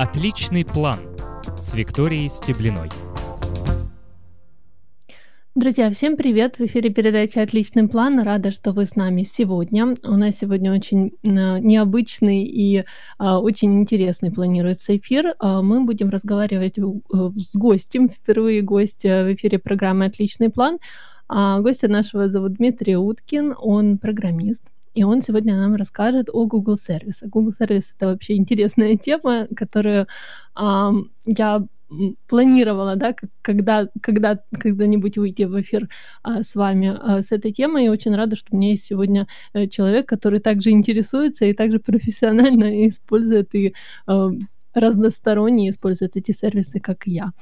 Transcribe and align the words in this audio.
Отличный 0.00 0.64
план 0.64 1.00
с 1.58 1.74
Викторией 1.74 2.30
Стеблиной. 2.30 2.88
Друзья, 5.56 5.90
всем 5.90 6.16
привет! 6.16 6.60
В 6.60 6.60
эфире 6.66 6.90
передача 6.90 7.42
«Отличный 7.42 7.88
план». 7.88 8.20
Рада, 8.20 8.52
что 8.52 8.70
вы 8.70 8.84
с 8.84 8.94
нами 8.94 9.24
сегодня. 9.24 9.96
У 10.04 10.12
нас 10.12 10.38
сегодня 10.38 10.72
очень 10.72 11.14
а, 11.26 11.58
необычный 11.58 12.44
и 12.44 12.84
а, 13.18 13.40
очень 13.40 13.76
интересный 13.80 14.30
планируется 14.30 14.96
эфир. 14.96 15.34
А, 15.40 15.62
мы 15.62 15.82
будем 15.82 16.10
разговаривать 16.10 16.76
с 16.78 17.56
гостем, 17.56 18.08
впервые 18.08 18.62
гость 18.62 19.02
в 19.02 19.34
эфире 19.34 19.58
программы 19.58 20.04
«Отличный 20.04 20.48
план». 20.48 20.78
Гостя 21.28 21.88
нашего 21.88 22.28
зовут 22.28 22.54
Дмитрий 22.54 22.96
Уткин, 22.96 23.52
он 23.58 23.98
программист, 23.98 24.62
и 24.94 25.04
он 25.04 25.22
сегодня 25.22 25.56
нам 25.56 25.74
расскажет 25.74 26.28
о 26.32 26.46
Google 26.46 26.76
сервисах. 26.76 27.30
Google 27.30 27.52
сервис 27.52 27.94
это 27.96 28.06
вообще 28.06 28.36
интересная 28.36 28.96
тема, 28.96 29.46
которую 29.54 30.06
э, 30.56 30.92
я 31.26 31.66
планировала, 32.26 32.96
да, 32.96 33.14
когда, 33.42 33.88
когда, 34.00 34.42
когда-нибудь 34.58 35.16
выйти 35.16 35.44
в 35.44 35.60
эфир 35.60 35.88
а, 36.22 36.42
с 36.42 36.54
вами 36.54 36.94
а, 36.94 37.22
с 37.22 37.32
этой 37.32 37.52
темой. 37.52 37.86
И 37.86 37.88
очень 37.88 38.14
рада, 38.14 38.36
что 38.36 38.48
у 38.52 38.56
меня 38.56 38.70
есть 38.70 38.84
сегодня 38.84 39.26
э, 39.54 39.66
человек, 39.68 40.06
который 40.08 40.40
также 40.40 40.70
интересуется 40.70 41.46
и 41.46 41.54
также 41.54 41.78
профессионально 41.78 42.86
использует 42.88 43.54
и 43.54 43.74
а, 44.06 44.30
разносторонне 44.74 45.70
использует 45.70 46.16
эти 46.16 46.32
сервисы, 46.32 46.80
как 46.80 47.06
я. 47.06 47.32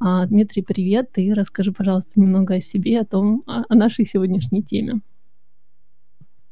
А, 0.00 0.26
Дмитрий, 0.26 0.62
привет, 0.62 1.10
и 1.16 1.32
расскажи, 1.32 1.72
пожалуйста, 1.72 2.20
немного 2.20 2.54
о 2.54 2.60
себе, 2.60 3.00
о 3.00 3.04
том, 3.04 3.44
о, 3.46 3.62
о 3.68 3.74
нашей 3.74 4.04
сегодняшней 4.04 4.62
теме. 4.62 5.00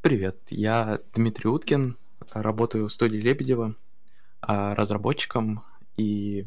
Привет, 0.02 0.38
я 0.48 1.00
Дмитрий 1.14 1.50
Уткин, 1.50 1.98
работаю 2.32 2.88
в 2.88 2.92
студии 2.92 3.18
Лебедева 3.18 3.76
а, 4.40 4.74
разработчиком 4.74 5.62
и 5.98 6.46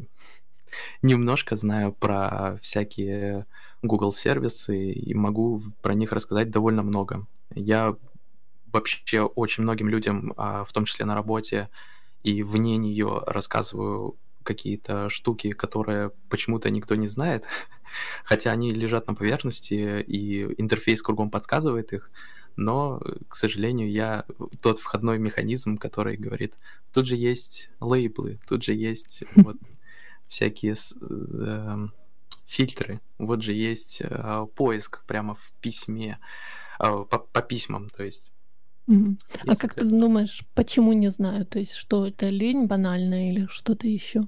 немножко 1.03 1.55
знаю 1.55 1.93
про 1.93 2.57
всякие 2.63 3.45
Google 3.83 4.11
сервисы 4.11 4.91
и 4.93 5.13
могу 5.13 5.61
про 5.83 5.93
них 5.93 6.13
рассказать 6.13 6.49
довольно 6.49 6.81
много. 6.81 7.27
Я 7.53 7.95
вообще 8.71 9.21
очень 9.21 9.61
многим 9.61 9.87
людям, 9.87 10.33
а, 10.35 10.63
в 10.65 10.73
том 10.73 10.85
числе 10.85 11.05
на 11.05 11.13
работе 11.13 11.69
и 12.23 12.41
вне 12.41 12.77
нее, 12.77 13.21
рассказываю 13.27 14.17
какие-то 14.41 15.09
штуки, 15.09 15.51
которые 15.51 16.09
почему-то 16.27 16.71
никто 16.71 16.95
не 16.95 17.07
знает, 17.07 17.45
хотя 18.23 18.49
они 18.49 18.73
лежат 18.73 19.05
на 19.05 19.13
поверхности, 19.13 20.01
и 20.01 20.41
интерфейс 20.59 21.03
кругом 21.03 21.29
подсказывает 21.29 21.93
их, 21.93 22.09
но, 22.55 23.01
к 23.27 23.35
сожалению, 23.35 23.91
я 23.91 24.25
тот 24.61 24.79
входной 24.79 25.19
механизм, 25.19 25.77
который 25.77 26.17
говорит, 26.17 26.55
тут 26.93 27.07
же 27.07 27.15
есть 27.15 27.69
лейблы, 27.79 28.39
тут 28.47 28.63
же 28.63 28.73
есть 28.73 29.23
вот 29.35 29.57
всякие 30.27 30.73
э, 30.73 31.87
фильтры, 32.45 33.01
вот 33.17 33.41
же 33.41 33.53
есть 33.53 34.01
э, 34.01 34.45
поиск 34.55 35.03
прямо 35.05 35.35
в 35.35 35.51
письме, 35.61 36.19
э, 36.79 37.05
по, 37.09 37.19
по 37.19 37.41
письмам, 37.41 37.89
то 37.89 38.03
есть. 38.03 38.31
Mm-hmm. 38.89 39.17
А 39.47 39.55
как 39.55 39.75
ты 39.75 39.85
думаешь, 39.85 40.43
почему 40.55 40.93
не 40.93 41.09
знаю? 41.09 41.45
То 41.45 41.59
есть, 41.59 41.73
что 41.73 42.05
это 42.05 42.29
лень 42.29 42.65
банальная 42.65 43.31
или 43.31 43.47
что-то 43.47 43.87
еще? 43.87 44.27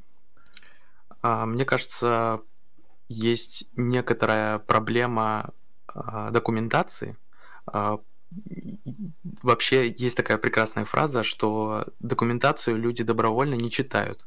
А, 1.21 1.45
мне 1.45 1.65
кажется, 1.65 2.41
есть 3.09 3.67
некоторая 3.75 4.59
проблема 4.59 5.53
а, 5.87 6.31
документации, 6.31 7.17
а, 7.65 7.99
вообще 9.43 9.89
есть 9.89 10.17
такая 10.17 10.37
прекрасная 10.37 10.85
фраза, 10.85 11.23
что 11.23 11.85
документацию 11.99 12.77
люди 12.77 13.03
добровольно 13.03 13.55
не 13.55 13.69
читают. 13.69 14.25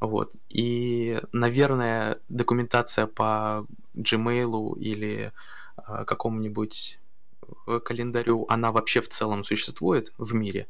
Вот. 0.00 0.34
И, 0.48 1.20
наверное, 1.32 2.18
документация 2.28 3.06
по 3.06 3.66
Gmail 3.94 4.78
или 4.78 5.32
э, 5.76 6.04
какому-нибудь 6.04 6.98
календарю, 7.84 8.46
она 8.48 8.72
вообще 8.72 9.00
в 9.00 9.08
целом 9.08 9.44
существует 9.44 10.12
в 10.18 10.34
мире, 10.34 10.66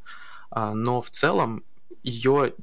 э, 0.55 0.73
но 0.73 1.01
в 1.01 1.09
целом 1.09 1.63
ее 2.03 2.53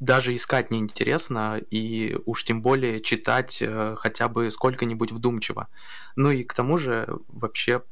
даже 0.00 0.34
искать 0.34 0.70
неинтересно, 0.70 1.58
и 1.70 2.18
уж 2.26 2.44
тем 2.44 2.60
более 2.60 3.00
читать 3.00 3.62
э, 3.62 3.96
хотя 3.96 4.28
бы 4.28 4.50
сколько-нибудь 4.50 5.12
вдумчиво. 5.12 5.68
Ну 6.16 6.30
и 6.30 6.44
к 6.44 6.52
тому 6.52 6.76
же 6.76 7.18
вообще 7.28 7.82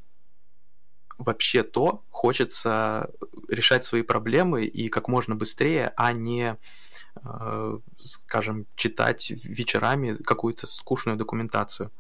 вообще 1.19 1.63
то 1.63 2.03
хочется 2.11 3.11
решать 3.49 3.85
свои 3.85 4.03
проблемы 4.03 4.65
и 4.65 4.89
как 4.89 5.09
можно 5.09 5.35
быстрее, 5.35 5.93
а 5.97 6.13
не, 6.13 6.57
э, 7.23 7.79
скажем, 7.99 8.67
читать 8.77 9.31
вечерами 9.31 10.15
какую-то 10.15 10.67
скучную 10.67 11.17
документацию. 11.17 11.91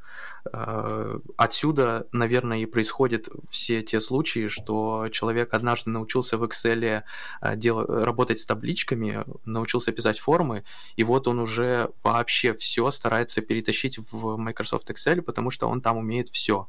Э, 0.52 1.19
отсюда, 1.36 2.06
наверное, 2.12 2.58
и 2.58 2.66
происходят 2.66 3.28
все 3.48 3.82
те 3.82 4.00
случаи, 4.00 4.48
что 4.48 5.08
человек 5.10 5.54
однажды 5.54 5.91
научился 5.91 6.36
в 6.38 6.44
Excel 6.44 7.02
э, 7.41 7.56
дел... 7.56 7.84
работать 7.84 8.41
с 8.41 8.46
табличками, 8.46 9.25
научился 9.44 9.92
писать 9.92 10.19
формы, 10.19 10.64
и 10.96 11.04
вот 11.04 11.28
он 11.28 11.38
уже 11.38 11.91
вообще 12.02 12.54
все 12.54 12.91
старается 12.91 13.41
перетащить 13.41 13.98
в 13.98 14.36
Microsoft 14.36 14.91
Excel, 14.91 15.22
потому 15.22 15.50
что 15.50 15.69
он 15.69 15.81
там 15.81 15.96
умеет 15.96 16.28
все. 16.28 16.69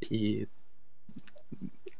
И 0.00 0.48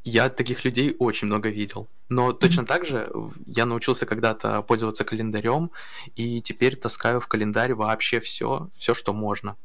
я 0.05 0.29
таких 0.29 0.65
людей 0.65 0.97
очень 0.99 1.27
много 1.27 1.49
видел. 1.49 1.89
Но 2.09 2.33
точно 2.33 2.65
так 2.65 2.87
же 2.87 3.11
я 3.47 3.67
научился 3.67 4.07
когда-то 4.07 4.63
пользоваться 4.63 5.05
календарем, 5.05 5.71
и 6.17 6.41
теперь 6.41 6.77
таскаю 6.77 7.21
в 7.21 7.29
календарь 7.29 7.75
вообще 7.75 8.21
все, 8.21 8.69
все, 8.75 8.95
что 8.95 9.13
можно. 9.13 9.57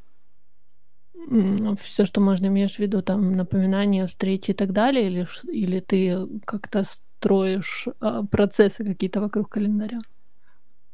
Все, 1.81 2.05
что 2.05 2.21
можно, 2.21 2.47
имеешь 2.47 2.75
в 2.75 2.79
виду, 2.79 3.01
там, 3.01 3.33
напоминания, 3.33 4.05
встречи 4.05 4.51
и 4.51 4.53
так 4.53 4.73
далее, 4.73 5.07
или, 5.07 5.27
или 5.51 5.79
ты 5.79 6.27
как-то 6.45 6.83
строишь 6.83 7.87
а, 7.99 8.23
процессы 8.23 8.83
какие-то 8.83 9.21
вокруг 9.21 9.49
календаря? 9.49 9.99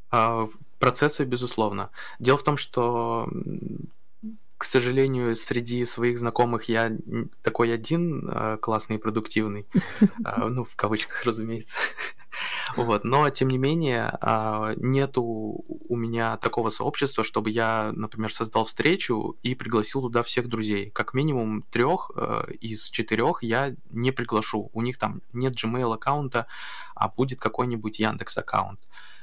А, 0.09 0.47
процессы, 0.79 1.25
безусловно. 1.25 1.89
Дело 2.19 2.37
в 2.37 2.43
том, 2.43 2.55
что 2.55 3.27
к 4.61 4.63
сожалению, 4.63 5.35
среди 5.35 5.83
своих 5.85 6.19
знакомых 6.19 6.69
я 6.69 6.95
такой 7.41 7.73
один 7.73 8.29
э, 8.29 8.57
классный 8.61 8.97
и 8.97 8.99
продуктивный, 8.99 9.65
э, 9.73 10.47
ну, 10.49 10.65
в 10.65 10.75
кавычках, 10.75 11.23
разумеется. 11.23 11.79
Вот, 12.77 13.03
но 13.03 13.29
тем 13.29 13.49
не 13.49 13.57
менее 13.57 14.17
э, 14.21 14.73
нету 14.77 15.23
у 15.23 15.95
меня 15.95 16.37
такого 16.37 16.69
сообщества, 16.69 17.23
чтобы 17.23 17.49
я, 17.49 17.91
например, 17.93 18.31
создал 18.33 18.65
встречу 18.65 19.35
и 19.41 19.55
пригласил 19.55 20.01
туда 20.03 20.21
всех 20.21 20.47
друзей. 20.47 20.91
Как 20.91 21.13
минимум 21.15 21.63
трех 21.63 22.11
из 22.61 22.89
четырех 22.89 23.43
я 23.43 23.75
не 23.89 24.11
приглашу. 24.11 24.69
У 24.73 24.81
них 24.81 24.97
там 24.97 25.21
нет 25.33 25.55
Gmail 25.55 25.93
аккаунта, 25.93 26.45
а 26.95 27.09
будет 27.09 27.41
какой-нибудь 27.41 27.99
Яндекс 27.99 28.37
аккаунт. 28.37 28.79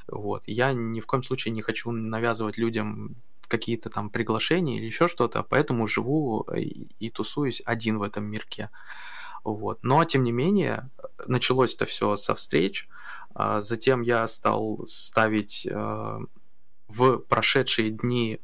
Вот. 0.09 0.43
Я 0.47 0.72
ни 0.72 1.00
в 1.00 1.06
коем 1.06 1.22
случае 1.22 1.53
не 1.53 1.62
хочу 1.62 1.91
навязывать 1.91 2.59
людям 2.59 3.16
какие-то 3.48 3.91
там 3.91 4.10
приглашения 4.10 4.76
или 4.76 4.86
еще 4.86 5.09
что-то, 5.09 5.42
поэтому 5.42 5.86
живу 5.86 6.47
э, 6.48 6.60
и, 6.60 6.88
и 7.00 7.10
тусуюсь 7.10 7.62
один 7.64 7.98
в 7.98 8.03
этом 8.03 8.25
мирке. 8.25 8.70
Вот. 9.44 9.82
Но, 9.82 10.04
тем 10.04 10.25
не 10.25 10.32
менее, 10.32 10.91
началось 11.26 11.75
это 11.75 11.87
все 11.87 12.16
со 12.16 12.34
встреч. 12.34 12.88
А, 13.34 13.60
затем 13.60 14.03
я 14.03 14.26
стал 14.26 14.87
ставить 14.87 15.66
э, 15.66 16.19
в 16.88 17.19
прошедшие 17.19 17.91
дни 17.91 18.41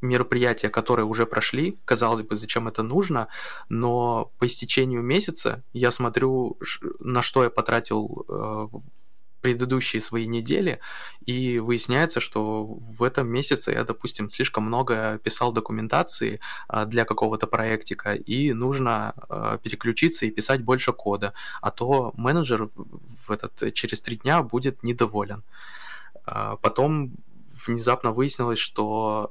мероприятия, 0.00 0.68
которые 0.68 1.06
уже 1.06 1.26
прошли. 1.26 1.78
Казалось 1.84 2.22
бы, 2.22 2.36
зачем 2.36 2.68
это 2.68 2.82
нужно, 2.82 3.28
но 3.68 4.32
по 4.38 4.46
истечению 4.46 5.02
месяца 5.02 5.62
я 5.72 5.90
смотрю, 5.90 6.58
на 7.00 7.22
что 7.22 7.44
я 7.44 7.50
потратил 7.50 8.24
э, 8.28 8.78
предыдущие 9.46 10.02
свои 10.02 10.26
недели, 10.26 10.80
и 11.24 11.60
выясняется, 11.60 12.18
что 12.18 12.64
в 12.64 13.04
этом 13.04 13.28
месяце 13.28 13.70
я, 13.70 13.84
допустим, 13.84 14.28
слишком 14.28 14.64
много 14.64 15.20
писал 15.22 15.52
документации 15.52 16.40
а, 16.66 16.84
для 16.84 17.04
какого-то 17.04 17.46
проектика, 17.46 18.14
и 18.14 18.52
нужно 18.52 19.14
а, 19.28 19.58
переключиться 19.58 20.26
и 20.26 20.32
писать 20.32 20.64
больше 20.64 20.92
кода, 20.92 21.32
а 21.60 21.70
то 21.70 22.12
менеджер 22.16 22.68
в 22.74 23.30
этот, 23.30 23.72
через 23.72 24.00
три 24.00 24.16
дня 24.16 24.42
будет 24.42 24.82
недоволен. 24.82 25.44
А, 26.24 26.56
потом 26.56 27.12
внезапно 27.68 28.10
выяснилось, 28.10 28.58
что 28.58 29.30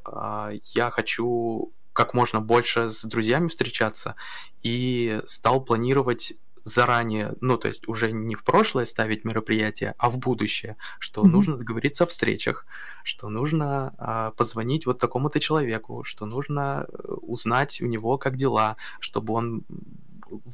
я 0.75 0.91
хочу 0.91 1.73
как 1.91 2.13
можно 2.13 2.39
больше 2.39 2.89
с 2.89 3.03
друзьями 3.03 3.47
встречаться 3.47 4.15
и 4.63 5.21
стал 5.25 5.65
планировать 5.65 6.33
заранее, 6.65 7.35
ну, 7.41 7.57
то 7.57 7.67
есть 7.67 7.87
уже 7.87 8.11
не 8.11 8.35
в 8.35 8.43
прошлое 8.43 8.85
ставить 8.85 9.23
мероприятие, 9.23 9.93
а 9.97 10.09
в 10.09 10.17
будущее, 10.17 10.75
что 10.99 11.21
mm-hmm. 11.21 11.29
нужно 11.29 11.57
договориться 11.57 12.03
о 12.03 12.07
встречах, 12.07 12.65
что 13.03 13.29
нужно 13.29 13.93
а, 13.97 14.31
позвонить 14.31 14.87
вот 14.87 14.97
такому-то 14.97 15.39
человеку, 15.39 16.03
что 16.03 16.25
нужно 16.25 16.87
э, 16.87 17.13
узнать 17.21 17.81
у 17.81 17.85
него, 17.85 18.17
как 18.17 18.35
дела, 18.35 18.77
чтобы 18.99 19.33
он 19.35 19.63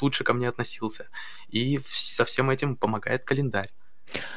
лучше 0.02 0.26
ко 0.26 0.34
мне 0.34 0.50
относился. 0.50 1.08
И 1.48 1.80
со 1.84 2.26
всем 2.26 2.50
этим 2.50 2.76
помогает 2.76 3.24
календарь. 3.24 3.72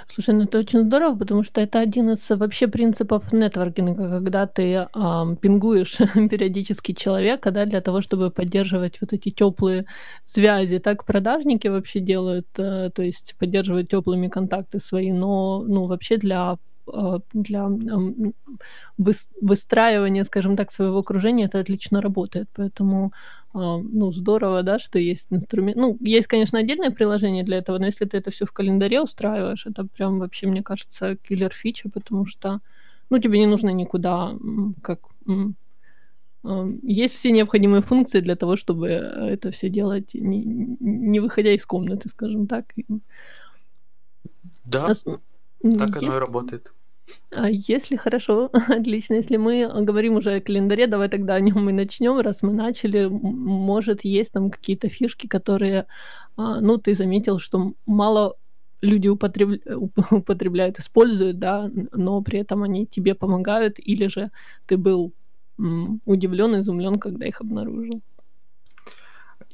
Слушай, 0.09 0.35
ну 0.35 0.45
это 0.45 0.59
очень 0.59 0.85
здорово, 0.85 1.17
потому 1.17 1.43
что 1.43 1.61
это 1.61 1.81
один 1.81 2.11
из 2.11 2.29
вообще 2.31 2.69
принципов 2.69 3.33
нетворкинга, 3.33 4.09
когда 4.09 4.47
ты 4.47 4.87
ам, 4.93 5.37
пингуешь 5.37 5.97
периодически 6.31 6.93
человека, 6.93 7.51
да, 7.51 7.65
для 7.67 7.81
того, 7.81 8.01
чтобы 8.01 8.31
поддерживать 8.31 9.01
вот 9.01 9.13
эти 9.13 9.31
теплые 9.31 9.87
связи. 10.25 10.79
Так 10.79 11.05
продажники 11.05 11.69
вообще 11.69 12.01
делают, 12.01 12.47
э, 12.59 12.91
то 12.95 13.03
есть 13.03 13.35
поддерживают 13.39 13.89
теплыми 13.89 14.29
контакты 14.29 14.79
свои, 14.79 15.13
но 15.13 15.63
ну 15.67 15.87
вообще 15.87 16.17
для 16.19 16.57
э, 16.93 17.19
для 17.33 17.69
выстраивания, 19.41 20.25
скажем 20.25 20.57
так, 20.57 20.71
своего 20.71 20.99
окружения 20.99 21.47
это 21.47 21.61
отлично 21.61 22.01
работает. 22.01 22.49
Поэтому 22.55 23.13
ну, 23.55 24.13
здорово, 24.13 24.65
да, 24.65 24.81
что 24.81 24.99
есть 24.99 25.29
инструмент. 25.31 25.77
Ну, 25.77 25.97
есть, 26.01 26.27
конечно, 26.27 26.59
отдельное 26.59 26.91
приложение 26.91 27.45
для 27.45 27.59
этого, 27.59 27.79
но 27.79 27.87
если 27.87 28.05
ты 28.05 28.17
это 28.17 28.33
все 28.33 28.47
в 28.47 28.53
календаре 28.53 29.01
устраиваешь, 29.01 29.67
это 29.67 29.85
прям 29.85 30.19
вообще, 30.19 30.49
мне 30.49 30.63
кажется, 30.63 31.17
киллер 31.17 31.53
фича, 31.55 31.89
потому 31.89 32.27
что, 32.27 32.61
ну, 33.11 33.19
тебе 33.19 33.39
не 33.39 33.47
нужно 33.47 33.71
никуда, 33.71 34.37
как 34.83 35.01
а, 36.43 36.69
есть 36.83 37.15
все 37.15 37.31
необходимые 37.31 37.81
функции 37.81 38.21
для 38.21 38.35
того, 38.35 38.57
чтобы 38.57 38.89
это 38.89 39.53
все 39.53 39.69
делать, 39.69 40.15
не, 40.15 40.45
не 40.45 41.21
выходя 41.21 41.53
из 41.53 41.65
комнаты, 41.65 42.09
скажем 42.09 42.49
так. 42.49 42.67
Да, 44.65 44.87
а, 44.87 44.95
так 44.95 45.91
есть... 45.91 46.03
оно 46.03 46.17
и 46.17 46.19
работает. 46.19 46.73
А 47.31 47.51
если 47.51 47.97
хорошо, 47.97 48.51
отлично. 48.69 49.15
Если 49.15 49.37
мы 49.37 49.69
говорим 49.83 50.17
уже 50.17 50.35
о 50.35 50.41
календаре, 50.41 50.87
давай 50.87 51.09
тогда 51.09 51.35
о 51.35 51.41
нем 51.41 51.69
и 51.69 51.73
начнем, 51.73 52.21
раз 52.21 52.43
мы 52.43 52.53
начали. 52.53 53.09
Может, 53.11 54.05
есть 54.05 54.33
там 54.33 54.51
какие-то 54.51 54.89
фишки, 54.89 55.27
которые, 55.27 55.87
а, 56.37 56.61
ну, 56.61 56.79
ты 56.79 56.95
заметил, 56.95 57.39
что 57.39 57.73
мало 57.87 58.37
люди 58.81 59.09
употребля... 59.09 59.59
употребляют, 60.11 60.79
используют, 60.79 61.39
да, 61.39 61.71
но 61.93 62.23
при 62.23 62.39
этом 62.39 62.63
они 62.63 62.87
тебе 62.87 63.15
помогают, 63.15 63.79
или 63.79 64.07
же 64.07 64.31
ты 64.67 64.77
был 64.77 65.13
удивлен, 65.57 66.61
изумлен, 66.61 66.99
когда 66.99 67.27
их 67.27 67.41
обнаружил. 67.41 68.01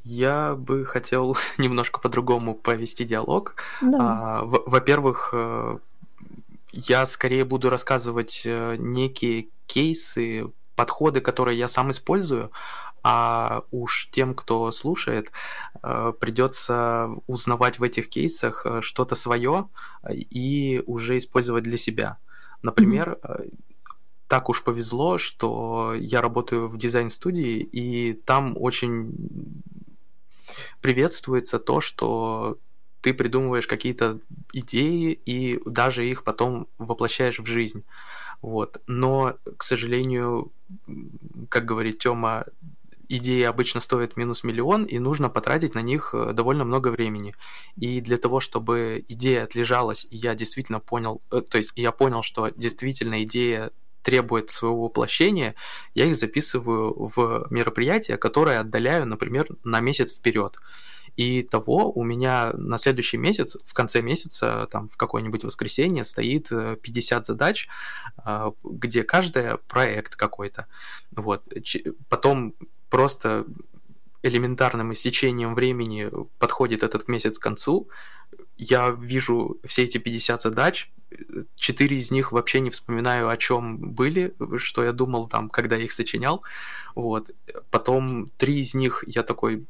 Я 0.03 0.55
бы 0.55 0.85
хотел 0.87 1.37
немножко 1.59 2.01
по-другому 2.01 2.55
повести 2.55 3.05
диалог. 3.05 3.57
Да. 3.83 3.99
А, 4.01 4.45
во-первых, 4.45 5.31
э, 5.35 5.79
я 6.73 7.07
скорее 7.07 7.45
буду 7.45 7.71
рассказывать 7.71 8.43
э, 8.45 8.77
некие 8.79 9.49
кейсы, 9.67 10.53
подходы, 10.77 11.21
которые 11.21 11.59
я 11.59 11.69
сам 11.69 11.91
использую, 11.91 12.51
а 13.03 13.65
уж 13.71 14.09
тем, 14.11 14.35
кто 14.35 14.71
слушает, 14.71 15.31
э, 15.83 16.13
придется 16.19 17.11
узнавать 17.27 17.79
в 17.79 17.83
этих 17.83 18.09
кейсах 18.09 18.67
э, 18.67 18.81
что-то 18.81 19.15
свое 19.15 19.69
и 20.09 20.83
уже 20.87 21.19
использовать 21.19 21.65
для 21.65 21.79
себя. 21.79 22.19
Например, 22.63 23.19
так 24.29 24.49
уж 24.49 24.63
повезло, 24.63 25.19
что 25.19 25.95
я 25.95 26.21
работаю 26.21 26.69
в 26.69 26.77
дизайн-студии, 26.77 27.59
и 27.61 28.13
там 28.13 28.55
очень 28.57 29.63
приветствуется 30.81 31.59
то, 31.59 31.81
что 31.81 32.59
ты 33.03 33.15
придумываешь 33.15 33.67
какие-то 33.67 34.21
идеи 34.53 35.13
и 35.27 35.61
даже 35.65 36.07
их 36.07 36.25
потом 36.25 36.69
воплощаешь 36.79 37.39
в 37.39 37.47
жизнь. 37.47 37.85
Вот. 38.43 38.81
Но, 38.87 39.37
к 39.57 39.63
сожалению, 39.63 40.53
как 41.49 41.65
говорит 41.65 41.99
Тёма, 41.99 42.45
идеи 43.11 43.43
обычно 43.43 43.81
стоят 43.81 44.17
минус 44.17 44.45
миллион, 44.45 44.85
и 44.85 44.99
нужно 44.99 45.29
потратить 45.29 45.75
на 45.75 45.83
них 45.83 46.15
э, 46.15 46.33
довольно 46.33 46.65
много 46.65 46.89
времени. 46.89 47.35
И 47.77 48.01
для 48.01 48.17
того, 48.17 48.39
чтобы 48.39 49.05
идея 49.09 49.45
отлежалась, 49.45 50.07
и 50.11 50.17
я 50.17 50.35
действительно 50.35 50.79
понял, 50.79 51.21
э, 51.33 51.41
то 51.41 51.59
есть 51.59 51.73
я 51.75 51.91
понял, 51.91 52.23
что 52.23 52.51
действительно 52.51 53.25
идея 53.25 53.73
требует 54.03 54.51
своего 54.51 54.85
воплощения, 54.85 55.55
я 55.95 56.07
их 56.07 56.17
записываю 56.17 56.95
в 57.15 57.47
мероприятия, 57.51 58.17
которые 58.17 58.61
отдаляю, 58.61 59.07
например, 59.07 59.49
на 59.65 59.81
месяц 59.81 60.17
вперед. 60.17 60.57
И 61.17 61.43
того 61.43 61.93
у 61.93 62.03
меня 62.03 62.53
на 62.55 62.79
следующий 62.79 63.19
месяц, 63.19 63.57
в 63.65 63.73
конце 63.75 64.03
месяца, 64.03 64.69
там 64.71 64.89
в 64.89 64.97
какое-нибудь 64.97 65.45
воскресенье 65.45 66.05
стоит 66.05 66.49
50 66.49 67.23
э, 67.23 67.25
задач, 67.25 67.69
а, 68.17 68.53
где 68.65 69.03
каждая 69.03 69.57
проект 69.57 70.17
какой-то. 70.17 70.67
Вот. 71.13 71.43
Потом 72.09 72.55
просто 72.89 73.47
элементарным 74.23 74.93
истечением 74.93 75.55
времени 75.55 76.11
подходит 76.39 76.83
этот 76.83 77.09
месяц 77.09 77.39
к 77.39 77.43
концу, 77.43 77.89
я 78.59 78.91
вижу 78.91 79.59
все 79.65 79.85
эти 79.85 79.99
50 79.99 80.43
задач, 80.43 80.93
четыре 81.57 81.97
из 81.97 82.11
них 82.11 82.33
вообще 82.33 82.61
не 82.61 82.71
вспоминаю, 82.71 83.29
о 83.29 83.37
чем 83.37 83.79
были, 83.79 84.35
что 84.57 84.85
я 84.85 84.93
думал 84.93 85.27
там, 85.27 85.49
когда 85.49 85.77
их 85.77 85.93
сочинял, 85.93 86.43
вот. 86.95 87.31
Потом 87.71 88.31
три 88.37 88.61
из 88.61 88.75
них 88.75 89.05
я 89.07 89.23
такой, 89.23 89.67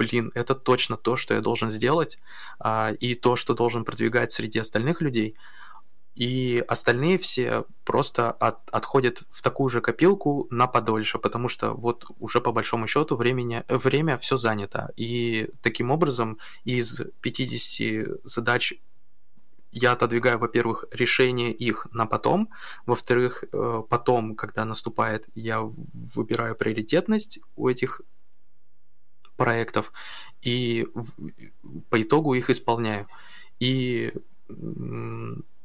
блин, 0.00 0.32
это 0.34 0.54
точно 0.54 0.96
то, 0.96 1.16
что 1.16 1.34
я 1.34 1.40
должен 1.40 1.70
сделать, 1.70 2.18
а, 2.58 2.92
и 3.00 3.14
то, 3.14 3.36
что 3.36 3.54
должен 3.54 3.84
продвигать 3.84 4.32
среди 4.32 4.58
остальных 4.58 5.02
людей. 5.02 5.36
И 6.14 6.64
остальные 6.68 7.18
все 7.18 7.64
просто 7.84 8.32
от, 8.32 8.70
отходят 8.70 9.22
в 9.30 9.42
такую 9.42 9.68
же 9.68 9.80
копилку 9.80 10.46
на 10.50 10.66
подольше, 10.66 11.18
потому 11.18 11.48
что 11.48 11.74
вот 11.74 12.06
уже 12.18 12.40
по 12.40 12.52
большому 12.52 12.86
счету 12.86 13.16
времени, 13.16 13.62
время 13.68 14.16
все 14.16 14.36
занято. 14.38 14.90
И 14.96 15.50
таким 15.60 15.90
образом 15.90 16.38
из 16.64 17.02
50 17.20 18.24
задач 18.24 18.72
я 19.72 19.92
отодвигаю, 19.92 20.38
во-первых, 20.38 20.86
решение 20.92 21.52
их 21.52 21.86
на 21.92 22.06
потом, 22.06 22.48
во-вторых, 22.86 23.44
э, 23.52 23.82
потом, 23.88 24.34
когда 24.34 24.64
наступает, 24.64 25.28
я 25.34 25.60
выбираю 25.60 26.56
приоритетность 26.56 27.38
у 27.56 27.68
этих 27.68 28.00
проектов 29.40 29.90
и 30.42 30.86
по 31.88 32.02
итогу 32.02 32.34
их 32.34 32.50
исполняю. 32.50 33.06
И 33.58 34.12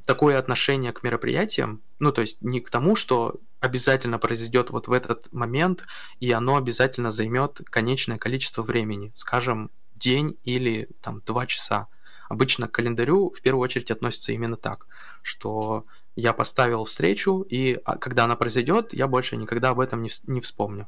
такое 0.05 0.39
отношение 0.39 0.93
к 0.93 1.03
мероприятиям, 1.03 1.81
ну 1.99 2.13
то 2.13 2.21
есть 2.21 2.41
не 2.41 2.61
к 2.61 2.69
тому, 2.69 2.95
что 2.95 3.35
обязательно 3.59 4.17
произойдет 4.17 4.69
вот 4.69 4.87
в 4.87 4.93
этот 4.93 5.33
момент, 5.33 5.85
и 6.21 6.31
оно 6.31 6.55
обязательно 6.55 7.11
займет 7.11 7.61
конечное 7.65 8.17
количество 8.17 8.61
времени, 8.61 9.11
скажем, 9.13 9.71
день 9.95 10.37
или 10.45 10.87
там 11.01 11.21
два 11.25 11.45
часа. 11.45 11.87
Обычно 12.29 12.69
к 12.69 12.71
календарю 12.71 13.31
в 13.31 13.41
первую 13.41 13.63
очередь 13.63 13.91
относится 13.91 14.31
именно 14.31 14.55
так, 14.55 14.87
что 15.21 15.85
я 16.15 16.31
поставил 16.31 16.85
встречу, 16.85 17.41
и 17.41 17.77
а, 17.83 17.97
когда 17.97 18.23
она 18.23 18.37
произойдет, 18.37 18.93
я 18.93 19.07
больше 19.07 19.35
никогда 19.35 19.71
об 19.71 19.81
этом 19.81 20.01
не, 20.01 20.09
не 20.27 20.39
вспомню. 20.39 20.87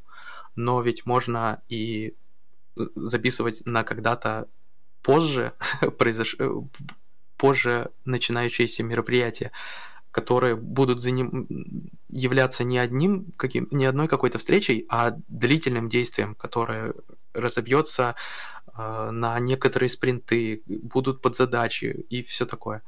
Но 0.55 0.81
ведь 0.81 1.05
можно 1.05 1.62
и 1.67 2.15
записывать 2.96 3.65
на 3.65 3.84
когда-то 3.84 4.48
позже 5.01 5.53
произош... 5.98 6.36
Э, 6.39 6.51
позже 7.38 7.91
начинающиеся 8.05 8.84
мероприятия, 8.84 9.51
которые 10.12 10.55
будут 10.55 11.01
за 11.01 11.12
ним 11.12 11.48
являться 12.10 12.63
не 12.63 12.79
одним 12.79 13.31
каким 13.38 13.67
не 13.72 13.86
одной 13.86 14.07
какой-то 14.07 14.39
встречей, 14.39 14.86
а 14.89 15.15
длительным 15.27 15.89
действием, 15.89 16.36
которое 16.36 16.93
разобьется 17.34 18.15
э, 18.75 19.10
на 19.12 19.39
некоторые 19.39 19.89
спринты, 19.89 20.63
будут 20.65 21.22
подзадачи 21.22 22.05
и 22.10 22.24
все 22.24 22.46
такое. 22.46 22.81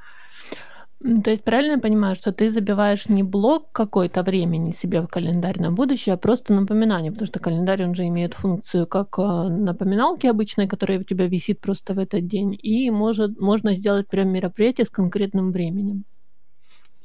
То 1.01 1.29
есть 1.29 1.45
правильно 1.45 1.73
я 1.73 1.79
понимаю, 1.79 2.15
что 2.17 2.33
ты 2.33 2.51
забиваешь 2.51 3.07
не 3.07 3.23
блок 3.23 3.71
какой-то 3.71 4.21
времени 4.21 4.73
себе 4.73 4.99
в 5.01 5.07
календарь 5.07 5.57
на 5.57 5.71
будущее, 5.71 6.15
а 6.15 6.17
просто 6.17 6.53
напоминание, 6.53 7.11
потому 7.11 7.27
что 7.27 7.39
календарь, 7.39 7.85
он 7.85 7.95
же 7.95 8.05
имеет 8.07 8.33
функцию 8.33 8.85
как 8.85 9.17
а, 9.17 9.47
напоминалки 9.47 10.27
обычной, 10.27 10.67
которая 10.67 10.99
у 10.99 11.03
тебя 11.03 11.27
висит 11.27 11.61
просто 11.61 11.93
в 11.93 11.99
этот 11.99 12.27
день, 12.27 12.57
и 12.61 12.91
может, 12.91 13.39
можно 13.39 13.73
сделать 13.75 14.09
прям 14.09 14.29
мероприятие 14.29 14.85
с 14.85 14.89
конкретным 14.89 15.53
временем. 15.53 16.03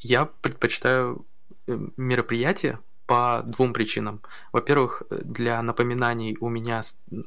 Я 0.00 0.24
предпочитаю 0.26 1.24
э, 1.68 1.78
мероприятие, 1.96 2.80
по 3.06 3.42
двум 3.44 3.72
причинам. 3.72 4.22
Во-первых, 4.52 5.02
для 5.10 5.62
напоминаний 5.62 6.36
у 6.40 6.48
меня 6.48 6.82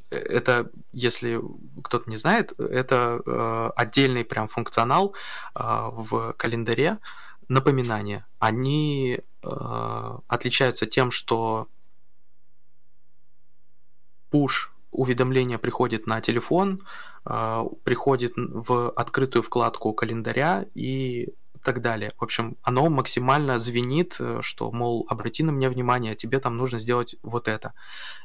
это, 0.09 0.71
если 0.91 1.39
кто-то 1.83 2.09
не 2.09 2.17
знает, 2.17 2.53
это 2.59 3.21
э, 3.25 3.69
отдельный 3.75 4.25
прям 4.25 4.47
функционал 4.47 5.13
э, 5.55 5.59
в 5.61 6.33
календаре 6.33 6.97
напоминания. 7.47 8.25
Они 8.39 9.19
э, 9.43 10.17
отличаются 10.27 10.85
тем, 10.85 11.11
что 11.11 11.67
push 14.31 14.69
уведомление 14.91 15.59
приходит 15.59 16.07
на 16.07 16.21
телефон, 16.21 16.81
э, 17.25 17.63
приходит 17.83 18.33
в 18.35 18.89
открытую 18.89 19.43
вкладку 19.43 19.93
календаря 19.93 20.65
и 20.73 21.33
так 21.57 21.81
далее. 21.81 22.13
В 22.17 22.23
общем, 22.23 22.57
оно 22.61 22.89
максимально 22.89 23.59
звенит, 23.59 24.17
э, 24.19 24.39
что, 24.41 24.71
мол, 24.71 25.05
обрати 25.09 25.43
на 25.43 25.51
меня 25.51 25.69
внимание, 25.69 26.15
тебе 26.15 26.39
там 26.39 26.57
нужно 26.57 26.79
сделать 26.79 27.15
вот 27.23 27.47
это. 27.47 27.73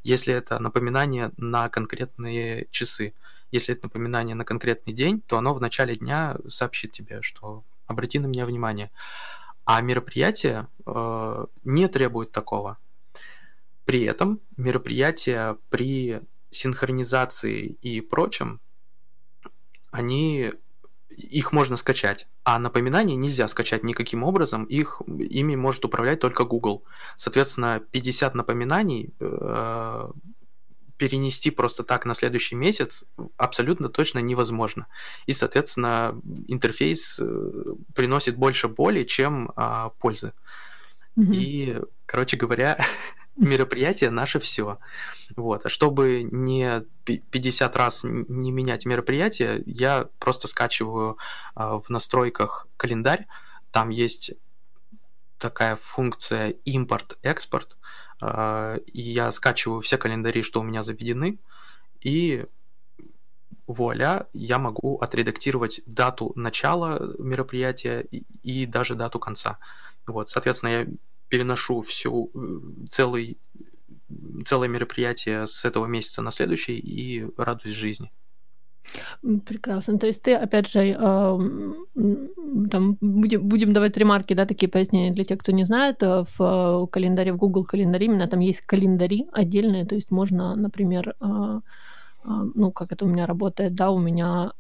Если 0.03 0.35
это 0.35 0.59
напоминание 0.59 1.33
на 1.37 1.69
конкретные 1.69 2.67
часы, 2.71 3.15
если 3.51 3.75
это 3.75 3.87
напоминание 3.87 4.35
на 4.35 4.45
конкретный 4.45 4.93
день, 4.93 5.21
то 5.21 5.37
оно 5.39 5.55
в 5.55 5.61
начале 5.61 5.95
дня 5.95 6.37
сообщит 6.47 6.93
тебе, 6.93 7.23
что 7.23 7.65
обрати 7.87 8.19
на 8.19 8.27
меня 8.27 8.47
внимание. 8.47 8.91
А 9.65 9.81
мероприятие 9.81 10.69
э, 10.87 11.47
не 11.65 11.89
требует 11.89 12.33
такого. 12.33 12.79
При 13.85 14.03
этом 14.03 14.41
мероприятия 14.57 15.57
при 15.71 16.21
синхронизации 16.51 17.77
и 17.83 18.01
прочем, 18.01 18.61
они 19.91 20.53
их 21.31 21.53
можно 21.53 21.77
скачать, 21.77 22.27
а 22.45 22.59
напоминания 22.59 23.17
нельзя 23.17 23.49
скачать 23.49 23.85
никаким 23.85 24.23
образом, 24.23 24.65
их, 24.65 25.03
ими 25.07 25.57
может 25.57 25.85
управлять 25.85 26.21
только 26.21 26.45
Google. 26.45 26.85
Соответственно, 27.17 27.81
50 27.93 28.35
напоминаний 28.35 29.15
э, 29.21 30.11
перенести 30.97 31.51
просто 31.51 31.83
так 31.83 32.05
на 32.05 32.15
следующий 32.15 32.55
месяц 32.55 33.05
абсолютно 33.37 33.89
точно 33.89 34.21
невозможно. 34.21 34.87
И, 35.27 35.33
соответственно, 35.33 36.21
интерфейс 36.49 37.19
э, 37.21 37.75
приносит 37.95 38.37
больше 38.37 38.69
боли, 38.69 39.03
чем 39.05 39.53
э, 39.57 39.91
пользы. 39.99 40.33
Mm-hmm. 41.19 41.35
И, 41.35 41.81
короче 42.07 42.37
говоря, 42.37 42.79
мероприятие 43.37 44.11
наше 44.11 44.39
все. 44.41 44.79
Вот. 45.37 45.67
А 45.67 45.69
чтобы 45.69 46.23
не 46.23 46.85
50 47.05 47.77
раз 47.77 48.01
не 48.05 48.53
менять 48.53 48.87
мероприятие, 48.87 49.63
я 49.67 50.09
просто 50.19 50.49
скачиваю 50.49 51.19
э, 51.57 51.61
в 51.61 51.89
настройках 51.91 52.67
календарь. 52.77 53.27
Там 53.71 53.89
есть 53.89 54.33
такая 55.39 55.77
функция 55.77 56.51
импорт-экспорт. 56.65 57.77
Э, 58.21 58.79
и 58.87 59.01
я 59.01 59.33
скачиваю 59.33 59.81
все 59.81 59.99
календари, 59.99 60.43
что 60.43 60.61
у 60.61 60.65
меня 60.65 60.83
заведены, 60.83 61.39
и 62.01 62.47
вуаля, 63.67 64.27
я 64.33 64.59
могу 64.59 64.99
отредактировать 64.99 65.81
дату 65.87 66.33
начала 66.37 67.15
мероприятия 67.19 68.01
и, 68.11 68.25
и 68.43 68.67
даже 68.67 68.95
дату 68.95 69.19
конца. 69.19 69.59
Вот, 70.07 70.31
соответственно, 70.31 70.71
я 70.71 70.87
переношу 71.33 71.81
всю 71.81 72.31
э, 72.35 72.85
целый, 72.91 73.39
целое 74.45 74.69
мероприятие 74.69 75.47
с 75.47 75.65
этого 75.65 75.87
месяца 75.87 76.21
на 76.21 76.31
следующий 76.31 76.79
и 76.79 77.27
радуюсь 77.39 77.75
жизни. 77.75 78.11
Прекрасно. 79.47 79.99
То 79.99 80.07
есть 80.07 80.21
ты, 80.21 80.35
опять 80.35 80.69
же, 80.69 80.81
э, 80.81 80.95
там 82.71 82.99
будем, 83.01 83.49
будем 83.49 83.73
давать 83.73 83.97
ремарки, 83.97 84.35
да, 84.35 84.45
такие 84.45 84.69
пояснения 84.69 85.11
для 85.11 85.25
тех, 85.25 85.39
кто 85.39 85.53
не 85.53 85.65
знает. 85.65 86.03
Э, 86.03 86.25
в 86.37 86.87
календаре, 86.93 87.33
в 87.33 87.39
Google 87.39 87.65
календаре 87.65 88.07
именно 88.07 88.29
там 88.29 88.41
есть 88.41 88.61
календари 88.61 89.27
отдельные, 89.33 89.87
то 89.87 89.95
есть 89.95 90.11
можно, 90.11 90.55
например, 90.55 91.17
ну, 92.55 92.71
как 92.71 92.93
это 92.93 93.05
у 93.05 93.09
меня 93.09 93.27
работает, 93.27 93.75
да, 93.75 93.91
у 93.91 93.99
меня 93.99 94.53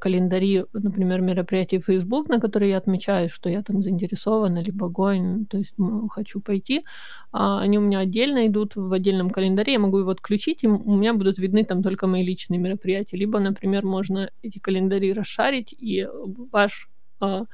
календари, 0.00 0.64
например, 0.72 1.20
мероприятий 1.20 1.80
Facebook, 1.80 2.28
на 2.28 2.40
которые 2.40 2.70
я 2.70 2.78
отмечаю, 2.78 3.28
что 3.28 3.48
я 3.48 3.62
там 3.62 3.82
заинтересована, 3.82 4.62
либо 4.62 4.88
гонь, 4.88 5.46
то 5.46 5.58
есть 5.58 5.74
хочу 6.10 6.40
пойти, 6.40 6.84
а 7.32 7.60
они 7.60 7.78
у 7.78 7.82
меня 7.82 8.00
отдельно 8.00 8.46
идут 8.46 8.76
в 8.76 8.92
отдельном 8.92 9.30
календаре, 9.30 9.74
я 9.74 9.78
могу 9.78 9.98
его 9.98 10.10
отключить, 10.10 10.64
и 10.64 10.66
у 10.68 10.96
меня 10.96 11.14
будут 11.14 11.38
видны 11.38 11.64
там 11.64 11.82
только 11.82 12.06
мои 12.06 12.22
личные 12.22 12.58
мероприятия. 12.58 13.16
Либо, 13.16 13.38
например, 13.40 13.84
можно 13.84 14.30
эти 14.42 14.58
календари 14.58 15.12
расшарить, 15.12 15.74
и 15.78 16.08
ваш 16.52 16.88
а, 17.20 17.44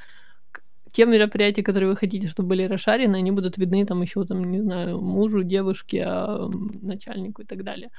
те 0.93 1.07
мероприятия, 1.07 1.62
которые 1.62 1.91
вы 1.91 1.97
хотите, 1.97 2.29
чтобы 2.29 2.50
были 2.50 2.64
расшарены, 2.64 3.17
они 3.17 3.31
будут 3.31 3.57
видны 3.59 3.85
там 3.87 4.02
еще, 4.02 4.25
там, 4.25 4.50
не 4.50 4.61
знаю, 4.61 5.00
мужу, 5.00 5.43
девушке, 5.43 6.05
а, 6.07 6.49
начальнику 6.83 7.43
и 7.43 7.45
так 7.47 7.64
далее. 7.64 7.91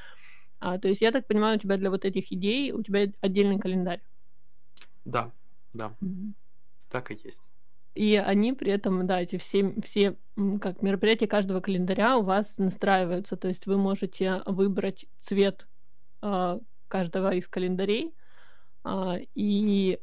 А, 0.59 0.79
то 0.79 0.87
есть 0.87 1.01
я 1.01 1.11
так 1.11 1.27
понимаю, 1.27 1.57
у 1.57 1.59
тебя 1.61 1.77
для 1.77 1.89
вот 1.89 2.05
этих 2.05 2.31
идей 2.31 2.71
у 2.71 2.81
тебя 2.83 3.07
отдельный 3.21 3.59
календарь. 3.59 4.01
Да, 5.05 5.31
да. 5.73 5.93
Мгм. 6.01 6.33
Так 6.89 7.11
и 7.11 7.19
есть. 7.23 7.49
И 7.95 8.15
они 8.15 8.53
при 8.53 8.71
этом, 8.71 9.05
да, 9.05 9.21
эти 9.21 9.37
все, 9.37 9.73
все 9.83 10.15
как 10.61 10.81
мероприятия 10.81 11.27
каждого 11.27 11.59
календаря 11.61 12.17
у 12.17 12.23
вас 12.23 12.57
настраиваются. 12.57 13.37
То 13.37 13.47
есть 13.47 13.67
вы 13.67 13.77
можете 13.77 14.41
выбрать 14.45 15.05
цвет 15.21 15.67
а, 16.21 16.59
каждого 16.87 17.33
из 17.35 17.47
календарей, 17.47 18.13
а, 18.83 19.17
и 19.35 19.99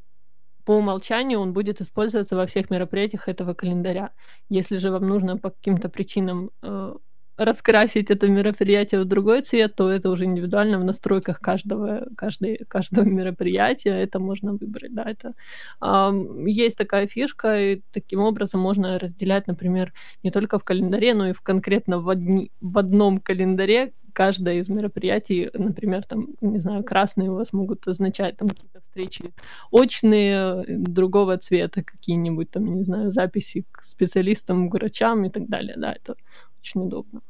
по 0.64 0.76
умолчанию 0.76 1.40
он 1.40 1.52
будет 1.52 1.80
использоваться 1.80 2.37
во 2.37 2.47
всех 2.47 2.71
мероприятиях 2.71 3.28
этого 3.28 3.54
календаря. 3.54 4.12
Если 4.49 4.76
же 4.76 4.90
вам 4.90 5.09
нужно 5.09 5.37
по 5.37 5.50
каким-то 5.50 5.88
причинам 5.88 6.50
э, 6.62 6.95
раскрасить 7.37 8.11
это 8.11 8.29
мероприятие 8.29 9.01
в 9.01 9.05
другой 9.07 9.43
цвет, 9.43 9.75
то 9.75 9.91
это 9.91 10.11
уже 10.11 10.25
индивидуально 10.25 10.79
в 10.79 10.85
настройках 10.85 11.41
каждого, 11.41 12.07
каждой, 12.17 12.59
каждого 12.69 13.05
мероприятия 13.05 14.03
это 14.03 14.19
можно 14.19 14.53
выбрать. 14.53 14.95
Да, 14.95 15.05
это, 15.05 15.35
э, 15.83 16.13
есть 16.47 16.77
такая 16.77 17.07
фишка, 17.07 17.61
и 17.61 17.83
таким 17.93 18.21
образом 18.21 18.61
можно 18.61 18.99
разделять, 18.99 19.47
например, 19.47 19.93
не 20.23 20.31
только 20.31 20.59
в 20.59 20.65
календаре, 20.65 21.15
но 21.15 21.29
и 21.29 21.33
в 21.33 21.41
конкретно 21.43 22.01
в, 22.01 22.09
одни, 22.09 22.51
в 22.61 22.79
одном 22.79 23.21
календаре 23.21 23.93
каждое 24.13 24.59
из 24.59 24.69
мероприятий, 24.69 25.51
например, 25.55 26.05
там, 26.05 26.29
не 26.41 26.59
знаю, 26.59 26.85
красные 26.85 27.31
у 27.31 27.35
вас 27.35 27.53
могут 27.53 27.87
означать 27.89 28.37
там 28.37 28.49
какие-то 28.49 28.81
встречи 28.81 29.25
очные 29.71 30.65
другого 30.69 31.39
цвета, 31.39 31.83
какие-нибудь 31.83 32.51
там, 32.51 32.75
не 32.75 32.85
знаю, 32.85 33.11
записи 33.11 33.65
к 33.71 33.83
специалистам, 33.83 34.69
к 34.71 34.75
врачам 34.75 35.25
и 35.25 35.31
так 35.31 35.49
далее. 35.49 35.75
Да, 35.77 35.93
это 35.93 36.17
очень 36.61 36.83
удобно. 36.83 37.21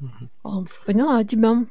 Угу. 0.00 0.66
Поняла 0.86 1.24
тебя. 1.24 1.66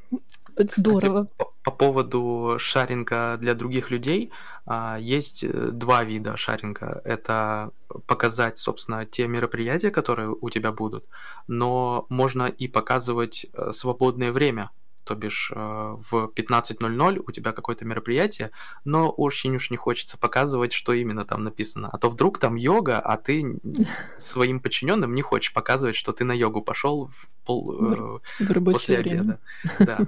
Это 0.56 0.68
Кстати, 0.68 0.80
здорово. 0.80 1.28
По, 1.38 1.52
по 1.64 1.72
поводу 1.72 2.56
шаринга 2.60 3.38
для 3.38 3.56
других 3.56 3.90
людей, 3.90 4.32
а, 4.66 4.98
есть 5.00 5.44
э, 5.44 5.72
два 5.72 6.04
вида 6.04 6.38
шаринга. 6.38 7.02
Это 7.04 7.72
показать, 8.06 8.58
собственно, 8.58 9.06
те 9.06 9.28
мероприятия, 9.28 9.90
которые 9.90 10.30
у 10.30 10.50
тебя 10.50 10.72
будут, 10.72 11.06
но 11.48 12.06
можно 12.10 12.44
и 12.44 12.68
показывать 12.68 13.48
э, 13.54 13.72
свободное 13.72 14.32
время 14.32 14.70
то 15.04 15.16
бишь 15.16 15.52
э, 15.54 15.56
в 15.56 16.32
15.00 16.36 17.24
у 17.26 17.32
тебя 17.32 17.52
какое-то 17.52 17.86
мероприятие, 17.86 18.52
но 18.86 19.10
очень 19.10 19.56
уж 19.56 19.72
не 19.72 19.78
хочется 19.78 20.18
показывать, 20.18 20.74
что 20.74 20.94
именно 20.94 21.26
там 21.26 21.42
написано. 21.42 21.90
А 21.92 21.98
то 21.98 22.10
вдруг 22.10 22.40
там 22.40 22.56
йога, 22.56 23.00
а 23.00 23.18
ты 23.18 23.60
своим 24.18 24.60
подчиненным 24.60 25.14
не 25.14 25.22
хочешь 25.22 25.54
показывать, 25.54 25.96
что 25.96 26.14
ты 26.14 26.24
на 26.24 26.34
йогу 26.34 26.62
пошел 26.62 27.08
в 27.08 27.30
пол, 27.46 27.72
в 27.78 28.22
после 28.64 28.98
обеда. 28.98 29.40
Да. 29.80 30.08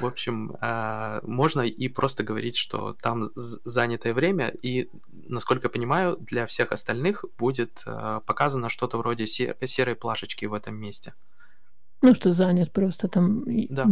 В 0.00 0.06
общем, 0.06 0.56
э, 0.60 1.20
можно 1.22 1.62
и 1.62 1.88
просто 1.88 2.24
говорить, 2.24 2.56
что 2.56 2.94
там 2.94 3.30
занятое 3.34 4.14
время, 4.14 4.48
и, 4.62 4.88
насколько 5.28 5.66
я 5.66 5.70
понимаю, 5.70 6.16
для 6.20 6.46
всех 6.46 6.72
остальных 6.72 7.24
будет 7.38 7.82
э, 7.86 8.20
показано 8.26 8.68
что-то 8.68 8.98
вроде 8.98 9.26
серой 9.26 9.96
плашечки 9.96 10.46
в 10.46 10.54
этом 10.54 10.76
месте. 10.76 11.14
Ну, 12.02 12.14
что 12.14 12.32
занят 12.32 12.72
просто 12.72 13.08
там. 13.08 13.44
Да. 13.70 13.86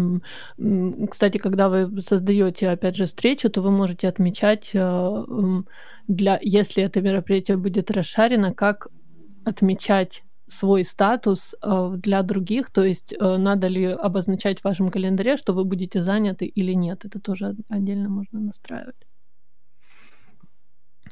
Кстати, 1.10 1.38
когда 1.38 1.68
вы 1.68 2.02
создаете, 2.02 2.68
опять 2.68 2.96
же, 2.96 3.06
встречу, 3.06 3.48
то 3.50 3.62
вы 3.62 3.70
можете 3.70 4.08
отмечать, 4.08 4.70
э, 4.74 5.24
для, 6.08 6.38
если 6.42 6.82
это 6.82 7.00
мероприятие 7.00 7.56
будет 7.56 7.90
расшарено, 7.90 8.52
как 8.52 8.88
отмечать 9.44 10.24
свой 10.48 10.84
статус 10.84 11.54
э, 11.62 11.92
для 11.96 12.22
других, 12.22 12.70
то 12.70 12.84
есть 12.84 13.12
э, 13.12 13.36
надо 13.36 13.68
ли 13.68 13.84
обозначать 13.86 14.60
в 14.60 14.64
вашем 14.64 14.90
календаре, 14.90 15.36
что 15.36 15.52
вы 15.52 15.64
будете 15.64 16.02
заняты 16.02 16.46
или 16.46 16.72
нет. 16.72 17.04
Это 17.04 17.20
тоже 17.20 17.54
отдельно 17.68 18.08
можно 18.08 18.40
настраивать. 18.40 19.06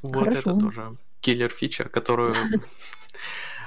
Вот 0.03 0.25
Хорошо. 0.25 0.51
это 0.51 0.61
тоже 0.61 0.97
киллер 1.21 1.51
фичер, 1.51 1.89
которую 1.89 2.35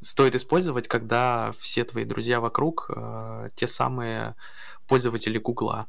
стоит 0.00 0.34
использовать, 0.34 0.88
когда 0.88 1.52
все 1.58 1.84
твои 1.84 2.04
друзья 2.04 2.40
вокруг 2.40 2.90
а, 2.90 3.48
те 3.54 3.66
самые 3.66 4.34
пользователи 4.86 5.38
Гугла. 5.38 5.86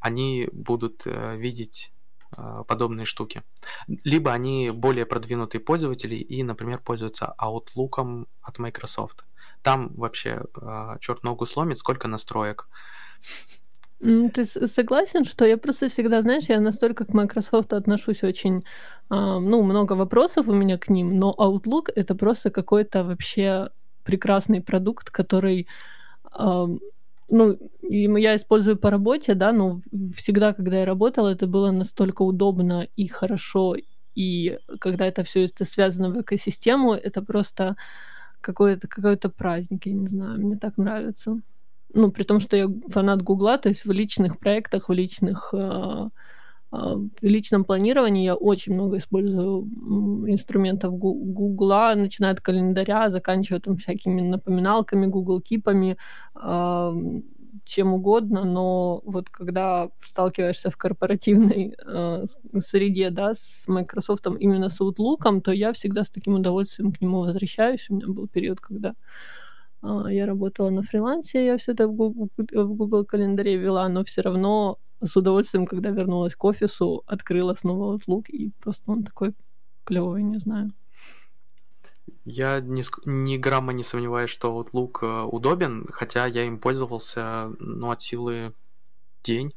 Они 0.00 0.48
будут 0.52 1.06
э, 1.06 1.36
видеть 1.36 1.92
а, 2.36 2.64
подобные 2.64 3.04
штуки. 3.04 3.42
Либо 4.04 4.32
они 4.32 4.70
более 4.70 5.06
продвинутые 5.06 5.60
пользователи 5.60 6.14
и, 6.14 6.42
например, 6.42 6.80
пользуются 6.80 7.34
Outlook 7.40 8.26
от 8.42 8.58
Microsoft. 8.58 9.24
Там 9.62 9.92
вообще 9.94 10.42
черт 11.00 11.24
ногу 11.24 11.46
сломит, 11.46 11.78
сколько 11.78 12.06
настроек. 12.06 12.68
Ты 14.00 14.46
согласен, 14.46 15.24
что 15.24 15.44
я 15.44 15.56
просто 15.58 15.88
всегда, 15.88 16.22
знаешь, 16.22 16.44
я 16.48 16.60
настолько 16.60 17.04
к 17.04 17.12
Microsoft 17.14 17.72
отношусь 17.72 18.22
очень, 18.22 18.58
а, 18.58 18.64
ну, 19.10 19.62
много 19.62 19.94
вопросов 19.94 20.48
у 20.48 20.52
меня 20.52 20.78
к 20.78 20.88
ним, 20.90 21.18
но 21.18 21.34
Outlook 21.38 21.90
это 21.94 22.14
просто 22.14 22.50
какой-то 22.50 23.04
вообще 23.04 23.70
прекрасный 24.04 24.60
продукт, 24.60 25.10
который, 25.10 25.66
а, 26.30 26.66
ну, 27.30 27.58
я 27.82 28.36
использую 28.36 28.76
по 28.78 28.90
работе, 28.90 29.34
да, 29.34 29.52
но 29.52 29.80
всегда, 30.16 30.52
когда 30.52 30.80
я 30.80 30.86
работала, 30.86 31.28
это 31.28 31.46
было 31.46 31.70
настолько 31.70 32.22
удобно 32.22 32.88
и 32.96 33.08
хорошо, 33.08 33.76
и 34.14 34.58
когда 34.80 35.06
это 35.06 35.24
все 35.24 35.44
это 35.44 35.64
связано 35.64 36.10
в 36.10 36.20
экосистему, 36.20 36.92
это 36.94 37.22
просто 37.22 37.76
какой-то 38.40 38.88
какой-то 38.88 39.30
праздник, 39.30 39.86
я 39.86 39.92
не 39.92 40.08
знаю, 40.08 40.38
мне 40.40 40.56
так 40.56 40.76
нравится. 40.78 41.40
Ну, 41.94 42.12
при 42.12 42.24
том, 42.24 42.40
что 42.40 42.56
я 42.56 42.68
фанат 42.88 43.22
Гугла, 43.22 43.58
то 43.58 43.68
есть 43.70 43.84
в 43.84 43.92
личных 43.92 44.38
проектах, 44.38 44.88
в 44.88 44.92
личных 44.92 45.50
э, 45.54 45.58
а, 45.58 46.10
в 46.70 47.08
личном 47.22 47.64
планировании 47.64 48.24
я 48.24 48.34
очень 48.34 48.74
много 48.74 48.98
использую 48.98 49.62
инструментов 50.30 50.98
Гугла, 50.98 51.94
начиная 51.96 52.32
от 52.32 52.40
календаря, 52.40 53.10
заканчивая 53.10 53.60
там 53.60 53.76
всякими 53.76 54.20
напоминалками, 54.20 55.06
Google 55.06 55.40
Кипами, 55.40 55.96
чем 57.68 57.92
угодно, 57.92 58.44
но 58.44 59.02
вот 59.04 59.28
когда 59.28 59.90
сталкиваешься 60.02 60.70
в 60.70 60.76
корпоративной 60.76 61.74
э, 61.86 62.24
среде, 62.60 63.10
да, 63.10 63.34
с 63.34 63.64
Microsoft, 63.66 64.26
именно 64.40 64.70
с 64.70 64.80
Outlook, 64.80 65.40
то 65.42 65.52
я 65.52 65.72
всегда 65.72 66.04
с 66.04 66.10
таким 66.10 66.34
удовольствием 66.34 66.92
к 66.92 67.00
нему 67.00 67.20
возвращаюсь. 67.20 67.86
У 67.90 67.94
меня 67.94 68.06
был 68.08 68.26
период, 68.26 68.60
когда 68.60 68.94
э, 69.82 70.04
я 70.10 70.26
работала 70.26 70.70
на 70.70 70.82
фрилансе, 70.82 71.44
я 71.44 71.58
все 71.58 71.72
это 71.72 71.88
в 71.88 71.92
Google, 71.92 72.30
в 72.36 72.74
Google 72.74 73.04
календаре 73.04 73.56
вела, 73.56 73.88
но 73.88 74.02
все 74.02 74.22
равно 74.22 74.78
с 75.04 75.16
удовольствием, 75.16 75.66
когда 75.66 75.90
вернулась 75.90 76.34
к 76.34 76.44
офису, 76.44 77.02
открыла 77.06 77.54
снова 77.54 77.96
Outlook, 77.96 78.26
и 78.28 78.50
просто 78.60 78.90
он 78.90 79.04
такой 79.04 79.34
клевый, 79.84 80.22
не 80.22 80.38
знаю. 80.38 80.72
Я 82.24 82.60
ни, 82.60 82.82
ни 83.06 83.36
грамма 83.38 83.72
не 83.72 83.82
сомневаюсь, 83.82 84.30
что 84.30 84.60
Outlook 84.60 84.98
э, 85.02 85.22
удобен, 85.24 85.86
хотя 85.90 86.26
я 86.26 86.44
им 86.44 86.58
пользовался, 86.58 87.52
ну, 87.58 87.90
от 87.90 88.02
силы 88.02 88.52
день. 89.24 89.54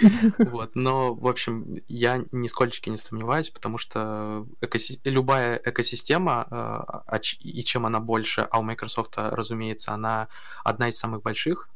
Вот, 0.38 0.76
но, 0.76 1.14
в 1.14 1.26
общем, 1.26 1.78
я 1.88 2.22
нисколько 2.30 2.90
не 2.90 2.98
сомневаюсь, 2.98 3.50
потому 3.50 3.78
что 3.78 4.46
экоси... 4.60 5.00
любая 5.04 5.60
экосистема, 5.64 7.00
э, 7.10 7.18
и 7.40 7.64
чем 7.64 7.86
она 7.86 7.98
больше, 7.98 8.42
а 8.42 8.60
у 8.60 8.62
Microsoft, 8.62 9.14
разумеется, 9.16 9.92
она 9.92 10.28
одна 10.62 10.90
из 10.90 10.98
самых 10.98 11.22
больших, 11.22 11.70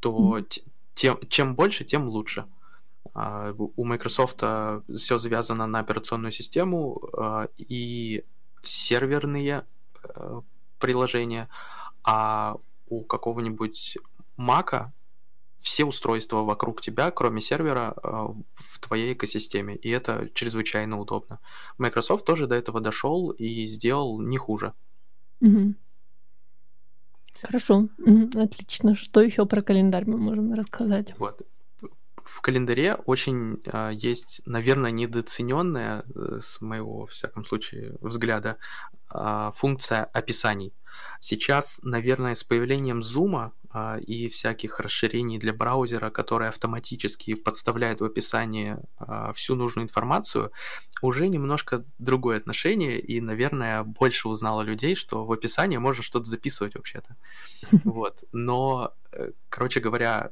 то 0.00 0.42
тем, 0.94 1.18
чем 1.28 1.54
больше, 1.54 1.84
тем 1.84 2.08
лучше. 2.08 2.46
А, 3.14 3.52
у 3.52 3.84
Microsoft 3.84 4.42
все 4.94 5.18
завязано 5.18 5.66
на 5.66 5.78
операционную 5.80 6.32
систему, 6.32 7.00
э, 7.16 7.48
и 7.58 8.24
серверные 8.62 9.64
приложения, 10.78 11.48
а 12.02 12.56
у 12.88 13.02
какого-нибудь 13.02 13.98
Мака 14.36 14.92
все 15.56 15.84
устройства 15.84 16.42
вокруг 16.42 16.82
тебя, 16.82 17.10
кроме 17.10 17.40
сервера, 17.40 17.94
в 18.54 18.78
твоей 18.80 19.14
экосистеме. 19.14 19.76
И 19.76 19.88
это 19.88 20.28
чрезвычайно 20.34 20.98
удобно. 20.98 21.40
Microsoft 21.78 22.26
тоже 22.26 22.46
до 22.46 22.54
этого 22.54 22.80
дошел 22.80 23.30
и 23.30 23.66
сделал 23.66 24.20
не 24.20 24.36
хуже. 24.36 24.74
Угу. 25.40 25.74
Хорошо, 27.44 27.88
отлично. 28.34 28.94
Что 28.94 29.20
еще 29.20 29.44
про 29.46 29.62
календарь 29.62 30.04
мы 30.06 30.16
можем 30.16 30.54
рассказать? 30.54 31.14
Вот 31.18 31.42
в 32.24 32.40
календаре 32.40 32.94
очень 32.94 33.60
э, 33.64 33.92
есть, 33.94 34.42
наверное, 34.46 34.90
недооцененная, 34.90 36.04
э, 36.14 36.40
с 36.42 36.60
моего, 36.60 37.00
во 37.00 37.06
всяком 37.06 37.44
случае, 37.44 37.96
взгляда, 38.00 38.56
э, 39.14 39.50
функция 39.54 40.04
описаний. 40.04 40.72
Сейчас, 41.20 41.80
наверное, 41.82 42.34
с 42.34 42.44
появлением 42.44 43.02
зума 43.02 43.52
э, 43.72 44.00
и 44.00 44.28
всяких 44.28 44.80
расширений 44.80 45.38
для 45.38 45.52
браузера, 45.52 46.10
которые 46.10 46.48
автоматически 46.48 47.34
подставляют 47.34 48.00
в 48.00 48.04
описании 48.04 48.76
э, 49.00 49.32
всю 49.34 49.54
нужную 49.54 49.84
информацию, 49.84 50.50
уже 51.02 51.28
немножко 51.28 51.84
другое 51.98 52.38
отношение, 52.38 53.00
и, 53.00 53.20
наверное, 53.20 53.82
больше 53.82 54.28
узнало 54.28 54.62
людей, 54.62 54.94
что 54.94 55.26
в 55.26 55.32
описании 55.32 55.76
можно 55.76 56.02
что-то 56.02 56.26
записывать 56.26 56.74
вообще-то. 56.74 57.16
Вот. 57.84 58.24
Но, 58.32 58.94
короче 59.48 59.80
говоря, 59.80 60.30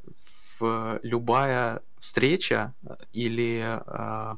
любая 1.03 1.83
встреча 1.99 2.75
или 3.13 3.81
э, 3.87 4.37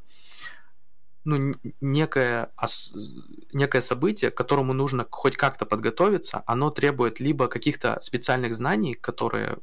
ну, 1.25 1.53
некое, 1.81 2.51
некое 3.53 3.81
событие, 3.81 4.31
к 4.31 4.37
которому 4.37 4.75
нужно 4.75 5.07
хоть 5.11 5.37
как-то 5.37 5.65
подготовиться, 5.65 6.43
оно 6.47 6.71
требует 6.71 7.21
либо 7.21 7.49
каких-то 7.49 7.99
специальных 8.01 8.55
знаний, 8.55 8.95
которые 8.95 9.59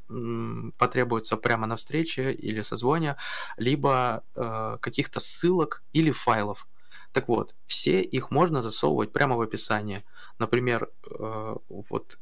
потребуются 0.77 1.37
прямо 1.37 1.67
на 1.67 1.75
встрече 1.75 2.31
или 2.31 2.61
созвоне, 2.61 3.15
либо 3.57 4.23
э, 4.35 4.77
каких-то 4.81 5.19
ссылок 5.19 5.83
или 5.93 6.11
файлов. 6.11 6.67
Так 7.13 7.27
вот, 7.27 7.55
все 7.65 8.01
их 8.01 8.31
можно 8.31 8.63
засовывать 8.63 9.11
прямо 9.11 9.35
в 9.35 9.41
описание. 9.41 10.03
Например, 10.39 10.89
э, 11.05 11.55
вот 11.69 12.17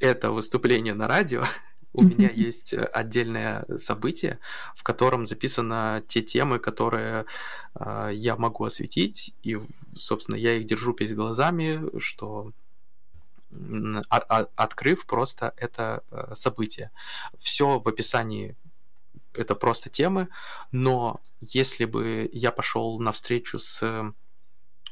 это 0.00 0.30
выступление 0.30 0.94
на 0.94 1.06
радио, 1.06 1.44
у 1.92 2.02
меня 2.02 2.30
есть 2.30 2.74
э, 2.74 2.84
отдельное 2.84 3.64
событие, 3.76 4.38
в 4.74 4.82
котором 4.82 5.26
записаны 5.26 6.02
те 6.06 6.22
темы, 6.22 6.58
которые 6.58 7.24
э, 7.74 8.10
я 8.14 8.36
могу 8.36 8.64
осветить, 8.64 9.34
и, 9.42 9.58
собственно, 9.96 10.36
я 10.36 10.54
их 10.54 10.66
держу 10.66 10.92
перед 10.92 11.16
глазами, 11.16 11.98
что 11.98 12.52
открыв 14.56 15.06
просто 15.06 15.54
это 15.56 16.02
э, 16.10 16.34
событие. 16.34 16.90
Все 17.38 17.78
в 17.78 17.88
описании 17.88 18.56
это 19.32 19.54
просто 19.54 19.88
темы, 19.88 20.28
но 20.70 21.20
если 21.40 21.86
бы 21.86 22.28
я 22.32 22.52
пошел 22.52 23.00
на 23.00 23.12
встречу 23.12 23.58
с 23.58 24.12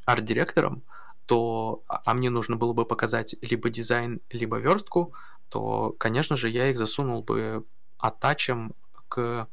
арт-директором, 0.06 0.82
то 1.26 1.82
а, 1.88 2.02
а 2.04 2.14
мне 2.14 2.30
нужно 2.30 2.56
было 2.56 2.72
бы 2.72 2.86
показать 2.86 3.34
либо 3.42 3.68
дизайн, 3.68 4.20
либо 4.30 4.58
верстку, 4.58 5.12
то, 5.48 5.94
конечно 5.98 6.36
же, 6.36 6.48
я 6.50 6.70
их 6.70 6.78
засунул 6.78 7.22
бы 7.22 7.64
атачем 7.98 8.74
к 9.08 9.48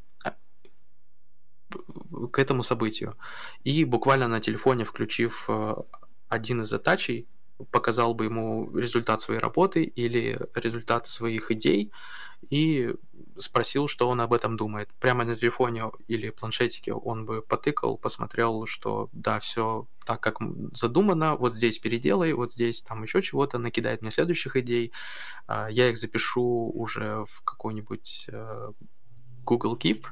к 2.32 2.40
этому 2.40 2.64
событию. 2.64 3.18
И 3.64 3.86
буквально 3.86 4.28
на 4.28 4.40
телефоне, 4.40 4.86
включив 4.86 5.46
э, 5.48 5.76
один 6.30 6.62
из 6.62 6.74
атачей, 6.74 7.28
показал 7.72 8.14
бы 8.14 8.26
ему 8.26 8.70
результат 8.78 9.22
своей 9.22 9.40
работы 9.40 9.84
или 9.84 10.40
результат 10.56 11.08
своих 11.08 11.52
идей 11.52 11.92
и 12.50 12.94
спросил, 13.38 13.88
что 13.88 14.10
он 14.10 14.22
об 14.22 14.34
этом 14.34 14.58
думает. 14.58 14.90
Прямо 15.00 15.24
на 15.24 15.36
телефоне 15.36 15.92
или 16.08 16.30
планшетике 16.30 16.94
он 16.94 17.26
бы 17.26 17.42
потыкал, 17.42 17.98
посмотрел, 17.98 18.66
что 18.66 19.10
да, 19.14 19.40
все 19.40 19.88
так, 20.06 20.22
как 20.22 20.38
задумано, 20.74 21.36
вот 21.36 21.54
здесь 21.54 21.80
переделай, 21.80 22.34
вот 22.34 22.52
здесь 22.52 22.82
там 22.82 23.04
еще 23.04 23.22
чего-то, 23.22 23.58
накидает 23.58 24.02
мне 24.02 24.12
следующих 24.12 24.56
идей, 24.56 24.92
а, 25.48 25.68
я 25.70 25.90
их 25.90 25.98
запишу 25.98 26.72
уже 26.74 27.26
в 27.26 27.42
какой-нибудь 27.44 28.26
э, 28.30 28.72
Google 29.44 29.76
Keep, 29.76 30.06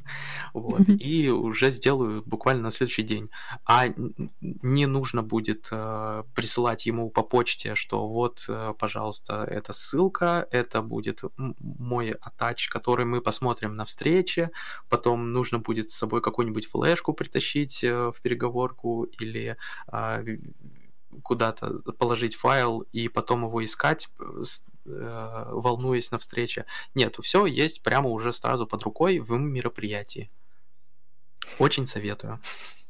вот, 0.54 0.82
mm-hmm. 0.82 0.98
и 0.98 1.30
уже 1.30 1.72
сделаю 1.72 2.24
буквально 2.26 2.64
на 2.64 2.72
следующий 2.72 3.04
день. 3.04 3.30
А 3.66 3.88
не 4.40 4.86
нужно 4.86 5.24
будет 5.24 5.70
э, 5.72 6.24
присылать 6.36 6.86
ему 6.86 7.10
по 7.10 7.24
почте, 7.24 7.76
что 7.76 8.08
вот, 8.08 8.46
э, 8.48 8.74
пожалуйста, 8.78 9.44
эта 9.44 9.74
ссылка, 9.74 10.48
это 10.52 10.82
будет 10.82 11.22
мой 11.60 12.12
атач, 12.12 12.70
который 12.70 13.06
мы 13.06 13.22
посмотрим 13.22 13.76
на 13.76 13.86
встрече, 13.86 14.52
потом 14.90 15.32
нужно 15.32 15.60
будет 15.60 15.90
с 15.90 15.96
собой 15.96 16.22
какую-нибудь 16.22 16.68
флешку 16.68 17.14
притащить 17.14 17.84
э, 17.84 18.12
в 18.12 18.22
переговорку 18.22 19.04
или 19.04 19.58
э, 19.92 20.38
куда-то 21.24 21.80
положить 21.98 22.36
файл 22.36 22.82
и 22.94 23.08
потом 23.10 23.46
его 23.46 23.64
искать, 23.64 24.10
э, 24.86 25.46
волнуясь 25.52 26.12
на 26.12 26.18
встрече. 26.18 26.66
Нет, 26.96 27.18
все 27.22 27.46
есть 27.46 27.82
прямо 27.82 28.10
уже 28.10 28.34
сразу 28.34 28.68
под 28.68 28.84
рукой 28.84 29.20
в 29.20 29.32
мероприятии. 29.38 30.30
Очень 31.60 31.86
советую. 31.86 32.40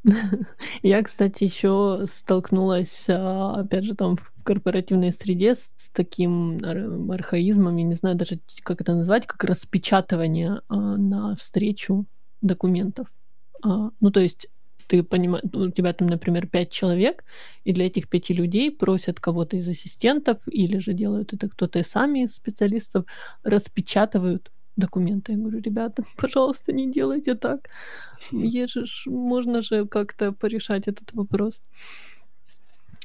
Я, 0.84 1.04
кстати, 1.04 1.44
еще 1.44 2.06
столкнулась, 2.12 3.06
а, 3.08 3.62
опять 3.62 3.84
же, 3.86 3.96
там 3.96 4.18
в 4.18 4.44
корпоративной 4.44 5.14
среде 5.14 5.56
с, 5.56 5.72
с 5.78 5.90
таким 5.90 6.58
архаизмом, 7.12 7.76
я 7.78 7.84
не 7.84 7.96
знаю 7.96 8.16
даже, 8.16 8.40
как 8.64 8.82
это 8.82 8.96
назвать, 8.96 9.28
как 9.28 9.44
распечатывание 9.44 10.62
а, 10.68 10.76
на 10.76 11.36
встречу 11.36 12.06
документов. 12.42 13.08
А, 13.64 13.92
ну, 14.00 14.12
то 14.12 14.20
есть 14.20 14.48
ты 14.92 15.04
понимаешь, 15.04 15.46
ну, 15.54 15.68
у 15.68 15.72
тебя 15.72 15.94
там, 15.94 16.08
например, 16.10 16.48
пять 16.48 16.70
человек, 16.70 17.24
и 17.64 17.72
для 17.72 17.86
этих 17.86 18.10
пяти 18.10 18.34
людей 18.34 18.72
просят 18.72 19.22
кого-то 19.22 19.56
из 19.56 19.70
ассистентов, 19.70 20.38
или 20.48 20.80
же 20.80 20.92
делают 20.92 21.32
это 21.34 21.48
кто-то 21.48 21.82
сами 21.86 22.26
из 22.26 22.36
специалистов, 22.36 23.06
распечатывают 23.44 24.52
документы. 24.76 25.32
Я 25.32 25.38
говорю, 25.38 25.62
ребята, 25.62 26.04
пожалуйста, 26.18 26.74
не 26.74 26.92
делайте 26.92 27.36
так. 27.36 27.70
Же, 28.32 28.86
можно 29.06 29.62
же 29.62 29.88
как-то 29.88 30.34
порешать 30.34 30.90
этот 30.90 31.14
вопрос. 31.14 31.62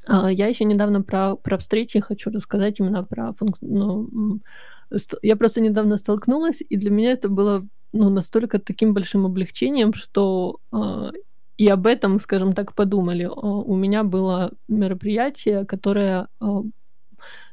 А, 0.09 0.33
я 0.33 0.49
еще 0.49 0.65
недавно 0.65 1.03
про, 1.03 1.37
про 1.37 1.57
встречи 1.57 2.01
хочу 2.01 2.31
рассказать 2.31 2.81
именно 2.81 3.05
про 3.05 3.33
функцию. 3.33 3.71
Ну, 3.71 4.41
я 5.23 5.37
просто 5.37 5.61
недавно 5.61 5.99
столкнулась, 5.99 6.63
и 6.69 6.77
для 6.77 6.91
меня 6.91 7.13
это 7.13 7.29
было 7.29 7.65
ну, 7.93 8.11
настолько 8.11 8.59
таким 8.59 8.93
большим 8.93 9.25
облегчением, 9.25 9.95
что 9.95 10.59
э, 10.73 11.11
и 11.59 11.69
об 11.69 11.87
этом, 11.87 12.19
скажем 12.21 12.55
так, 12.55 12.75
подумали. 12.75 13.27
У 13.27 13.75
меня 13.77 14.05
было 14.05 14.53
мероприятие, 14.69 15.65
которое 15.67 16.29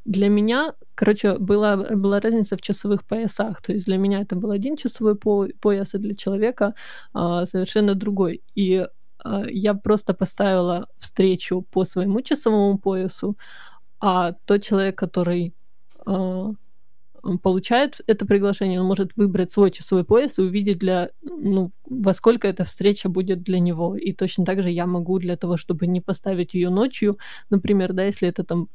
Для 0.06 0.28
меня, 0.30 0.74
короче, 0.96 1.38
была, 1.40 1.78
была 1.78 2.20
разница 2.20 2.58
в 2.58 2.62
часовых 2.62 3.06
поясах. 3.06 3.62
То 3.62 3.72
есть 3.74 3.86
для 3.86 3.98
меня 3.98 4.22
это 4.22 4.36
был 4.36 4.52
один 4.52 4.76
часовой 4.76 5.16
по 5.16 5.48
пояс, 5.62 5.94
а 5.94 5.98
для 6.00 6.16
человека 6.16 6.74
а, 7.14 7.46
совершенно 7.46 7.96
другой. 7.96 8.44
И 8.56 8.86
а, 9.24 9.46
я 9.50 9.74
просто 9.74 10.14
поставила 10.14 10.88
встречу 10.98 11.62
по 11.72 11.86
своему 11.86 12.22
часовому 12.22 12.78
поясу, 12.80 13.38
а 14.00 14.34
тот 14.46 14.64
человек, 14.64 14.98
который 14.98 15.54
получает 17.42 18.02
это 18.06 18.26
приглашение, 18.26 18.82
он 18.82 18.88
может 18.88 19.16
выбрать 19.16 19.52
свой 19.52 19.72
часовой 19.72 20.04
пояс 20.04 20.38
и 20.38 20.42
увидеть, 20.42 20.80
для, 20.80 21.10
ну, 21.22 21.72
во 21.86 22.14
сколько 22.14 22.48
эта 22.48 22.66
встреча 22.66 23.08
будет 23.08 23.44
для 23.44 23.60
него. 23.60 23.96
И 23.96 24.12
точно 24.12 24.46
так 24.46 24.62
же 24.62 24.70
я 24.70 24.86
могу 24.86 25.20
для 25.20 25.38
того, 25.38 25.56
чтобы 25.56 25.88
не 25.88 26.02
поставить 26.02 26.54
ее 26.54 26.70
ночью, 26.70 27.18
например, 27.50 27.94
да, 27.94 28.04
если 28.04 28.28
это 28.28 28.44
там 28.44 28.68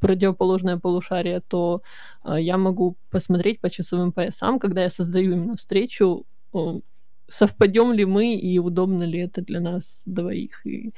противоположное 0.00 0.78
полушарие, 0.78 1.40
то 1.46 1.82
э, 2.24 2.36
я 2.40 2.56
могу 2.56 2.96
посмотреть 3.10 3.60
по 3.60 3.68
часовым 3.68 4.12
поясам, 4.12 4.58
когда 4.58 4.82
я 4.82 4.90
создаю 4.90 5.32
именно 5.32 5.56
встречу, 5.56 6.24
э, 6.54 6.80
совпадем 7.28 7.92
ли 7.92 8.06
мы 8.06 8.34
и 8.34 8.58
удобно 8.58 9.02
ли 9.04 9.18
это 9.18 9.42
для 9.42 9.60
нас 9.60 10.02
двоих. 10.06 10.64
И, 10.66 10.92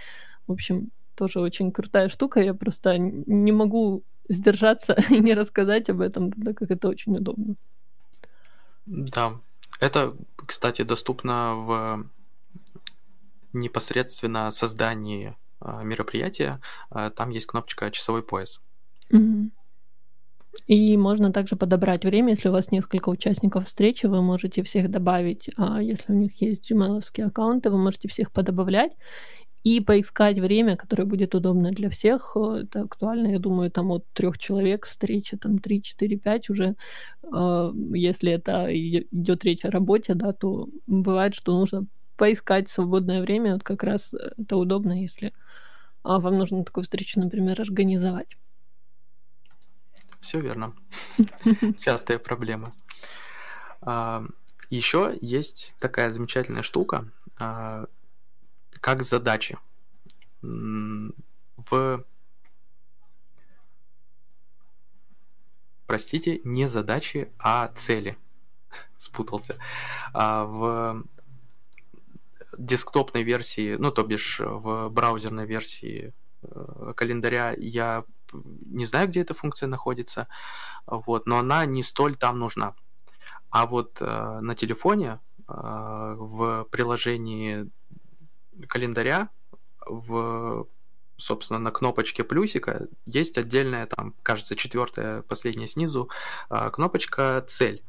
в 0.47 0.53
общем, 0.53 0.91
тоже 1.17 1.41
очень 1.41 1.73
крутая 1.73 2.09
штука. 2.09 2.41
Я 2.41 2.55
просто 2.55 2.99
не 2.99 3.53
могу 3.53 4.05
сдержаться 4.29 4.97
и 5.11 5.21
не 5.21 5.35
рассказать 5.35 5.91
об 5.91 6.01
этом, 6.01 6.33
так 6.33 6.57
как 6.59 6.71
это 6.71 6.89
очень 6.89 7.17
удобно. 7.17 7.55
Да, 8.87 9.41
это, 9.81 10.15
кстати, 10.47 10.83
доступно 10.83 11.55
в 11.55 12.11
непосредственно 13.53 14.51
создании 14.51 15.37
а, 15.61 15.83
мероприятия. 15.83 16.61
А, 16.91 17.11
там 17.11 17.31
есть 17.31 17.47
кнопочка 17.47 17.91
«Часовой 17.91 18.23
пояс». 18.23 18.61
Угу. 19.11 19.51
И 20.67 20.97
можно 20.97 21.33
также 21.33 21.57
подобрать 21.57 22.05
время, 22.05 22.31
если 22.31 22.49
у 22.49 22.53
вас 22.53 22.71
несколько 22.71 23.09
участников 23.09 23.67
встречи, 23.67 24.07
вы 24.07 24.23
можете 24.23 24.63
всех 24.63 24.91
добавить, 24.91 25.51
а 25.57 25.83
если 25.83 26.13
у 26.13 26.17
них 26.17 26.41
есть 26.41 26.71
gmail 26.71 27.03
аккаунты, 27.23 27.71
вы 27.71 27.79
можете 27.79 28.09
всех 28.09 28.31
подобавлять 28.31 28.93
и 29.65 29.81
поискать 29.81 30.39
время, 30.39 30.77
которое 30.77 31.05
будет 31.05 31.35
удобно 31.35 31.71
для 31.71 31.89
всех. 31.89 32.37
Э, 32.37 32.63
это 32.63 32.83
актуально, 32.83 33.29
я 33.29 33.39
думаю, 33.39 33.71
там 33.71 33.91
от 33.91 34.07
трех 34.13 34.39
человек 34.39 34.87
встреча, 34.87 35.37
там 35.37 35.59
3, 35.59 35.83
4, 35.83 36.17
5 36.17 36.51
уже, 36.51 36.77
э, 37.23 37.73
если 37.95 38.33
это 38.33 38.67
идет 38.71 39.45
речь 39.45 39.65
о 39.65 39.71
работе, 39.71 40.15
да, 40.15 40.33
то 40.33 40.69
бывает, 40.87 41.35
что 41.35 41.59
нужно 41.59 41.87
поискать 42.17 42.71
свободное 42.71 43.23
время, 43.23 43.55
вот 43.55 43.63
как 43.63 43.83
раз 43.83 44.13
это 44.37 44.57
удобно, 44.57 45.03
если 45.03 45.33
а, 46.05 46.21
вам 46.21 46.39
нужно 46.39 46.65
такую 46.65 46.85
встречу, 46.85 47.19
например, 47.19 47.61
организовать. 47.61 48.37
Все 50.21 50.41
верно. 50.41 50.75
Частая 51.81 52.19
проблема. 52.19 52.73
А, 53.81 54.25
Еще 54.71 55.19
есть 55.21 55.75
такая 55.81 56.11
замечательная 56.11 56.63
штука, 56.63 57.11
а, 57.39 57.87
как 58.85 59.03
задачи. 59.03 59.57
В 60.43 62.05
простите, 65.87 66.41
не 66.45 66.69
задачи, 66.69 67.33
а 67.39 67.69
цели. 67.69 68.19
Спутался. 68.99 69.57
А 70.13 70.45
в 70.45 71.03
десктопной 72.59 73.23
версии, 73.23 73.77
ну, 73.77 73.91
то 73.91 74.03
бишь 74.05 74.41
в 74.41 74.91
браузерной 74.91 75.47
версии 75.47 76.13
э, 76.43 76.93
календаря 76.95 77.55
я 77.57 78.05
не 78.67 78.85
знаю, 78.85 79.09
где 79.09 79.23
эта 79.23 79.33
функция 79.33 79.67
находится, 79.67 80.29
вот, 80.87 81.27
но 81.27 81.39
она 81.39 81.65
не 81.65 81.83
столь 81.83 82.17
там 82.17 82.39
нужна. 82.39 82.75
А 83.49 83.65
вот 83.65 84.03
э, 84.03 84.41
на 84.43 84.55
телефоне 84.55 85.21
э, 85.49 86.17
в 86.19 86.65
приложении 86.71 87.71
календаря 88.69 89.31
в 89.87 90.67
собственно, 91.17 91.59
на 91.59 91.71
кнопочке 91.71 92.25
плюсика 92.25 92.89
есть 93.07 93.39
отдельная, 93.39 93.87
там, 93.87 94.15
кажется, 94.23 94.57
четвертая, 94.57 95.23
последняя 95.23 95.69
снизу, 95.69 96.11
а, 96.49 96.71
кнопочка 96.71 97.45
«Цель». 97.47 97.83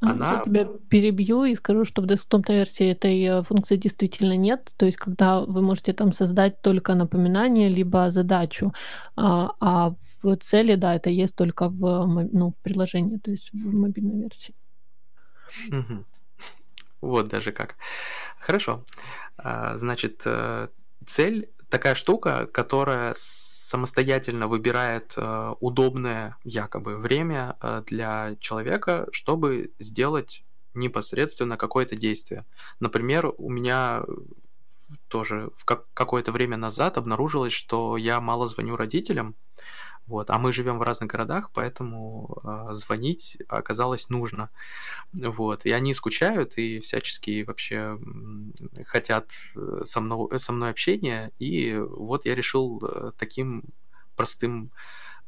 А, 0.00 0.10
Она... 0.10 0.32
Я 0.32 0.44
тебя 0.44 0.64
перебью 0.88 1.44
и 1.44 1.54
скажу, 1.56 1.84
что 1.84 2.02
в 2.02 2.06
десктопной 2.06 2.56
версии 2.56 2.90
этой 2.90 3.22
э, 3.22 3.42
функции 3.42 3.76
действительно 3.76 4.36
нет. 4.36 4.72
То 4.76 4.86
есть, 4.86 4.96
когда 4.96 5.40
вы 5.40 5.60
можете 5.60 5.92
там 5.92 6.12
создать 6.12 6.62
только 6.62 6.94
напоминание, 6.94 7.68
либо 7.68 8.10
задачу, 8.10 8.72
а, 9.16 9.50
а 9.60 9.94
в 10.22 10.36
цели, 10.36 10.74
да, 10.76 10.94
это 10.94 11.10
есть 11.10 11.34
только 11.34 11.68
в, 11.68 12.28
ну, 12.32 12.50
в 12.52 12.62
приложении, 12.62 13.18
то 13.18 13.30
есть 13.30 13.52
в 13.52 13.74
мобильной 13.74 14.22
версии. 14.22 14.54
Угу. 15.68 16.04
Вот 17.00 17.28
даже 17.28 17.52
как. 17.52 17.76
Хорошо. 18.38 18.84
А, 19.36 19.78
значит, 19.78 20.22
э, 20.24 20.68
цель 21.06 21.50
такая 21.68 21.94
штука, 21.94 22.46
которая 22.46 23.14
самостоятельно 23.16 24.48
выбирает 24.48 25.14
э, 25.16 25.54
удобное 25.60 26.36
якобы 26.44 26.96
время 26.96 27.56
э, 27.60 27.82
для 27.86 28.36
человека, 28.40 29.06
чтобы 29.12 29.72
сделать 29.78 30.44
непосредственно 30.74 31.56
какое-то 31.56 31.96
действие. 31.96 32.44
Например, 32.80 33.32
у 33.38 33.48
меня 33.48 34.02
тоже 35.08 35.50
в 35.56 35.64
какое-то 35.64 36.32
время 36.32 36.56
назад 36.56 36.96
обнаружилось, 36.96 37.52
что 37.52 37.96
я 37.96 38.20
мало 38.20 38.46
звоню 38.46 38.76
родителям, 38.76 39.36
вот. 40.10 40.30
А 40.30 40.38
мы 40.38 40.52
живем 40.52 40.78
в 40.78 40.82
разных 40.82 41.08
городах, 41.08 41.50
поэтому 41.54 42.38
э, 42.42 42.74
звонить 42.74 43.38
оказалось 43.48 44.10
нужно. 44.10 44.50
Вот. 45.12 45.64
И 45.66 45.70
они 45.70 45.94
скучают 45.94 46.58
и 46.58 46.80
всячески 46.80 47.44
вообще 47.44 47.98
хотят 48.86 49.30
э, 49.56 49.82
со 49.84 50.00
мной, 50.00 50.40
со 50.40 50.52
мной 50.52 50.70
общения. 50.70 51.30
И 51.38 51.76
вот 51.76 52.26
я 52.26 52.34
решил 52.34 52.82
э, 52.82 53.12
таким 53.16 53.62
простым 54.16 54.72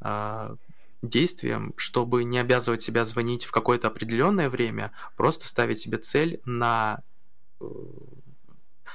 э, 0.01 0.57
действием, 1.03 1.75
чтобы 1.77 2.25
не 2.25 2.40
обязывать 2.40 2.83
себя 2.83 3.05
звонить 3.05 3.45
в 3.45 3.53
какое-то 3.53 3.87
определенное 3.87 4.51
время, 4.51 4.90
просто 5.16 5.47
ставить 5.47 5.79
себе 5.79 5.99
цель 5.99 6.40
на 6.45 7.03
э, 7.61 7.64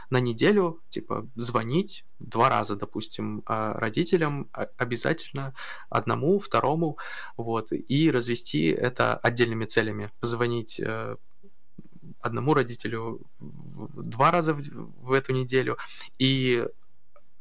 на 0.09 0.19
неделю, 0.19 0.81
типа, 0.89 1.27
звонить 1.35 2.05
два 2.19 2.49
раза, 2.49 2.75
допустим, 2.75 3.43
а, 3.45 3.73
родителям 3.73 4.49
обязательно, 4.77 5.53
одному, 5.89 6.39
второму, 6.39 6.97
вот, 7.35 7.71
и 7.71 8.11
развести 8.11 8.67
это 8.67 9.15
отдельными 9.17 9.65
целями. 9.65 10.11
Позвонить 10.19 10.79
э, 10.79 11.17
одному 12.19 12.53
родителю 12.53 13.21
два 13.39 14.31
раза 14.31 14.53
в, 14.53 14.61
в 14.61 15.11
эту 15.11 15.33
неделю, 15.33 15.77
и 16.19 16.65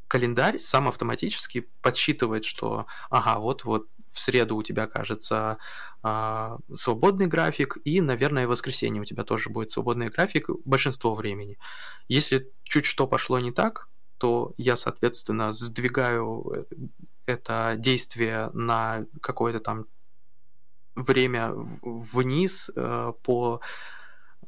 календарь 0.08 0.58
сам 0.58 0.88
автоматически 0.88 1.68
подсчитывает, 1.82 2.44
что, 2.44 2.86
ага, 3.10 3.38
вот-вот 3.38 3.88
в 4.10 4.18
среду 4.18 4.56
у 4.56 4.62
тебя, 4.62 4.86
кажется, 4.86 5.58
а, 6.02 6.58
свободный 6.72 7.26
график, 7.26 7.78
и, 7.84 8.00
наверное, 8.00 8.46
в 8.46 8.50
воскресенье 8.50 9.02
у 9.02 9.04
тебя 9.04 9.24
тоже 9.24 9.50
будет 9.50 9.70
свободный 9.70 10.08
график 10.08 10.48
большинство 10.64 11.14
времени. 11.14 11.58
Если 12.08 12.50
чуть 12.64 12.84
что 12.86 13.06
пошло 13.06 13.38
не 13.38 13.52
так, 13.52 13.88
то 14.18 14.54
я, 14.56 14.76
соответственно, 14.76 15.52
сдвигаю 15.52 16.52
э, 16.54 16.64
это 17.26 17.74
действие 17.76 18.50
на 18.54 19.06
какое-то 19.20 19.60
там 19.60 19.86
время 20.94 21.52
вниз 21.54 22.70
э, 22.74 23.12
по 23.22 23.60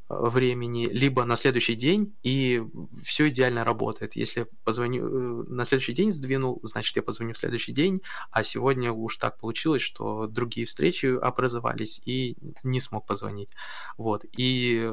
времени, 0.09 0.87
либо 0.87 1.25
на 1.25 1.37
следующий 1.37 1.75
день, 1.75 2.17
и 2.23 2.63
все 3.03 3.29
идеально 3.29 3.65
работает. 3.65 4.17
Если 4.17 4.47
позвоню 4.65 5.07
э, 5.07 5.45
на 5.49 5.65
следующий 5.65 5.93
день 5.93 6.13
сдвинул, 6.13 6.61
значит, 6.63 6.97
я 6.97 7.03
позвоню 7.03 7.35
в 7.35 7.39
следующий 7.39 7.73
день, 7.73 8.01
а 8.31 8.43
сегодня 8.43 8.93
уж 8.93 9.19
так 9.19 9.39
получилось, 9.39 9.83
что 9.83 10.27
другие 10.27 10.67
встречи 10.67 11.07
образовались, 11.07 12.01
и 12.07 12.37
не 12.63 12.81
смог 12.81 13.07
позвонить. 13.07 13.51
Вот. 13.99 14.25
И 14.37 14.91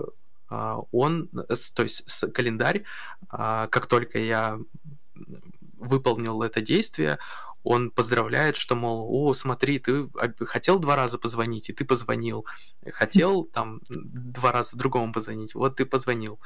а, 0.50 0.80
он, 0.92 1.30
то 1.30 1.84
есть 1.84 2.04
календарь, 2.34 2.84
а, 3.30 3.68
как 3.68 3.88
только 3.88 4.20
я 4.20 4.60
выполнил 5.78 6.42
это 6.42 6.62
действие, 6.62 7.20
он 7.66 7.90
поздравляет, 7.90 8.56
что, 8.56 8.76
мол, 8.76 9.08
о, 9.10 9.34
смотри, 9.34 9.80
ты 9.80 10.08
хотел 10.46 10.80
два 10.80 10.96
раза 10.96 11.18
позвонить, 11.18 11.70
и 11.70 11.74
ты 11.74 11.84
позвонил. 11.84 12.46
Хотел 12.92 13.44
там 13.54 13.82
два 13.90 14.52
раза 14.52 14.78
другому 14.78 15.12
позвонить, 15.12 15.56
вот 15.56 15.76
ты 15.76 15.86
позвонил. 15.86 16.40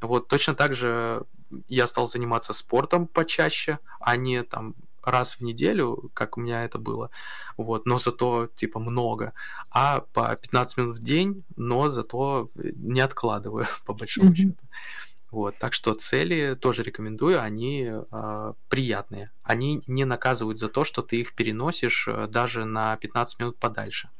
Вот 0.00 0.28
точно 0.28 0.54
так 0.54 0.74
же 0.74 1.24
я 1.68 1.86
стал 1.86 2.06
заниматься 2.06 2.52
спортом 2.52 3.06
почаще, 3.06 3.78
а 4.00 4.16
не 4.16 4.42
там 4.42 4.74
раз 5.04 5.36
в 5.36 5.42
неделю, 5.42 6.10
как 6.14 6.36
у 6.36 6.40
меня 6.40 6.64
это 6.64 6.78
было, 6.78 7.10
вот, 7.56 7.86
но 7.86 7.98
зато, 7.98 8.48
типа, 8.56 8.80
много, 8.80 9.32
а 9.70 10.00
по 10.00 10.34
15 10.34 10.78
минут 10.78 10.96
в 10.96 11.02
день, 11.02 11.44
но 11.56 11.88
зато 11.88 12.50
не 12.54 13.00
откладываю, 13.00 13.66
по 13.86 13.92
большому 13.92 14.32
mm-hmm. 14.32 14.36
счету. 14.36 14.58
Вот, 15.34 15.58
так 15.58 15.72
что 15.72 15.94
цели 15.94 16.54
тоже 16.54 16.84
рекомендую, 16.84 17.42
они 17.42 17.90
э, 17.90 18.52
приятные. 18.68 19.32
Они 19.42 19.82
не 19.88 20.04
наказывают 20.04 20.60
за 20.60 20.68
то, 20.68 20.84
что 20.84 21.02
ты 21.02 21.16
их 21.16 21.34
переносишь 21.34 22.06
э, 22.06 22.28
даже 22.28 22.64
на 22.64 22.96
15 22.96 23.40
минут 23.40 23.58
подальше. 23.58 24.10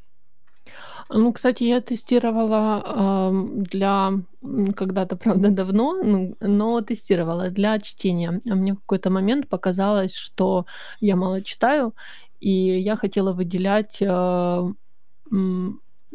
Ну, 1.09 1.33
кстати, 1.33 1.63
я 1.63 1.81
тестировала 1.81 2.83
э, 2.85 3.33
для 3.71 4.13
когда-то, 4.75 5.17
правда, 5.25 5.51
давно, 5.51 6.03
ну, 6.03 6.37
но 6.41 6.81
тестировала 6.81 7.51
для 7.51 7.79
чтения. 7.79 8.41
А 8.51 8.55
мне 8.57 8.73
в 8.73 8.81
какой-то 8.81 9.11
момент 9.11 9.49
показалось, 9.49 10.17
что 10.17 10.67
я 11.01 11.15
мало 11.15 11.43
читаю, 11.43 11.95
и 12.41 12.51
я 12.51 12.97
хотела 12.97 13.33
выделять 13.33 14.03
э, 14.03 14.69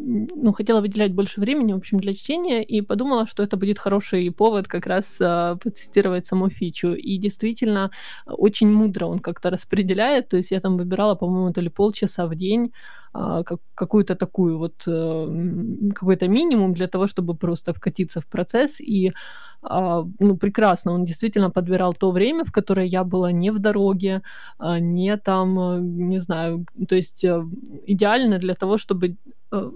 ну, 0.02 0.54
хотела 0.54 0.82
выделять 0.82 1.14
больше 1.14 1.40
времени, 1.42 1.74
в 1.74 1.78
общем, 1.78 2.00
для 2.00 2.14
чтения, 2.14 2.64
и 2.64 2.82
подумала, 2.82 3.28
что 3.28 3.44
это 3.44 3.58
будет 3.58 3.80
хороший 3.80 4.32
повод 4.32 4.68
как 4.68 4.88
раз 4.88 5.18
э, 5.20 5.58
потестировать 5.62 6.28
саму 6.28 6.50
фичу. 6.50 6.94
И 6.94 7.18
действительно, 7.18 7.92
очень 8.26 8.72
мудро 8.72 9.06
он 9.08 9.20
как-то 9.20 9.50
распределяет, 9.50 10.30
то 10.30 10.38
есть 10.38 10.52
я 10.52 10.62
там 10.62 10.78
выбирала, 10.78 11.16
по-моему, 11.16 11.54
то 11.54 11.62
ли 11.62 11.70
полчаса 11.70 12.28
в 12.28 12.36
день, 12.36 12.72
э, 13.14 13.44
как, 13.46 13.60
какую-то 13.76 14.16
такую 14.16 14.58
вот, 14.58 14.84
э, 14.88 15.92
какой-то 15.94 16.28
минимум 16.28 16.74
для 16.74 16.88
того, 16.88 17.08
чтобы 17.08 17.36
просто 17.36 17.74
вкатиться 17.74 18.22
в 18.22 18.28
процесс, 18.28 18.80
и 18.80 19.14
ну, 19.62 20.38
прекрасно. 20.38 20.94
Он 20.94 21.06
действительно 21.06 21.52
подбирал 21.52 21.94
то 21.94 22.12
время, 22.12 22.44
в 22.44 22.52
которое 22.52 22.86
я 22.86 23.04
была 23.04 23.32
не 23.32 23.52
в 23.52 23.60
дороге, 23.60 24.22
а, 24.58 24.80
не 24.80 25.18
там, 25.18 25.60
э, 25.60 25.80
не 25.82 26.22
знаю, 26.22 26.66
то 26.88 26.96
есть 26.96 27.26
э, 27.26 27.44
идеально 27.86 28.40
для 28.40 28.56
того, 28.56 28.78
чтобы 28.78 29.18
э, 29.52 29.72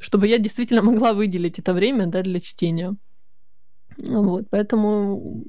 чтобы 0.00 0.26
я 0.26 0.38
действительно 0.38 0.82
могла 0.82 1.12
выделить 1.12 1.58
это 1.58 1.72
время 1.72 2.06
да, 2.06 2.22
для 2.22 2.40
чтения. 2.40 2.94
Вот, 3.98 4.46
поэтому 4.50 5.44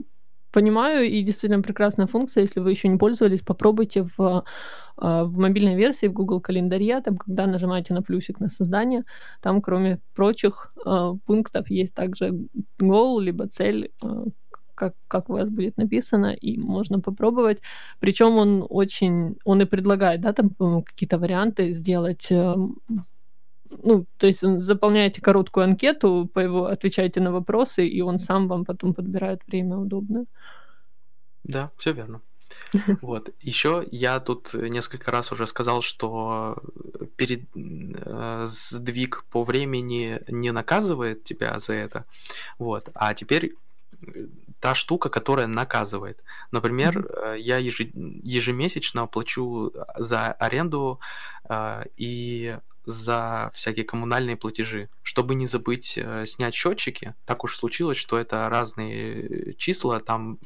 понимаю, 0.52 1.10
и 1.10 1.24
действительно 1.24 1.62
прекрасная 1.62 2.08
функция. 2.08 2.44
Если 2.44 2.60
вы 2.60 2.72
еще 2.72 2.88
не 2.88 2.98
пользовались, 2.98 3.42
попробуйте 3.42 4.04
в 4.04 4.20
а, 4.20 4.44
в 5.02 5.38
мобильной 5.38 5.76
версии 5.76 6.08
в 6.08 6.14
Google 6.14 6.42
календаре, 6.42 7.02
там, 7.02 7.18
когда 7.18 7.48
нажимаете 7.48 7.94
на 7.94 8.02
плюсик 8.02 8.40
на 8.40 8.50
создание, 8.50 9.04
там, 9.42 9.62
кроме 9.62 10.00
прочих 10.14 10.74
э, 10.86 11.14
пунктов, 11.26 11.70
есть 11.72 11.94
также 11.94 12.34
goal, 12.80 13.22
либо 13.22 13.48
цель, 13.48 13.92
э, 14.04 14.26
как, 14.76 14.94
как 15.08 15.30
у 15.30 15.34
вас 15.34 15.50
будет 15.50 15.78
написано, 15.78 16.34
и 16.34 16.58
можно 16.58 17.00
попробовать. 17.00 17.62
Причем 18.00 18.38
он 18.38 18.66
очень, 18.70 19.38
он 19.44 19.62
и 19.62 19.66
предлагает, 19.66 20.22
да, 20.22 20.34
там, 20.34 20.52
какие-то 20.84 21.18
варианты 21.18 21.74
сделать 21.74 22.32
ну, 23.84 24.06
то 24.18 24.28
есть 24.28 24.42
заполняете 24.42 25.22
короткую 25.22 25.64
анкету, 25.64 26.30
по 26.34 26.40
его 26.40 26.66
отвечаете 26.66 27.22
на 27.22 27.32
вопросы, 27.32 27.88
и 27.88 28.02
он 28.02 28.20
сам 28.20 28.48
вам 28.48 28.66
потом 28.66 28.94
подбирает 28.94 29.42
время 29.48 29.78
удобное. 29.78 30.26
Да, 31.44 31.72
все 31.78 31.94
верно. 31.94 32.22
Вот. 33.02 33.34
Еще 33.42 33.88
я 33.92 34.20
тут 34.20 34.54
несколько 34.54 35.12
раз 35.12 35.32
уже 35.32 35.46
сказал, 35.48 35.82
что 35.82 36.62
перед 37.16 37.44
э, 37.56 38.46
сдвиг 38.48 39.26
по 39.32 39.44
времени 39.44 40.22
не 40.28 40.52
наказывает 40.52 41.24
тебя 41.24 41.60
за 41.60 41.74
это. 41.74 42.06
Вот. 42.60 42.90
А 42.94 43.14
теперь 43.14 43.56
э, 44.02 44.28
та 44.60 44.76
штука, 44.76 45.10
которая 45.10 45.48
наказывает. 45.48 46.24
Например, 46.52 46.98
mm-hmm. 46.98 47.40
я 47.40 47.58
ежемесячно 47.58 49.08
плачу 49.08 49.74
за 49.98 50.32
аренду 50.34 51.00
э, 51.50 51.84
и 51.98 52.58
за 52.86 53.52
всякие 53.54 53.86
коммунальные 53.86 54.38
платежи, 54.38 54.90
чтобы 55.04 55.36
не 55.36 55.48
забыть 55.48 55.98
э, 55.98 56.26
снять 56.26 56.54
счетчики. 56.54 57.14
Так 57.26 57.44
уж 57.44 57.56
случилось, 57.56 57.98
что 57.98 58.18
это 58.18 58.50
разные 58.50 59.54
числа, 59.56 60.00
там 60.00 60.40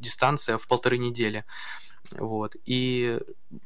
дистанция 0.00 0.58
в 0.58 0.66
полторы 0.66 0.98
недели. 0.98 1.44
Вот. 2.12 2.56
И 2.64 3.20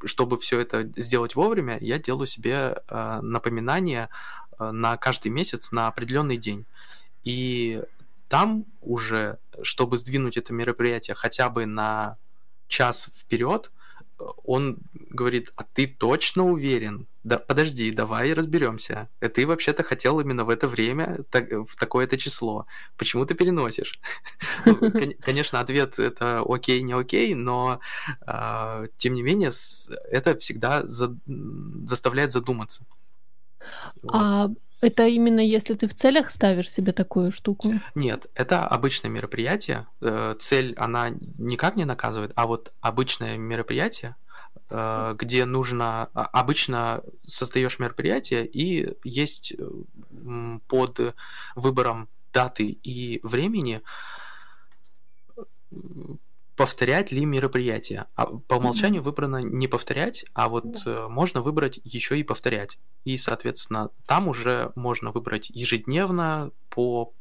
чтобы 0.05 0.38
все 0.38 0.61
это 0.61 0.90
сделать 0.97 1.35
вовремя, 1.35 1.79
я 1.81 1.99
делаю 1.99 2.27
себе 2.27 2.77
э, 2.88 3.20
напоминание 3.23 4.09
э, 4.59 4.70
на 4.70 4.97
каждый 4.97 5.29
месяц 5.29 5.73
на 5.73 5.87
определенный 5.88 6.37
день. 6.37 6.66
И 7.23 7.83
там 8.29 8.66
уже, 8.83 9.38
чтобы 9.62 9.97
сдвинуть 9.97 10.37
это 10.37 10.53
мероприятие 10.53 11.14
хотя 11.14 11.49
бы 11.49 11.66
на 11.66 12.18
час 12.68 13.09
вперед, 13.14 13.70
он 14.44 14.79
говорит, 15.11 15.53
а 15.57 15.64
ты 15.64 15.87
точно 15.87 16.44
уверен? 16.44 17.07
Да, 17.24 17.38
подожди, 17.38 17.90
давай 17.90 18.35
разберемся. 18.35 19.09
Э, 19.20 19.29
ты 19.29 19.46
вообще-то 19.46 19.83
хотел 19.83 20.20
именно 20.20 20.44
в 20.44 20.50
это 20.50 20.68
время, 20.68 21.24
так, 21.31 21.50
в 21.50 21.77
такое-то 21.77 22.18
число. 22.18 22.66
Почему 22.96 23.24
ты 23.24 23.35
переносишь? 23.35 23.98
ну, 24.66 24.77
конечно, 25.20 25.61
ответ 25.61 25.98
это 25.98 26.42
окей, 26.46 26.83
не 26.83 26.92
окей, 26.92 27.35
но 27.35 27.81
э, 28.27 28.88
тем 28.98 29.14
не 29.14 29.22
менее 29.22 29.50
это 30.11 30.37
всегда 30.37 30.87
за, 30.87 31.16
заставляет 31.87 32.33
задуматься. 32.33 32.85
А 34.09 34.50
это 34.81 35.07
именно 35.07 35.41
если 35.41 35.75
ты 35.75 35.89
в 35.89 35.95
целях 35.95 36.31
ставишь 36.31 36.71
себе 36.71 36.93
такую 36.93 37.33
штуку? 37.33 37.73
Нет, 37.95 38.27
это 38.35 38.67
обычное 38.67 39.11
мероприятие. 39.11 39.87
Э, 40.01 40.35
цель, 40.39 40.75
она 40.77 41.11
никак 41.39 41.77
не 41.77 41.85
наказывает, 41.85 42.33
а 42.35 42.47
вот 42.47 42.73
обычное 42.81 43.37
мероприятие, 43.39 44.17
э, 44.71 45.15
где 45.19 45.45
нужно... 45.45 46.11
А, 46.15 46.27
обычно 46.27 47.03
создаешь 47.27 47.79
мероприятие, 47.79 48.47
и 48.47 48.97
есть 49.05 49.55
под 50.69 51.15
выбором 51.55 52.09
даты 52.33 52.67
и 52.67 53.21
времени 53.23 53.83
повторять 56.57 57.11
ли 57.11 57.25
мероприятие. 57.25 58.07
А 58.14 58.27
по 58.27 58.55
умолчанию 58.55 59.03
mm-hmm. 59.03 59.05
выбрано 59.05 59.37
не 59.38 59.69
повторять, 59.69 60.25
а 60.35 60.49
вот 60.49 60.64
mm-hmm. 60.64 61.09
можно 61.09 61.40
выбрать 61.40 61.81
еще 61.85 62.19
и 62.19 62.23
повторять. 62.23 62.79
И, 63.05 63.17
соответственно, 63.17 63.90
там 64.07 64.29
уже 64.29 64.73
можно 64.77 65.11
выбрать 65.11 65.51
ежедневно 65.51 66.53
по 66.71 67.12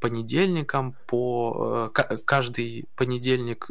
понедельникам, 0.00 0.96
по 1.06 1.92
э, 1.94 2.16
каждый 2.24 2.88
понедельник 2.96 3.70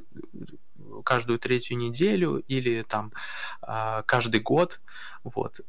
каждую 1.06 1.40
третью 1.40 1.78
неделю 1.78 2.44
или 2.48 2.84
там 2.84 3.12
э, 3.62 4.04
каждый 4.06 4.42
год. 4.42 4.82
Вот. 5.24 5.60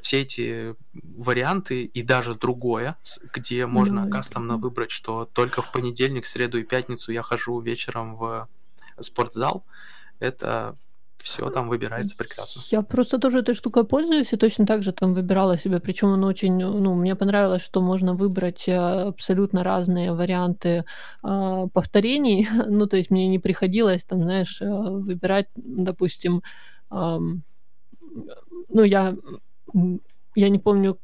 Все 0.00 0.20
эти 0.20 0.76
варианты 0.92 1.84
и 1.84 2.02
даже 2.02 2.36
другое, 2.36 2.96
где 3.34 3.66
можно 3.66 4.06
да, 4.06 4.18
кастомно 4.18 4.56
выбрать, 4.56 4.92
что 4.92 5.24
только 5.24 5.60
в 5.60 5.72
понедельник, 5.72 6.24
среду 6.24 6.58
и 6.58 6.62
пятницу 6.62 7.10
я 7.10 7.22
хожу 7.22 7.60
вечером 7.60 8.16
в 8.16 8.48
спортзал, 9.02 9.64
это 10.20 10.76
все 11.22 11.48
там 11.50 11.68
выбирается 11.68 12.16
прекрасно. 12.16 12.62
Я 12.70 12.82
просто 12.82 13.18
тоже 13.18 13.38
этой 13.38 13.54
штукой 13.54 13.84
пользуюсь 13.84 14.32
и 14.32 14.36
точно 14.36 14.66
так 14.66 14.82
же 14.82 14.92
там 14.92 15.14
выбирала 15.14 15.56
себе. 15.56 15.78
Причем 15.78 16.08
он 16.08 16.24
очень, 16.24 16.56
ну, 16.56 16.94
мне 16.94 17.14
понравилось, 17.14 17.62
что 17.62 17.80
можно 17.80 18.14
выбрать 18.14 18.64
э, 18.66 18.74
абсолютно 18.74 19.62
разные 19.62 20.12
варианты 20.12 20.84
э, 21.22 21.68
повторений. 21.72 22.48
Ну, 22.68 22.86
то 22.86 22.96
есть 22.96 23.10
мне 23.10 23.28
не 23.28 23.38
приходилось 23.38 24.02
там, 24.04 24.22
знаешь, 24.22 24.60
э, 24.60 24.66
выбирать, 24.66 25.46
допустим, 25.54 26.42
э, 26.90 27.18
ну, 28.68 28.82
я 28.82 29.14
я 30.34 30.48
не 30.48 30.58
помню, 30.58 30.98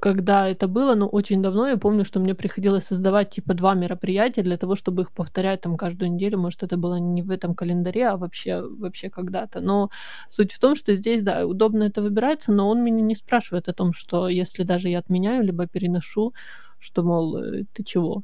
когда 0.00 0.48
это 0.48 0.68
было, 0.68 0.94
но 0.94 1.06
очень 1.08 1.42
давно 1.42 1.68
я 1.68 1.76
помню, 1.76 2.04
что 2.04 2.20
мне 2.20 2.34
приходилось 2.34 2.84
создавать 2.84 3.30
типа 3.30 3.54
два 3.54 3.74
мероприятия 3.74 4.42
для 4.42 4.56
того, 4.56 4.76
чтобы 4.76 5.02
их 5.02 5.12
повторять 5.12 5.60
там 5.62 5.76
каждую 5.76 6.12
неделю. 6.12 6.38
Может, 6.38 6.62
это 6.62 6.76
было 6.76 6.96
не 6.96 7.22
в 7.22 7.30
этом 7.30 7.54
календаре, 7.54 8.08
а 8.08 8.16
вообще, 8.16 8.62
вообще 8.62 9.10
когда-то. 9.10 9.60
Но 9.60 9.90
суть 10.28 10.52
в 10.52 10.58
том, 10.58 10.76
что 10.76 10.94
здесь, 10.94 11.22
да, 11.22 11.46
удобно 11.46 11.84
это 11.84 12.02
выбирается, 12.02 12.52
но 12.52 12.68
он 12.68 12.82
меня 12.82 13.02
не 13.02 13.14
спрашивает 13.14 13.68
о 13.68 13.74
том, 13.74 13.92
что 13.92 14.28
если 14.28 14.62
даже 14.62 14.88
я 14.88 15.00
отменяю, 15.00 15.44
либо 15.44 15.66
переношу, 15.66 16.34
что, 16.78 17.02
мол, 17.02 17.36
э, 17.38 17.64
ты 17.72 17.82
чего? 17.84 18.22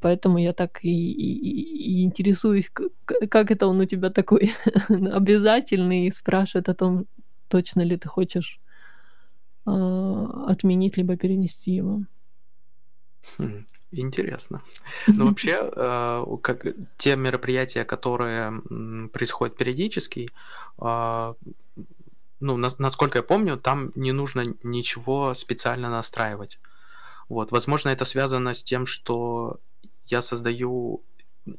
Поэтому 0.00 0.38
я 0.38 0.52
так 0.52 0.80
и, 0.82 0.90
и, 0.90 2.00
и 2.00 2.04
интересуюсь, 2.04 2.70
как 3.04 3.50
это 3.50 3.66
он 3.66 3.80
у 3.80 3.84
тебя 3.84 4.10
такой 4.10 4.54
обязательный, 4.88 6.06
и 6.06 6.12
спрашивает 6.12 6.68
о 6.68 6.74
том, 6.74 7.06
точно 7.48 7.82
ли 7.82 7.96
ты 7.96 8.08
хочешь 8.08 8.58
отменить 10.46 10.96
либо 10.96 11.16
перенести 11.16 11.72
его. 11.72 12.02
Хм, 13.36 13.66
интересно. 13.92 14.62
Но 15.06 15.14
ну, 15.14 15.26
вообще, 15.26 15.58
а, 15.60 16.24
как 16.42 16.66
те 16.96 17.16
мероприятия, 17.16 17.84
которые 17.84 18.62
происходят 19.12 19.56
периодически, 19.56 20.28
а, 20.78 21.34
ну, 22.40 22.56
насколько 22.56 23.18
я 23.18 23.22
помню, 23.22 23.56
там 23.56 23.92
не 23.94 24.12
нужно 24.12 24.54
ничего 24.62 25.34
специально 25.34 25.90
настраивать. 25.90 26.60
Вот, 27.28 27.50
возможно, 27.52 27.90
это 27.90 28.04
связано 28.04 28.54
с 28.54 28.62
тем, 28.62 28.86
что 28.86 29.58
я 30.06 30.22
создаю 30.22 31.02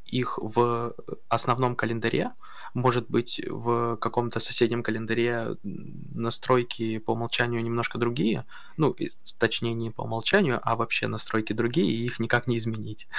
их 0.05 0.39
в 0.41 0.95
основном 1.27 1.75
календаре, 1.75 2.31
может 2.73 3.09
быть, 3.09 3.41
в 3.47 3.97
каком-то 3.97 4.39
соседнем 4.39 4.83
календаре 4.83 5.57
настройки 5.63 6.99
по 6.99 7.11
умолчанию 7.11 7.63
немножко 7.63 7.97
другие, 7.97 8.45
ну, 8.77 8.95
точнее, 9.37 9.73
не 9.73 9.91
по 9.91 10.01
умолчанию, 10.03 10.59
а 10.61 10.75
вообще 10.75 11.07
настройки 11.07 11.53
другие, 11.53 11.91
и 11.91 12.05
их 12.05 12.19
никак 12.19 12.47
не 12.47 12.57
изменить. 12.57 13.07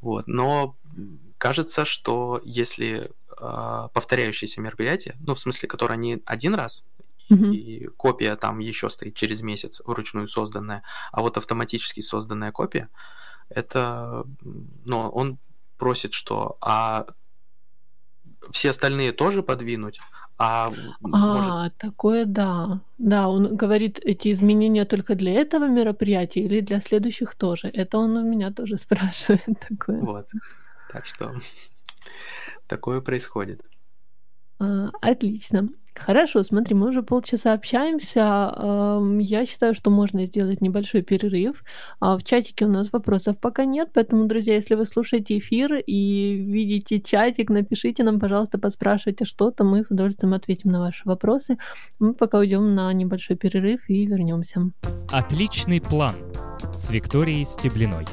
Вот. 0.00 0.26
Но 0.26 0.76
кажется, 1.38 1.84
что 1.84 2.40
если 2.44 3.10
э, 3.40 3.88
повторяющиеся 3.92 4.60
мероприятия, 4.60 5.16
ну, 5.20 5.34
в 5.34 5.40
смысле, 5.40 5.68
которые 5.68 5.96
они 5.96 6.22
один 6.26 6.54
раз, 6.54 6.84
mm-hmm. 7.30 7.54
и 7.54 7.86
копия 7.96 8.36
там 8.36 8.58
еще 8.58 8.88
стоит 8.90 9.14
через 9.14 9.40
месяц, 9.40 9.80
вручную 9.84 10.28
созданная, 10.28 10.82
а 11.12 11.22
вот 11.22 11.36
автоматически 11.36 12.00
созданная 12.00 12.52
копия, 12.52 12.88
это, 13.48 14.26
ну, 14.84 15.08
он 15.08 15.38
просит, 15.78 16.12
что 16.12 16.56
а 16.60 17.06
все 18.50 18.70
остальные 18.70 19.12
тоже 19.12 19.42
подвинуть, 19.42 20.00
а, 20.38 20.72
а 21.02 21.08
может... 21.08 21.76
такое 21.78 22.26
да. 22.26 22.80
Да, 22.98 23.28
он 23.28 23.56
говорит, 23.56 23.98
эти 24.02 24.32
изменения 24.32 24.84
только 24.84 25.14
для 25.14 25.32
этого 25.32 25.66
мероприятия 25.66 26.40
или 26.40 26.60
для 26.60 26.80
следующих 26.80 27.34
тоже. 27.34 27.68
Это 27.68 27.98
он 27.98 28.16
у 28.16 28.24
меня 28.24 28.50
тоже 28.52 28.76
спрашивает 28.78 29.44
такое. 29.68 30.00
Вот. 30.00 30.28
Так 30.92 31.06
что 31.06 31.34
такое 32.66 33.00
происходит. 33.00 33.62
А, 34.58 34.90
отлично. 35.00 35.68
Хорошо, 35.98 36.42
смотри, 36.44 36.74
мы 36.74 36.88
уже 36.88 37.02
полчаса 37.02 37.52
общаемся. 37.52 39.00
Я 39.20 39.46
считаю, 39.46 39.74
что 39.74 39.90
можно 39.90 40.26
сделать 40.26 40.60
небольшой 40.60 41.02
перерыв. 41.02 41.64
А, 42.00 42.16
в 42.16 42.24
чатике 42.24 42.66
у 42.66 42.68
нас 42.68 42.92
вопросов 42.92 43.38
пока 43.38 43.64
нет, 43.64 43.90
поэтому, 43.92 44.26
друзья, 44.26 44.54
если 44.54 44.74
вы 44.74 44.86
слушаете 44.86 45.38
эфир 45.38 45.74
и 45.74 46.36
видите 46.36 47.00
чатик, 47.00 47.50
напишите 47.50 48.02
нам, 48.02 48.20
пожалуйста, 48.20 48.58
поспрашивайте 48.58 49.24
что-то, 49.24 49.64
мы 49.64 49.82
с 49.82 49.90
удовольствием 49.90 50.34
ответим 50.34 50.70
на 50.70 50.80
ваши 50.80 51.02
вопросы. 51.04 51.56
Мы 51.98 52.14
пока 52.14 52.38
уйдем 52.38 52.74
на 52.74 52.92
небольшой 52.92 53.36
перерыв 53.36 53.88
и 53.88 54.06
вернемся. 54.06 54.70
Отличный 55.10 55.80
план 55.80 56.14
с 56.72 56.90
Викторией 56.90 57.44
Стеблиной. 57.44 58.06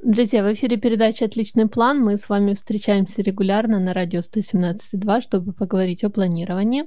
Друзья, 0.00 0.44
в 0.44 0.52
эфире 0.52 0.76
передача 0.76 1.24
«Отличный 1.24 1.66
план». 1.66 2.00
Мы 2.00 2.18
с 2.18 2.28
вами 2.28 2.54
встречаемся 2.54 3.20
регулярно 3.20 3.80
на 3.80 3.92
радио 3.92 4.20
117.2, 4.20 5.20
чтобы 5.20 5.52
поговорить 5.52 6.04
о 6.04 6.08
планировании. 6.08 6.84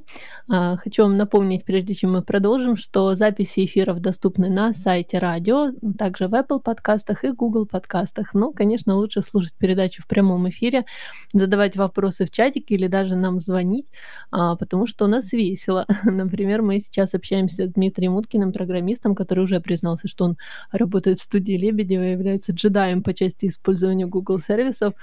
А, 0.50 0.78
хочу 0.78 1.04
вам 1.04 1.18
напомнить, 1.18 1.66
прежде 1.66 1.94
чем 1.94 2.14
мы 2.14 2.22
продолжим, 2.22 2.78
что 2.78 3.14
записи 3.16 3.66
эфиров 3.66 4.00
доступны 4.00 4.50
на 4.50 4.72
сайте 4.72 5.20
радио, 5.20 5.72
также 5.98 6.30
в 6.30 6.34
Apple 6.34 6.62
подкастах 6.62 7.26
и 7.26 7.32
Google 7.32 7.66
подкастах. 7.66 8.34
Ну, 8.34 8.54
конечно, 8.54 8.96
лучше 8.96 9.22
слушать 9.22 9.56
передачу 9.56 10.02
в 10.04 10.08
прямом 10.08 10.48
эфире, 10.48 10.86
задавать 11.34 11.76
вопросы 11.76 12.26
в 12.26 12.32
чатике 12.32 12.76
или 12.76 12.88
даже 12.88 13.18
нам 13.18 13.42
звонить, 13.42 13.88
а, 14.32 14.56
потому 14.56 14.88
что 14.88 15.04
у 15.04 15.10
нас 15.10 15.34
весело. 15.34 15.86
Например, 16.06 16.62
мы 16.62 16.80
сейчас 16.80 17.14
общаемся 17.14 17.68
с 17.68 17.74
Дмитрием 17.74 18.16
Уткиным, 18.16 18.54
программистом, 18.54 19.16
который 19.16 19.44
уже 19.44 19.60
признался, 19.60 20.08
что 20.08 20.24
он 20.24 20.38
работает 20.72 21.20
в 21.20 21.24
студии 21.24 21.58
Лебедева 21.58 22.04
является 22.04 22.54
джедаем 22.54 23.01
по 23.02 23.14
части 23.14 23.48
использования 23.48 24.06
Google 24.06 24.40
сервисов, 24.40 24.94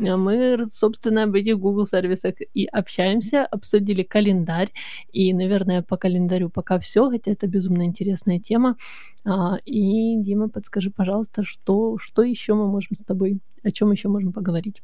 а 0.00 0.16
мы, 0.16 0.66
собственно, 0.72 1.24
об 1.24 1.34
этих 1.34 1.58
Google 1.58 1.86
сервисах 1.86 2.34
и 2.54 2.66
общаемся, 2.66 3.44
обсудили 3.44 4.02
календарь, 4.02 4.72
и, 5.12 5.32
наверное, 5.32 5.82
по 5.82 5.96
календарю 5.96 6.50
пока 6.50 6.78
все, 6.78 7.10
хотя 7.10 7.32
это 7.32 7.46
безумно 7.46 7.82
интересная 7.84 8.38
тема. 8.38 8.76
А, 9.24 9.58
и, 9.64 10.16
Дима, 10.16 10.48
подскажи, 10.48 10.90
пожалуйста, 10.90 11.44
что, 11.44 11.98
что 11.98 12.22
еще 12.22 12.54
мы 12.54 12.66
можем 12.66 12.96
с 12.96 13.04
тобой, 13.04 13.40
о 13.62 13.70
чем 13.70 13.92
еще 13.92 14.08
можем 14.08 14.32
поговорить? 14.32 14.82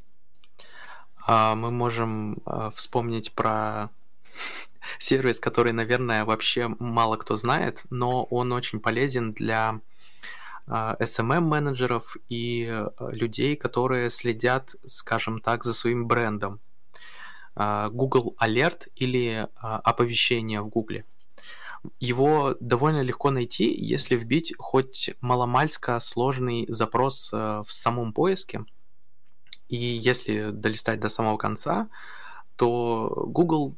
А, 1.27 1.55
мы 1.55 1.71
можем 1.71 2.43
вспомнить 2.75 3.33
про 3.33 3.91
сервис, 4.99 5.41
который, 5.41 5.73
наверное, 5.73 6.25
вообще 6.25 6.69
мало 6.79 7.17
кто 7.17 7.37
знает, 7.37 7.85
но 7.91 8.25
он 8.25 8.53
очень 8.53 8.81
полезен 8.81 9.33
для 9.33 9.81
SMM-менеджеров 10.67 12.17
а, 12.17 12.21
и 12.29 12.67
э, 12.67 12.87
людей, 13.11 13.57
которые 13.57 14.11
следят, 14.11 14.75
скажем 14.87 15.41
так, 15.41 15.65
за 15.65 15.75
своим 15.75 16.07
брендом. 16.07 16.61
А, 17.55 17.91
Google 17.91 18.35
Alert 18.41 18.89
или 18.97 19.49
а, 19.57 19.79
оповещение 19.79 20.63
в 20.63 20.69
Google. 20.69 21.03
Его 22.01 22.57
довольно 22.61 23.03
легко 23.03 23.31
найти, 23.31 23.71
если 23.75 24.17
вбить 24.17 24.55
хоть 24.59 25.11
маломальско 25.21 26.01
сложный 26.01 26.65
запрос 26.69 27.31
в 27.31 27.67
самом 27.67 28.15
поиске. 28.15 28.65
И 29.69 29.77
если 29.77 30.51
долистать 30.51 30.99
до 31.01 31.11
самого 31.11 31.37
конца, 31.37 31.91
то 32.57 33.27
Google 33.27 33.77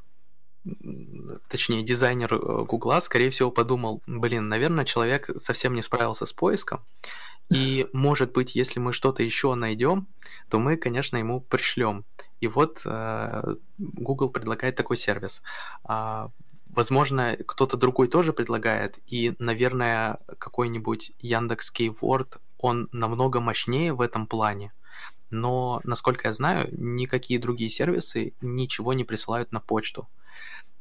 точнее, 1.49 1.83
дизайнер 1.83 2.35
э, 2.35 2.65
Гугла, 2.65 3.01
скорее 3.01 3.31
всего, 3.31 3.51
подумал, 3.51 4.03
блин, 4.07 4.49
наверное, 4.49 4.85
человек 4.85 5.31
совсем 5.37 5.75
не 5.75 5.83
справился 5.83 6.27
с 6.27 6.33
поиском, 6.33 6.85
и, 7.49 7.87
может 7.93 8.33
быть, 8.33 8.57
если 8.57 8.81
мы 8.81 8.93
что-то 8.93 9.23
еще 9.23 9.55
найдем, 9.55 10.07
то 10.49 10.59
мы, 10.59 10.77
конечно, 10.77 11.17
ему 11.17 11.41
пришлем. 11.41 12.05
И 12.41 12.49
вот 12.49 12.83
э, 12.85 13.55
Google 13.79 14.31
предлагает 14.31 14.77
такой 14.77 14.97
сервис. 14.97 15.43
А, 15.85 16.31
возможно, 16.67 17.37
кто-то 17.47 17.77
другой 17.77 18.09
тоже 18.09 18.33
предлагает, 18.33 18.99
и, 19.07 19.35
наверное, 19.39 20.19
какой-нибудь 20.39 21.13
Яндекс 21.21 21.73
Keyword, 21.73 22.39
он 22.59 22.89
намного 22.93 23.41
мощнее 23.41 23.93
в 23.93 24.01
этом 24.01 24.27
плане. 24.27 24.73
Но, 25.31 25.81
насколько 25.85 26.29
я 26.29 26.33
знаю, 26.33 26.69
никакие 26.73 27.41
другие 27.41 27.71
сервисы 27.71 28.33
ничего 28.41 28.93
не 28.93 29.05
присылают 29.05 29.53
на 29.53 29.61
почту. 29.61 30.09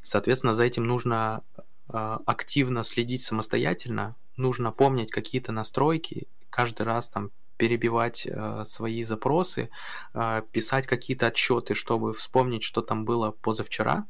Соответственно, 0.05 0.53
за 0.53 0.63
этим 0.63 0.85
нужно 0.85 1.41
э, 1.89 2.17
активно 2.27 2.83
следить 2.83 3.23
самостоятельно, 3.23 4.15
нужно 4.37 4.71
помнить 4.71 5.11
какие-то 5.11 5.51
настройки, 5.51 6.27
каждый 6.51 6.83
раз 6.83 7.09
там 7.09 7.31
перебивать 7.57 8.27
э, 8.27 8.63
свои 8.65 9.01
запросы, 9.01 9.71
э, 10.13 10.43
писать 10.51 10.85
какие-то 10.85 11.25
отчеты, 11.27 11.73
чтобы 11.73 12.13
вспомнить, 12.13 12.61
что 12.61 12.83
там 12.83 13.03
было 13.03 13.31
позавчера. 13.31 14.05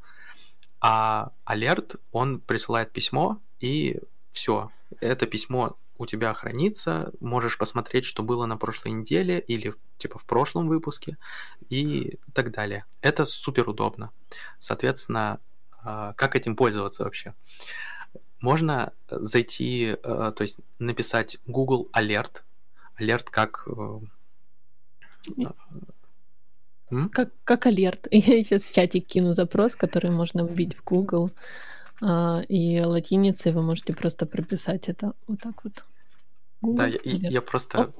А 0.81 1.31
алерт, 1.45 1.95
он 2.11 2.41
присылает 2.41 2.91
письмо, 2.91 3.39
и 3.61 4.01
все. 4.31 4.71
Это 4.99 5.25
письмо 5.27 5.77
у 5.97 6.05
тебя 6.05 6.33
хранится, 6.33 7.13
можешь 7.21 7.57
посмотреть, 7.57 8.03
что 8.03 8.21
было 8.21 8.45
на 8.45 8.57
прошлой 8.57 8.91
неделе 8.91 9.39
или 9.39 9.73
типа 9.97 10.19
в 10.19 10.25
прошлом 10.25 10.67
выпуске 10.67 11.17
и 11.69 12.19
так 12.33 12.51
далее. 12.51 12.83
Это 12.99 13.23
супер 13.23 13.69
удобно. 13.69 14.11
Соответственно, 14.59 15.31
а, 15.31 15.39
как 15.85 16.35
этим 16.35 16.55
пользоваться 16.55 17.03
вообще? 17.03 17.33
Можно 18.39 18.91
зайти, 19.09 19.95
э, 20.03 20.31
то 20.35 20.41
есть 20.41 20.59
написать 20.79 21.37
Google 21.47 21.89
Alert. 21.93 22.43
Alert 22.99 23.25
как... 23.31 23.67
Э, 23.67 23.99
как, 27.11 27.31
как 27.43 27.65
алерт. 27.65 28.07
Я 28.11 28.43
сейчас 28.43 28.63
в 28.63 28.73
чате 28.73 28.99
кину 28.99 29.33
запрос, 29.33 29.75
который 29.75 30.11
можно 30.11 30.45
вбить 30.45 30.77
в 30.77 30.83
Google. 30.83 31.31
А, 32.01 32.41
и 32.47 32.81
латиницей 32.81 33.51
вы 33.51 33.61
можете 33.61 33.93
просто 33.93 34.25
прописать 34.25 34.89
это 34.89 35.13
вот 35.27 35.39
так 35.41 35.63
вот. 35.63 35.85
Google 36.61 36.77
да, 36.77 36.87
я, 36.87 36.99
я 37.03 37.41
просто 37.41 37.85
Оп. 37.85 37.95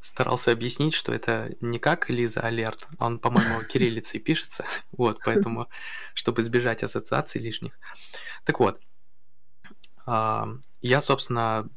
Старался 0.00 0.52
объяснить, 0.52 0.94
что 0.94 1.12
это 1.12 1.54
не 1.60 1.78
как 1.78 2.10
Лиза 2.10 2.40
Алерт, 2.40 2.88
он, 2.98 3.18
по-моему, 3.18 3.62
кириллицей 3.72 4.20
пишется, 4.20 4.64
вот, 4.92 5.20
поэтому, 5.24 5.68
чтобы 6.14 6.42
избежать 6.42 6.82
ассоциаций 6.82 7.40
лишних. 7.40 7.78
Так 8.44 8.60
вот, 8.60 8.80
а, 10.06 10.48
я, 10.80 11.00
собственно, 11.00 11.68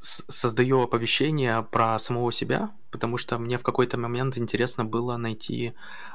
создаю 0.00 0.82
оповещение 0.82 1.62
про 1.62 1.98
самого 1.98 2.30
себя, 2.32 2.70
потому 2.90 3.16
что 3.16 3.38
мне 3.38 3.58
в 3.58 3.62
какой-то 3.62 3.98
момент 3.98 4.38
интересно 4.38 4.84
было 4.84 5.16
найти 5.16 5.74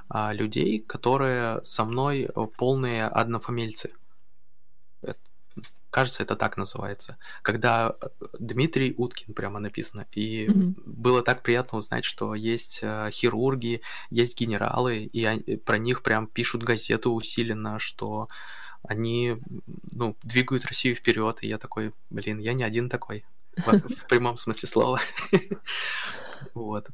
а, 0.09 0.31
людей, 0.33 0.79
которые 0.79 1.63
со 1.63 1.83
мной 1.83 2.29
полные 2.57 3.05
однофамильцы. 3.05 3.91
Кажется, 5.93 6.23
это 6.23 6.35
так 6.35 6.57
называется. 6.57 7.17
Когда 7.43 7.95
э, 8.01 8.07
Дмитрий 8.39 8.95
Уткин 8.97 9.35
прямо 9.35 9.59
написано. 9.59 10.07
И 10.11 10.47
mm-hmm. 10.47 10.81
было 10.87 11.21
так 11.21 11.43
приятно 11.43 11.77
узнать, 11.77 12.03
что 12.03 12.33
есть 12.33 12.79
э, 12.81 13.11
хирурги, 13.11 13.81
есть 14.09 14.35
генералы, 14.39 15.03
и 15.03 15.23
они, 15.23 15.57
про 15.57 15.77
них 15.77 16.01
прям 16.01 16.25
пишут 16.25 16.63
газету 16.63 17.11
усиленно, 17.11 17.77
что 17.77 18.27
они 18.81 19.37
ну, 19.91 20.17
двигают 20.23 20.65
Россию 20.65 20.95
вперед. 20.95 21.37
И 21.41 21.47
я 21.47 21.59
такой, 21.59 21.93
блин, 22.09 22.39
я 22.39 22.53
не 22.53 22.63
один 22.63 22.89
такой. 22.89 23.23
В, 23.55 23.61
в 23.87 24.07
прямом 24.07 24.37
смысле 24.37 24.67
слова. 24.67 24.99
Вот. 26.55 26.89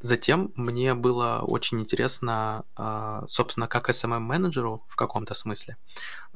Затем 0.00 0.52
мне 0.56 0.94
было 0.94 1.44
очень 1.46 1.80
интересно, 1.80 2.64
а, 2.74 3.24
собственно, 3.28 3.68
как 3.68 3.88
SMM-менеджеру 3.88 4.82
в 4.88 4.96
каком-то 4.96 5.34
смысле, 5.34 5.76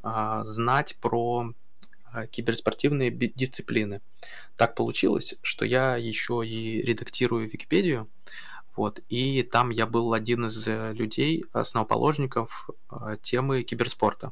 а, 0.01 0.45
знать 0.45 0.95
про 1.01 1.53
киберспортивные 2.31 3.11
дисциплины. 3.11 4.01
Так 4.57 4.75
получилось, 4.75 5.35
что 5.41 5.65
я 5.65 5.95
еще 5.95 6.43
и 6.45 6.81
редактирую 6.81 7.49
Википедию, 7.49 8.07
Вот. 8.75 8.99
И 9.09 9.43
там 9.43 9.71
я 9.71 9.85
был 9.85 10.13
один 10.13 10.45
из 10.45 10.67
э, 10.67 10.93
людей, 10.93 11.43
основоположников 11.53 12.69
э, 12.91 13.17
темы 13.21 13.63
киберспорта. 13.63 14.31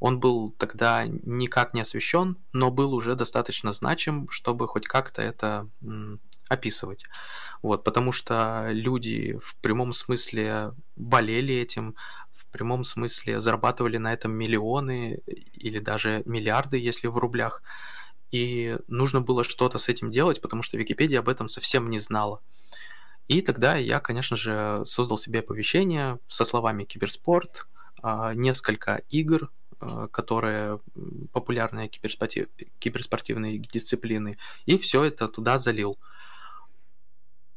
Он 0.00 0.18
был 0.20 0.50
тогда 0.58 1.04
никак 1.06 1.74
не 1.74 1.82
освещен, 1.82 2.36
но 2.52 2.70
был 2.70 2.94
уже 2.94 3.14
достаточно 3.14 3.72
значим, 3.72 4.28
чтобы 4.30 4.66
хоть 4.66 4.86
как-то 4.86 5.22
это 5.22 5.68
описывать. 6.54 7.04
Вот, 7.62 7.84
потому 7.84 8.12
что 8.12 8.68
люди 8.70 9.38
в 9.40 9.56
прямом 9.56 9.92
смысле 9.92 10.72
болели 10.96 11.54
этим, 11.54 11.94
в 12.32 12.46
прямом 12.46 12.84
смысле 12.84 13.40
зарабатывали 13.40 13.96
на 13.96 14.12
этом 14.12 14.32
миллионы 14.32 15.20
или 15.26 15.78
даже 15.78 16.22
миллиарды, 16.26 16.78
если 16.78 17.06
в 17.06 17.18
рублях. 17.18 17.62
И 18.30 18.76
нужно 18.88 19.20
было 19.20 19.44
что-то 19.44 19.78
с 19.78 19.88
этим 19.88 20.10
делать, 20.10 20.40
потому 20.40 20.62
что 20.62 20.76
Википедия 20.76 21.20
об 21.20 21.28
этом 21.28 21.48
совсем 21.48 21.88
не 21.88 21.98
знала. 21.98 22.42
И 23.28 23.40
тогда 23.40 23.76
я, 23.76 24.00
конечно 24.00 24.36
же, 24.36 24.82
создал 24.84 25.16
себе 25.16 25.40
оповещение 25.40 26.18
со 26.28 26.44
словами 26.44 26.84
киберспорт, 26.84 27.66
а, 28.02 28.34
несколько 28.34 29.02
игр, 29.08 29.50
а, 29.80 30.08
которые 30.08 30.80
популярные 31.32 31.88
киберспортив... 31.88 32.48
киберспортивные 32.78 33.58
дисциплины, 33.58 34.36
и 34.66 34.76
все 34.76 35.04
это 35.04 35.28
туда 35.28 35.58
залил. 35.58 35.96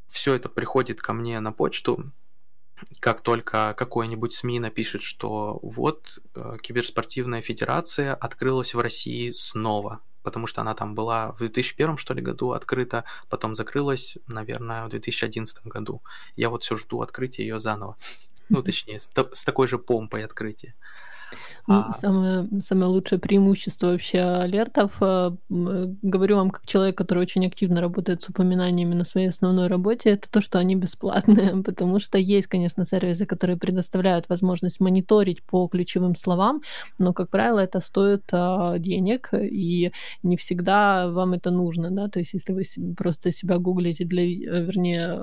Все 0.07 0.33
это 0.33 0.49
приходит 0.49 1.01
ко 1.01 1.13
мне 1.13 1.39
на 1.39 1.51
почту, 1.51 2.11
как 2.99 3.21
только 3.21 3.73
какой-нибудь 3.77 4.33
СМИ 4.33 4.59
напишет, 4.59 5.01
что 5.01 5.59
вот 5.61 6.19
э, 6.35 6.57
киберспортивная 6.61 7.41
федерация 7.41 8.13
открылась 8.13 8.73
в 8.73 8.79
России 8.79 9.31
снова, 9.31 10.01
потому 10.23 10.47
что 10.47 10.61
она 10.61 10.75
там 10.75 10.93
была 10.93 11.31
в 11.31 11.39
2001, 11.39 11.97
что 11.97 12.13
ли, 12.13 12.21
году 12.21 12.51
открыта, 12.51 13.03
потом 13.29 13.55
закрылась, 13.55 14.17
наверное, 14.27 14.85
в 14.85 14.89
2011 14.89 15.65
году. 15.65 16.01
Я 16.35 16.49
вот 16.49 16.63
все 16.63 16.75
жду 16.75 17.01
открытия 17.01 17.43
ее 17.43 17.59
заново. 17.59 17.97
Ну, 18.49 18.61
точнее, 18.63 18.99
с, 18.99 19.09
с 19.33 19.43
такой 19.43 19.67
же 19.67 19.77
помпой 19.77 20.23
открытия. 20.23 20.75
А... 21.67 21.91
Самое, 21.99 22.47
самое 22.61 22.87
лучшее 22.87 23.19
преимущество 23.19 23.87
вообще 23.87 24.19
алертов, 24.19 24.97
э, 25.01 25.31
говорю 25.49 26.37
вам 26.37 26.49
как 26.49 26.65
человек, 26.65 26.97
который 26.97 27.19
очень 27.19 27.45
активно 27.45 27.81
работает 27.81 28.23
с 28.23 28.29
упоминаниями 28.29 28.93
на 28.93 29.03
своей 29.03 29.27
основной 29.27 29.67
работе, 29.67 30.11
это 30.11 30.31
то, 30.31 30.41
что 30.41 30.59
они 30.59 30.75
бесплатные, 30.75 31.61
потому 31.63 31.99
что 31.99 32.17
есть, 32.17 32.47
конечно, 32.47 32.85
сервисы, 32.85 33.25
которые 33.25 33.57
предоставляют 33.57 34.29
возможность 34.29 34.79
мониторить 34.79 35.43
по 35.43 35.67
ключевым 35.67 36.15
словам, 36.15 36.61
но, 36.99 37.11
как 37.13 37.29
правило, 37.29 37.59
это 37.59 37.81
стоит 37.81 38.23
а, 38.31 38.79
денег, 38.79 39.29
и 39.33 39.91
не 40.23 40.37
всегда 40.37 41.09
вам 41.09 41.33
это 41.33 41.51
нужно, 41.51 41.91
да, 41.91 42.07
то 42.07 42.19
есть 42.19 42.33
если 42.33 42.53
вы 42.53 42.63
просто 42.95 43.33
себя 43.33 43.57
гуглите 43.57 44.05
для, 44.05 44.23
э, 44.23 44.63
вернее, 44.63 45.19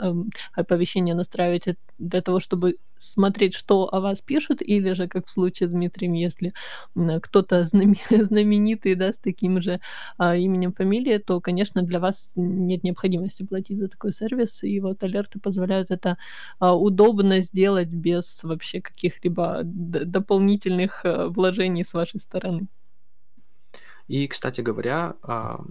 э, 0.00 0.14
оповещения 0.52 1.14
настраиваете 1.16 1.76
для 1.98 2.22
того, 2.22 2.38
чтобы 2.38 2.76
смотреть, 2.96 3.54
что 3.54 3.92
о 3.92 4.00
вас 4.00 4.20
пишут, 4.20 4.62
или 4.62 4.92
же, 4.92 5.08
как 5.08 5.26
в 5.26 5.30
случае 5.30 5.68
с 5.68 5.72
Дмитрием, 5.72 6.12
если 6.12 6.52
кто-то 6.94 7.64
знаменитый, 7.64 8.94
да, 8.94 9.12
с 9.12 9.18
таким 9.18 9.60
же 9.60 9.80
а, 10.18 10.36
именем, 10.36 10.72
фамилией, 10.72 11.18
то, 11.18 11.40
конечно, 11.40 11.82
для 11.82 12.00
вас 12.00 12.32
нет 12.36 12.84
необходимости 12.84 13.44
платить 13.44 13.78
за 13.78 13.88
такой 13.88 14.12
сервис, 14.12 14.62
и 14.62 14.80
вот 14.80 15.02
алерты 15.02 15.38
позволяют 15.38 15.90
это 15.90 16.16
а, 16.58 16.74
удобно 16.74 17.40
сделать 17.40 17.88
без 17.88 18.42
вообще 18.42 18.80
каких-либо 18.80 19.60
дополнительных 19.64 21.04
а, 21.04 21.28
вложений 21.28 21.84
с 21.84 21.94
вашей 21.94 22.20
стороны. 22.20 22.66
И, 24.06 24.26
кстати 24.28 24.60
говоря, 24.60 25.14
а, 25.22 25.64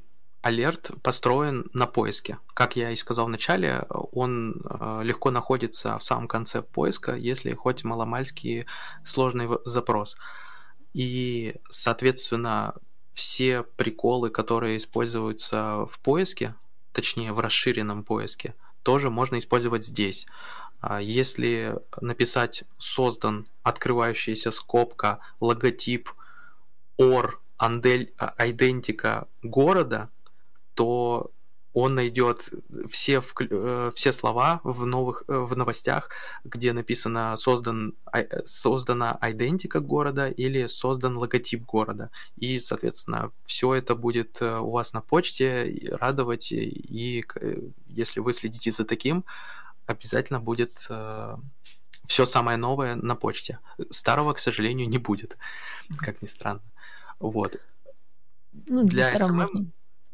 алерт 0.43 0.91
построен 1.01 1.69
на 1.73 1.87
поиске. 1.87 2.37
Как 2.53 2.75
я 2.75 2.91
и 2.91 2.97
сказал 2.97 3.27
в 3.27 3.29
начале, 3.29 3.85
он 4.11 4.61
э, 4.65 4.99
легко 5.03 5.31
находится 5.31 5.97
в 5.97 6.03
самом 6.03 6.27
конце 6.27 6.61
поиска, 6.61 7.15
если 7.15 7.53
хоть 7.53 7.85
маломальский 7.85 8.65
сложный 9.05 9.47
запрос. 9.63 10.17
И, 10.93 11.55
соответственно, 11.69 12.75
все 13.11 13.63
приколы, 13.63 14.29
которые 14.29 14.77
используются 14.77 15.85
в 15.89 15.97
поиске, 16.01 16.55
точнее 16.91 17.31
в 17.31 17.39
расширенном 17.39 18.03
поиске, 18.03 18.53
тоже 18.83 19.09
можно 19.09 19.39
использовать 19.39 19.85
здесь. 19.85 20.27
А 20.81 21.01
если 21.01 21.79
написать 22.01 22.65
создан 22.77 23.47
открывающаяся 23.63 24.51
скобка, 24.51 25.19
логотип, 25.39 26.11
or, 26.99 27.35
андель, 27.57 28.13
идентика 28.37 29.29
города– 29.41 30.09
то 30.75 31.31
он 31.73 31.95
найдет 31.95 32.51
все, 32.87 33.21
э, 33.39 33.91
все 33.95 34.11
слова 34.11 34.61
в, 34.63 34.85
новых, 34.85 35.23
э, 35.27 35.33
в 35.33 35.57
новостях, 35.57 36.09
где 36.43 36.71
написано 36.71 37.35
создан, 37.35 37.95
э, 38.13 38.45
создана 38.45 39.17
идентика 39.21 39.79
города 39.79 40.27
или 40.27 40.67
создан 40.67 41.17
логотип 41.17 41.65
города. 41.65 42.11
И, 42.35 42.59
соответственно, 42.59 43.31
все 43.43 43.73
это 43.73 43.95
будет 43.95 44.41
у 44.41 44.69
вас 44.69 44.93
на 44.93 45.01
почте 45.01 45.89
радовать. 45.99 46.51
И 46.51 47.25
если 47.87 48.19
вы 48.19 48.33
следите 48.33 48.71
за 48.71 48.85
таким, 48.85 49.25
обязательно 49.87 50.39
будет 50.39 50.87
все 52.05 52.25
самое 52.25 52.57
новое 52.57 52.95
на 52.95 53.15
почте. 53.15 53.59
Старого, 53.89 54.33
к 54.33 54.39
сожалению, 54.39 54.87
не 54.87 54.99
будет, 54.99 55.37
как 55.97 56.21
ни 56.21 56.27
странно. 56.27 56.61
Вот. 57.19 57.59
Ну, 58.67 58.83
для 58.83 59.15
SMM... 59.15 59.71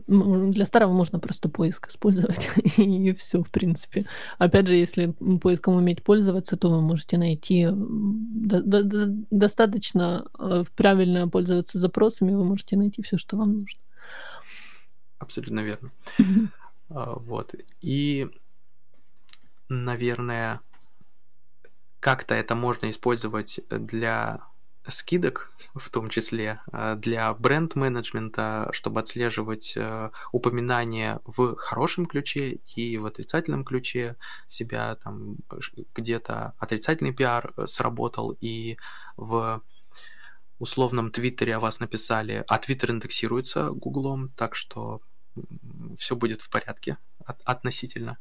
Для 0.07 0.65
старого 0.65 0.91
можно 0.91 1.19
просто 1.19 1.49
поиск 1.49 1.89
использовать, 1.89 2.49
и 2.77 3.13
все, 3.13 3.43
в 3.43 3.49
принципе. 3.49 4.05
Опять 4.37 4.67
же, 4.67 4.75
если 4.75 5.13
поиском 5.41 5.75
уметь 5.75 6.03
пользоваться, 6.03 6.57
то 6.57 6.69
вы 6.69 6.81
можете 6.81 7.17
найти 7.17 7.67
до- 7.69 8.61
до- 8.61 9.25
достаточно 9.31 10.27
э, 10.37 10.63
правильно 10.75 11.27
пользоваться 11.27 11.77
запросами, 11.77 12.33
вы 12.33 12.43
можете 12.43 12.77
найти 12.77 13.01
все, 13.01 13.17
что 13.17 13.37
вам 13.37 13.59
нужно. 13.59 13.79
Абсолютно 15.19 15.59
верно. 15.59 15.91
А, 16.89 17.15
вот. 17.19 17.55
И, 17.81 18.27
наверное, 19.67 20.61
как-то 21.99 22.33
это 22.33 22.55
можно 22.55 22.89
использовать 22.89 23.59
для 23.69 24.41
скидок, 24.87 25.51
в 25.75 25.89
том 25.89 26.09
числе 26.09 26.61
э, 26.71 26.95
для 26.95 27.33
бренд-менеджмента, 27.33 28.69
чтобы 28.71 28.99
отслеживать 28.99 29.73
э, 29.75 30.09
упоминания 30.31 31.19
в 31.25 31.55
хорошем 31.55 32.05
ключе 32.05 32.59
и 32.75 32.97
в 32.97 33.05
отрицательном 33.05 33.63
ключе 33.63 34.15
себя, 34.47 34.95
там 34.95 35.37
где-то 35.95 36.53
отрицательный 36.57 37.13
пиар 37.13 37.53
э, 37.57 37.67
сработал, 37.67 38.35
и 38.41 38.77
в 39.17 39.61
условном 40.59 41.11
Твиттере 41.11 41.55
о 41.55 41.59
вас 41.59 41.79
написали, 41.79 42.43
а 42.47 42.57
Твиттер 42.57 42.91
индексируется 42.91 43.69
Гуглом, 43.69 44.29
так 44.29 44.55
что 44.55 45.01
все 45.97 46.15
будет 46.15 46.41
в 46.41 46.49
порядке 46.49 46.97
относительно. 47.45 48.17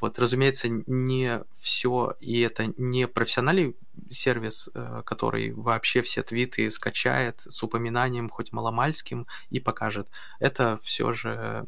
Вот, 0.00 0.18
разумеется, 0.18 0.68
не 0.68 1.44
все, 1.52 2.16
и 2.20 2.40
это 2.40 2.72
не 2.76 3.06
профессиональный 3.06 3.76
сервис, 4.10 4.68
э, 4.74 5.02
который 5.04 5.52
вообще 5.52 6.02
все 6.02 6.22
твиты 6.22 6.70
скачает 6.70 7.40
с 7.40 7.62
упоминанием 7.62 8.28
хоть 8.28 8.52
маломальским 8.52 9.26
и 9.50 9.60
покажет. 9.60 10.08
Это 10.40 10.78
все 10.82 11.12
же 11.12 11.66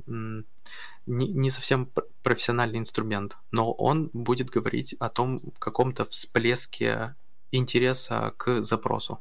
не, 1.07 1.29
не 1.29 1.51
совсем 1.51 1.91
профессиональный 2.23 2.79
инструмент, 2.79 3.37
но 3.51 3.73
он 3.73 4.11
будет 4.13 4.51
говорить 4.51 4.95
о 5.01 5.09
том 5.09 5.41
каком-то 5.59 6.05
всплеске 6.05 7.17
интереса 7.51 8.35
к 8.37 8.63
запросу. 8.63 9.21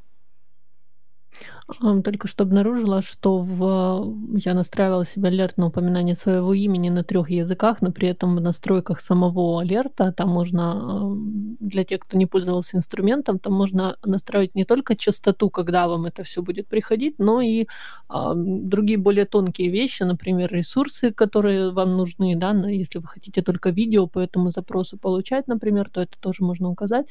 Только 2.04 2.28
что 2.28 2.44
обнаружила, 2.44 3.02
что 3.02 3.38
в 3.38 4.16
я 4.36 4.54
настраивала 4.54 5.04
себе 5.06 5.28
алерт 5.28 5.56
на 5.56 5.66
упоминание 5.66 6.14
своего 6.14 6.54
имени 6.54 6.90
на 6.90 7.04
трех 7.04 7.30
языках, 7.30 7.80
но 7.80 7.92
при 7.92 8.08
этом 8.08 8.36
в 8.36 8.40
настройках 8.40 9.00
самого 9.00 9.60
алерта 9.60 10.12
там 10.12 10.30
можно, 10.30 11.16
для 11.60 11.84
тех, 11.84 12.00
кто 12.00 12.16
не 12.16 12.26
пользовался 12.26 12.76
инструментом, 12.76 13.38
там 13.38 13.52
можно 13.52 13.96
настраивать 14.04 14.54
не 14.54 14.64
только 14.64 14.96
частоту, 14.96 15.50
когда 15.50 15.88
вам 15.88 16.06
это 16.06 16.24
все 16.24 16.42
будет 16.42 16.66
приходить, 16.66 17.18
но 17.18 17.40
и 17.40 17.66
а, 18.08 18.34
другие 18.34 18.98
более 18.98 19.24
тонкие 19.24 19.70
вещи, 19.70 20.02
например, 20.02 20.52
ресурсы, 20.52 21.12
которые 21.12 21.70
вам 21.70 21.96
нужны, 21.96 22.36
да, 22.36 22.50
если 22.68 22.98
вы 22.98 23.06
хотите 23.06 23.42
только 23.42 23.70
видео 23.70 24.06
по 24.06 24.18
этому 24.18 24.50
запросу 24.50 24.98
получать, 24.98 25.46
например, 25.46 25.88
то 25.90 26.00
это 26.00 26.18
тоже 26.20 26.42
можно 26.42 26.68
указать. 26.68 27.06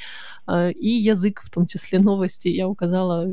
А, 0.46 0.70
и 0.70 0.90
язык, 0.90 1.42
в 1.44 1.50
том 1.50 1.68
числе 1.68 2.00
новости, 2.10 2.50
я 2.50 2.68
указала 2.68 3.28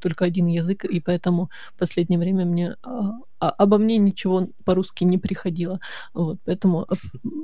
только 0.00 0.24
один 0.24 0.41
язык, 0.46 0.84
и 0.84 1.00
поэтому 1.00 1.50
в 1.74 1.78
последнее 1.78 2.18
время 2.18 2.44
мне 2.44 2.76
а, 2.82 3.18
а, 3.38 3.50
обо 3.50 3.78
мне 3.78 3.98
ничего 3.98 4.48
по-русски 4.64 5.04
не 5.04 5.18
приходило. 5.18 5.80
Вот, 6.14 6.38
поэтому 6.44 6.82
а, 6.82 6.94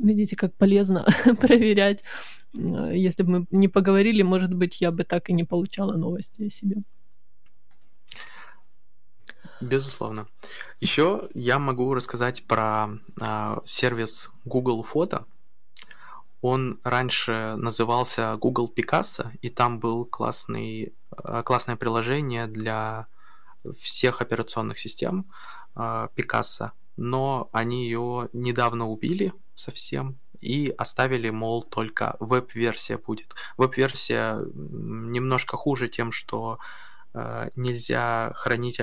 видите, 0.03 0.37
как 0.37 0.55
полезно 0.55 1.07
проверять. 1.41 2.03
А, 2.57 2.93
если 2.93 3.23
бы 3.23 3.31
мы 3.31 3.47
не 3.51 3.69
поговорили, 3.69 4.23
может 4.23 4.55
быть, 4.55 4.81
я 4.81 4.91
бы 4.91 5.05
так 5.05 5.31
и 5.31 5.33
не 5.33 5.45
получала 5.45 5.97
новости 5.97 6.45
о 6.45 6.51
себе. 6.51 6.83
Безусловно. 9.61 10.29
Еще 10.81 11.29
я 11.35 11.59
могу 11.59 11.93
рассказать 11.93 12.45
про 12.47 12.91
э, 13.21 13.57
сервис 13.65 14.31
Google 14.45 14.85
Фото. 14.85 15.25
Он 16.41 16.81
раньше 16.85 17.57
назывался 17.57 18.37
Google 18.37 18.73
Picasso, 18.75 19.31
и 19.43 19.51
там 19.51 19.81
был 19.81 20.05
классный, 20.05 20.95
э, 21.25 21.43
классное 21.45 21.77
приложение 21.77 22.47
для 22.47 23.09
всех 23.79 24.21
операционных 24.23 24.79
систем 24.79 25.27
э, 25.75 26.09
Picasso, 26.17 26.71
но 26.97 27.49
они 27.53 27.85
ее 27.85 28.29
недавно 28.33 28.87
убили 28.89 29.33
совсем 29.55 30.19
и 30.41 30.73
оставили, 30.79 31.31
мол, 31.31 31.65
только 31.65 32.17
веб-версия 32.21 32.99
будет. 32.99 33.35
Веб-версия 33.57 34.39
немножко 34.55 35.57
хуже 35.57 35.89
тем, 35.89 36.13
что 36.13 36.59
э, 37.15 37.51
нельзя 37.57 38.33
хранить 38.37 38.81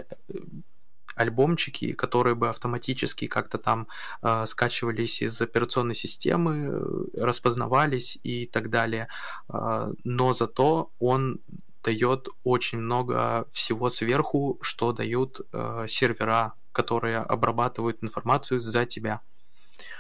альбомчики, 1.16 1.93
которые 1.93 2.36
бы 2.36 2.49
автоматически 2.49 3.28
как-то 3.28 3.57
там 3.57 3.88
э, 4.22 4.45
скачивались 4.45 5.22
из 5.22 5.41
операционной 5.41 5.95
системы, 5.95 7.07
распознавались 7.18 8.20
и 8.24 8.45
так 8.45 8.70
далее. 8.70 9.07
Э, 9.49 9.91
но 10.03 10.34
зато 10.34 10.91
он 10.99 11.39
дает 11.84 12.28
очень 12.43 12.80
много 12.80 13.45
всего 13.51 13.89
сверху, 13.89 14.57
что 14.61 14.91
дают 14.91 15.41
э, 15.53 15.86
сервера, 15.88 16.53
которые 16.72 17.20
обрабатывают 17.20 18.03
информацию 18.03 18.59
за 18.59 18.86
тебя. 18.86 19.22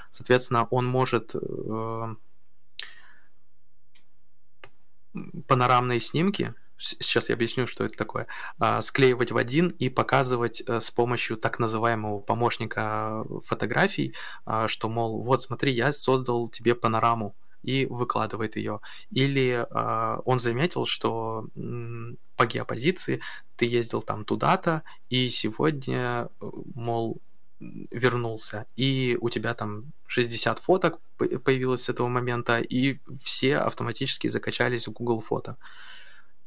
Соответственно, 0.09 0.67
он 0.71 0.85
может 0.85 1.35
э, 1.35 2.15
панорамные 5.47 5.99
снимки 5.99 6.53
сейчас 6.77 7.29
я 7.29 7.35
объясню, 7.35 7.67
что 7.67 7.83
это 7.83 7.97
такое, 7.97 8.27
а, 8.59 8.81
склеивать 8.81 9.31
в 9.31 9.37
один 9.37 9.69
и 9.69 9.89
показывать 9.89 10.61
э, 10.65 10.79
с 10.79 10.91
помощью 10.91 11.37
так 11.37 11.59
называемого 11.59 12.19
помощника 12.19 13.25
фотографий, 13.43 14.13
а, 14.45 14.67
что, 14.67 14.89
мол, 14.89 15.23
вот 15.23 15.41
смотри, 15.41 15.73
я 15.73 15.91
создал 15.91 16.49
тебе 16.49 16.75
панораму, 16.75 17.35
и 17.65 17.87
выкладывает 17.87 18.55
ее. 18.57 18.79
Или 19.09 19.65
э, 19.67 20.21
он 20.23 20.39
заметил, 20.39 20.85
что 20.85 21.47
по 22.35 22.45
геопозиции 22.45 23.21
ты 23.57 23.65
ездил 23.65 24.03
там 24.03 24.23
туда-то, 24.23 24.83
и 25.09 25.29
сегодня, 25.31 26.29
э, 26.41 26.49
мол, 26.75 27.17
вернулся, 27.59 28.65
и 28.75 29.17
у 29.21 29.29
тебя 29.29 29.53
там 29.53 29.85
60 30.07 30.59
фоток 30.59 30.99
появилось 31.17 31.83
с 31.83 31.89
этого 31.89 32.07
момента, 32.07 32.59
и 32.59 32.97
все 33.23 33.57
автоматически 33.57 34.27
закачались 34.27 34.87
в 34.87 34.91
Google 34.91 35.21
фото 35.21 35.57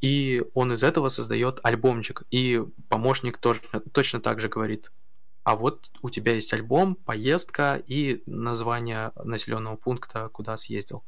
и 0.01 0.45
он 0.55 0.73
из 0.73 0.83
этого 0.83 1.09
создает 1.09 1.61
альбомчик. 1.63 2.23
И 2.31 2.63
помощник 2.89 3.39
тоже 3.39 3.61
точно 3.93 4.21
так 4.21 4.41
же 4.41 4.49
говорит, 4.49 4.93
а 5.43 5.57
вот 5.57 5.91
у 6.03 6.11
тебя 6.11 6.35
есть 6.35 6.53
альбом, 6.53 6.95
поездка 6.95 7.83
и 7.87 8.23
название 8.27 9.13
населенного 9.25 9.77
пункта, 9.77 10.29
куда 10.29 10.57
съездил. 10.57 11.05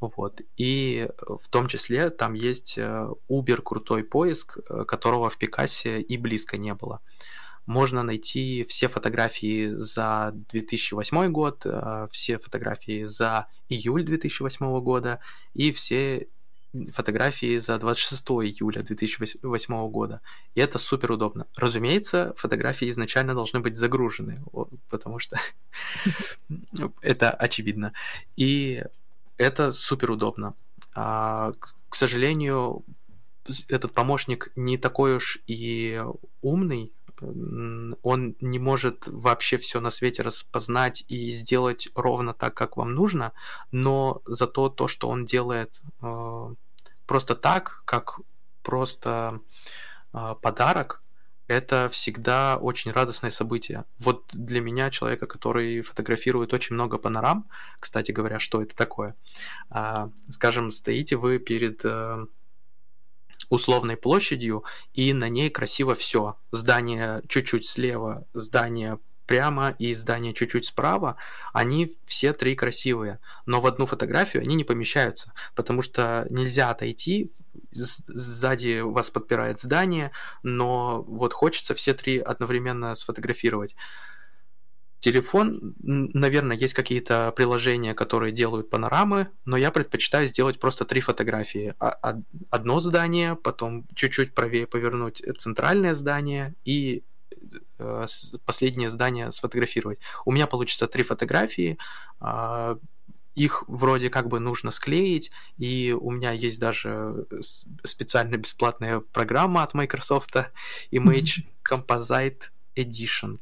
Вот. 0.00 0.42
И 0.56 1.08
в 1.18 1.48
том 1.48 1.68
числе 1.68 2.10
там 2.10 2.34
есть 2.34 2.78
Uber 2.78 3.58
э, 3.58 3.62
крутой 3.62 4.04
поиск, 4.04 4.58
э, 4.58 4.84
которого 4.84 5.30
в 5.30 5.38
Пикассе 5.38 6.00
и 6.00 6.18
близко 6.18 6.56
не 6.56 6.74
было. 6.74 7.00
Можно 7.66 8.02
найти 8.02 8.64
все 8.68 8.88
фотографии 8.88 9.70
за 9.72 10.32
2008 10.34 11.30
год, 11.32 11.62
э, 11.64 12.08
все 12.10 12.38
фотографии 12.38 13.04
за 13.04 13.46
июль 13.68 14.04
2008 14.04 14.80
года 14.80 15.20
и 15.54 15.72
все 15.72 16.28
фотографии 16.92 17.58
за 17.58 17.78
26 17.78 18.22
июля 18.24 18.82
2008 18.82 19.90
года. 19.90 20.20
И 20.54 20.60
это 20.60 20.78
супер 20.78 21.12
удобно. 21.12 21.46
Разумеется, 21.56 22.34
фотографии 22.36 22.90
изначально 22.90 23.34
должны 23.34 23.60
быть 23.60 23.76
загружены, 23.76 24.42
потому 24.88 25.18
что 25.18 25.38
это 27.02 27.30
очевидно. 27.30 27.92
И 28.36 28.82
это 29.36 29.72
супер 29.72 30.10
удобно. 30.10 30.54
А, 30.94 31.52
к 31.88 31.94
сожалению, 31.94 32.84
этот 33.68 33.92
помощник 33.92 34.50
не 34.56 34.78
такой 34.78 35.16
уж 35.16 35.38
и 35.46 36.02
умный, 36.42 36.92
он 37.20 38.36
не 38.40 38.58
может 38.58 39.06
вообще 39.06 39.56
все 39.56 39.80
на 39.80 39.90
свете 39.90 40.22
распознать 40.22 41.04
и 41.08 41.30
сделать 41.30 41.88
ровно 41.94 42.34
так, 42.34 42.54
как 42.54 42.76
вам 42.76 42.94
нужно, 42.94 43.32
но 43.70 44.20
зато 44.26 44.68
то, 44.68 44.88
что 44.88 45.08
он 45.08 45.24
делает 45.24 45.80
э, 46.02 46.54
просто 47.06 47.34
так, 47.34 47.82
как 47.84 48.20
просто 48.62 49.40
э, 50.12 50.34
подарок, 50.42 51.02
это 51.46 51.88
всегда 51.90 52.56
очень 52.56 52.90
радостное 52.90 53.30
событие. 53.30 53.84
Вот 53.98 54.24
для 54.32 54.60
меня, 54.60 54.90
человека, 54.90 55.26
который 55.26 55.82
фотографирует 55.82 56.54
очень 56.54 56.74
много 56.74 56.98
панорам, 56.98 57.48
кстати 57.78 58.12
говоря, 58.12 58.38
что 58.38 58.62
это 58.62 58.74
такое? 58.74 59.14
А, 59.68 60.10
скажем, 60.30 60.70
стоите 60.70 61.16
вы 61.16 61.38
перед 61.38 61.84
э, 61.84 62.26
условной 63.50 63.96
площадью, 63.96 64.64
и 64.94 65.12
на 65.12 65.28
ней 65.28 65.50
красиво 65.50 65.94
все. 65.94 66.38
Здание 66.50 67.22
чуть-чуть 67.28 67.66
слева, 67.66 68.26
здание 68.32 68.98
прямо 69.26 69.74
и 69.78 69.94
здание 69.94 70.34
чуть-чуть 70.34 70.66
справа, 70.66 71.16
они 71.52 71.92
все 72.06 72.32
три 72.32 72.54
красивые, 72.54 73.20
но 73.46 73.60
в 73.60 73.66
одну 73.66 73.86
фотографию 73.86 74.42
они 74.42 74.54
не 74.54 74.64
помещаются, 74.64 75.32
потому 75.54 75.82
что 75.82 76.26
нельзя 76.30 76.70
отойти, 76.70 77.32
сзади 77.72 78.80
вас 78.80 79.10
подпирает 79.10 79.60
здание, 79.60 80.10
но 80.42 81.02
вот 81.02 81.32
хочется 81.32 81.74
все 81.74 81.94
три 81.94 82.18
одновременно 82.18 82.94
сфотографировать. 82.94 83.76
Телефон, 85.04 85.74
наверное, 85.82 86.56
есть 86.56 86.72
какие-то 86.72 87.30
приложения, 87.36 87.92
которые 87.92 88.32
делают 88.32 88.70
панорамы, 88.70 89.28
но 89.44 89.58
я 89.58 89.70
предпочитаю 89.70 90.26
сделать 90.26 90.58
просто 90.58 90.86
три 90.86 91.02
фотографии. 91.02 91.74
А, 91.78 92.18
одно 92.48 92.80
здание, 92.80 93.36
потом 93.36 93.86
чуть-чуть 93.94 94.34
правее 94.34 94.66
повернуть 94.66 95.22
центральное 95.36 95.94
здание 95.94 96.54
и 96.64 97.04
последнее 98.44 98.90
здание 98.90 99.32
сфотографировать. 99.32 99.98
У 100.24 100.32
меня 100.32 100.46
получится 100.46 100.86
три 100.86 101.02
фотографии, 101.02 101.78
а, 102.20 102.78
их 103.34 103.64
вроде 103.66 104.10
как 104.10 104.28
бы 104.28 104.38
нужно 104.38 104.70
склеить, 104.70 105.30
и 105.58 105.92
у 105.92 106.10
меня 106.10 106.30
есть 106.30 106.60
даже 106.60 107.26
специально 107.82 108.36
бесплатная 108.36 109.00
программа 109.00 109.62
от 109.62 109.74
Microsoft 109.74 110.36
Image 110.92 111.44
Composite 111.68 112.50
Edition. 112.76 113.40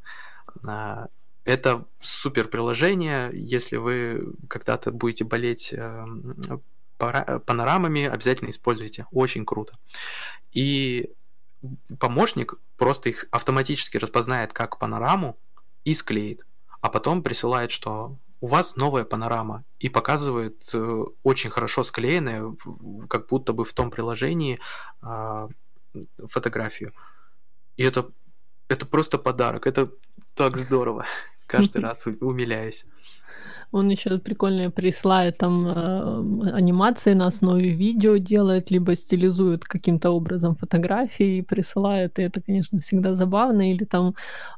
А, 0.66 1.08
это 1.44 1.84
супер 1.98 2.48
приложение, 2.48 3.30
если 3.34 3.76
вы 3.76 4.34
когда-то 4.48 4.92
будете 4.92 5.24
болеть 5.24 5.72
эм, 5.72 6.36
панорамами, 6.96 8.04
обязательно 8.04 8.50
используйте. 8.50 9.06
Очень 9.10 9.44
круто. 9.44 9.76
И 10.52 11.10
помощник 11.98 12.54
просто 12.76 13.10
их 13.10 13.26
автоматически 13.30 13.96
распознает 13.96 14.52
как 14.52 14.78
панораму 14.78 15.38
и 15.84 15.94
склеит, 15.94 16.46
а 16.80 16.88
потом 16.88 17.22
присылает, 17.22 17.70
что 17.70 18.18
у 18.40 18.48
вас 18.48 18.76
новая 18.76 19.04
панорама 19.04 19.64
и 19.78 19.88
показывает 19.88 20.68
э, 20.74 21.04
очень 21.22 21.50
хорошо 21.50 21.84
склеенное, 21.84 22.56
как 23.08 23.28
будто 23.28 23.52
бы 23.52 23.64
в 23.64 23.72
том 23.72 23.90
приложении 23.90 24.58
э, 25.00 25.48
фотографию. 26.28 26.92
И 27.76 27.84
это, 27.84 28.10
это 28.68 28.84
просто 28.84 29.18
подарок, 29.18 29.66
это 29.66 29.92
так 30.34 30.56
здорово 30.56 31.06
каждый 31.46 31.82
раз 31.82 32.06
умиляюсь. 32.20 32.84
Он 33.72 33.88
еще 33.90 34.18
прикольно 34.18 34.70
присылает 34.70 35.38
там 35.38 35.66
э, 35.66 36.52
анимации 36.52 37.14
на 37.14 37.26
основе 37.26 37.70
видео 37.70 38.18
делает, 38.18 38.70
либо 38.70 38.94
стилизует 38.94 39.64
каким-то 39.64 40.10
образом 40.10 40.56
фотографии 40.56 41.38
и 41.38 41.42
присылает. 41.42 42.18
И 42.18 42.22
это, 42.22 42.42
конечно, 42.42 42.80
всегда 42.80 43.14
забавно. 43.14 43.72
Или 43.72 43.84
там 43.84 44.14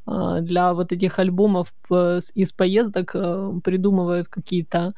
э, 0.06 0.38
для 0.42 0.74
вот 0.74 0.92
этих 0.92 1.18
альбомов 1.20 1.72
э, 1.90 2.20
из 2.34 2.52
поездок 2.52 3.12
э, 3.14 3.60
придумывают 3.62 4.28
какие-то 4.28 4.94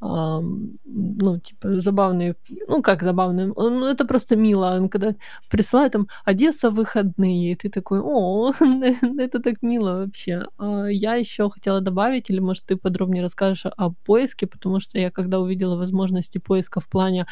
ну, 0.00 1.40
типа, 1.40 1.80
забавные, 1.80 2.34
ну, 2.68 2.82
как 2.82 3.02
забавные, 3.02 3.46
ну, 3.46 3.86
это 3.86 4.04
просто 4.04 4.36
мило, 4.36 4.76
он 4.76 4.88
когда 4.88 5.14
присылает 5.50 5.92
там 5.92 6.06
Одесса 6.24 6.70
выходные, 6.70 7.52
и 7.52 7.54
ты 7.54 7.70
такой, 7.70 8.00
о, 8.02 8.52
это 9.18 9.40
так 9.40 9.62
мило 9.62 9.98
вообще. 9.98 10.44
А 10.58 10.86
я 10.86 11.14
еще 11.14 11.48
хотела 11.48 11.80
добавить, 11.80 12.30
или, 12.30 12.40
может, 12.40 12.64
ты 12.64 12.76
подробнее 12.76 13.22
расскажешь 13.22 13.66
о 13.76 13.90
поиске, 13.90 14.46
потому 14.46 14.80
что 14.80 14.98
я, 14.98 15.10
когда 15.10 15.40
увидела 15.40 15.76
возможности 15.76 16.38
поиска 16.38 16.80
в 16.80 16.88
плане 16.88 17.26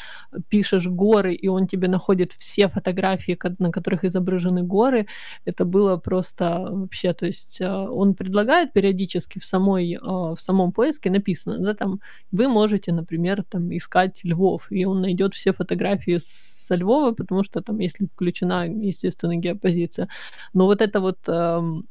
пишешь 0.48 0.86
горы, 0.86 1.34
и 1.34 1.48
он 1.48 1.66
тебе 1.66 1.88
находит 1.88 2.32
все 2.32 2.68
фотографии, 2.68 3.38
на 3.58 3.70
которых 3.70 4.04
изображены 4.04 4.62
горы, 4.62 5.06
это 5.44 5.64
было 5.66 5.98
просто 5.98 6.66
вообще, 6.70 7.12
то 7.12 7.26
есть 7.26 7.60
а, 7.60 7.90
он 7.90 8.14
предлагает 8.14 8.72
периодически 8.72 9.38
в 9.38 9.44
самой, 9.44 9.98
а, 10.00 10.34
в 10.34 10.40
самом 10.40 10.72
поиске 10.72 11.10
написано, 11.10 11.58
да, 11.58 11.74
там, 11.74 12.00
вы 12.32 12.48
можете, 12.54 12.92
например, 12.92 13.42
там 13.42 13.70
искать 13.76 14.24
львов, 14.24 14.66
и 14.70 14.86
он 14.86 15.00
найдет 15.02 15.34
все 15.34 15.52
фотографии 15.52 16.20
со 16.22 16.76
Львова, 16.76 17.12
потому 17.12 17.44
что 17.44 17.60
там, 17.60 17.80
если 17.80 18.06
включена, 18.06 18.66
естественно, 18.66 19.36
геопозиция. 19.36 20.08
Но 20.54 20.64
вот 20.64 20.80
это 20.80 21.00
вот 21.00 21.18
эм, 21.28 21.84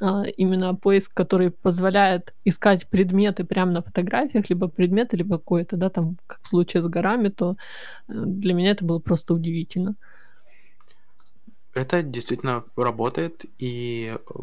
а, 0.00 0.24
именно 0.36 0.74
поиск, 0.74 1.12
который 1.14 1.50
позволяет 1.50 2.34
искать 2.44 2.88
предметы 2.88 3.44
прямо 3.44 3.72
на 3.72 3.82
фотографиях, 3.82 4.50
либо 4.50 4.68
предметы, 4.68 5.16
либо 5.16 5.38
какое-то, 5.38 5.76
да, 5.76 5.90
там, 5.90 6.16
как 6.26 6.40
в 6.42 6.48
случае 6.48 6.82
с 6.82 6.86
горами, 6.86 7.28
то 7.28 7.56
э, 8.08 8.12
для 8.12 8.54
меня 8.54 8.70
это 8.70 8.84
было 8.84 9.00
просто 9.00 9.34
удивительно. 9.34 9.96
Это 11.74 12.02
действительно 12.02 12.64
работает, 12.76 13.44
и 13.58 14.14
э, 14.14 14.38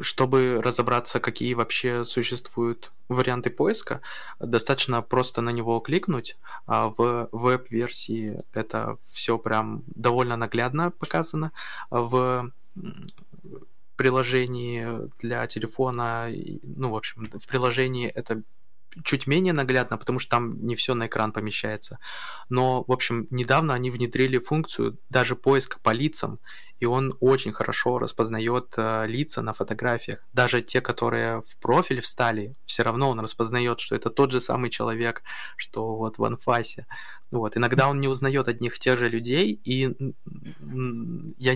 чтобы 0.00 0.60
разобраться, 0.62 1.20
какие 1.20 1.54
вообще 1.54 2.04
существуют 2.04 2.92
варианты 3.08 3.50
поиска, 3.50 4.00
достаточно 4.40 5.02
просто 5.02 5.40
на 5.40 5.50
него 5.50 5.80
кликнуть. 5.80 6.36
А 6.66 6.88
в 6.88 7.28
веб-версии 7.32 8.40
это 8.52 8.98
все 9.04 9.38
прям 9.38 9.84
довольно 9.86 10.36
наглядно 10.36 10.90
показано. 10.90 11.52
В 11.90 12.50
приложении 13.96 15.08
для 15.18 15.46
телефона, 15.46 16.28
ну, 16.62 16.90
в 16.90 16.96
общем, 16.96 17.24
в 17.24 17.46
приложении 17.46 18.08
это 18.08 18.42
чуть 19.04 19.26
менее 19.26 19.52
наглядно, 19.52 19.98
потому 19.98 20.18
что 20.18 20.30
там 20.30 20.66
не 20.66 20.74
все 20.74 20.94
на 20.94 21.06
экран 21.06 21.32
помещается. 21.32 21.98
Но, 22.48 22.84
в 22.86 22.92
общем, 22.92 23.26
недавно 23.30 23.74
они 23.74 23.90
внедрили 23.90 24.38
функцию 24.38 24.98
даже 25.10 25.36
поиска 25.36 25.78
по 25.82 25.90
лицам, 25.90 26.38
и 26.80 26.86
он 26.86 27.16
очень 27.20 27.52
хорошо 27.52 27.98
распознает 27.98 28.74
э, 28.76 29.06
лица 29.06 29.42
на 29.42 29.52
фотографиях. 29.52 30.26
Даже 30.32 30.62
те, 30.62 30.80
которые 30.80 31.42
в 31.42 31.56
профиль 31.58 32.00
встали, 32.00 32.54
все 32.64 32.82
равно 32.82 33.10
он 33.10 33.20
распознает, 33.20 33.80
что 33.80 33.96
это 33.96 34.10
тот 34.10 34.32
же 34.32 34.40
самый 34.40 34.70
человек, 34.70 35.22
что 35.56 35.96
вот 35.96 36.18
в 36.18 36.24
анфасе. 36.24 36.86
Вот. 37.30 37.56
Иногда 37.56 37.88
он 37.88 38.00
не 38.00 38.08
узнает 38.08 38.48
одних 38.48 38.78
тех 38.78 38.98
же 38.98 39.08
людей, 39.08 39.60
и 39.64 39.96
я 41.38 41.54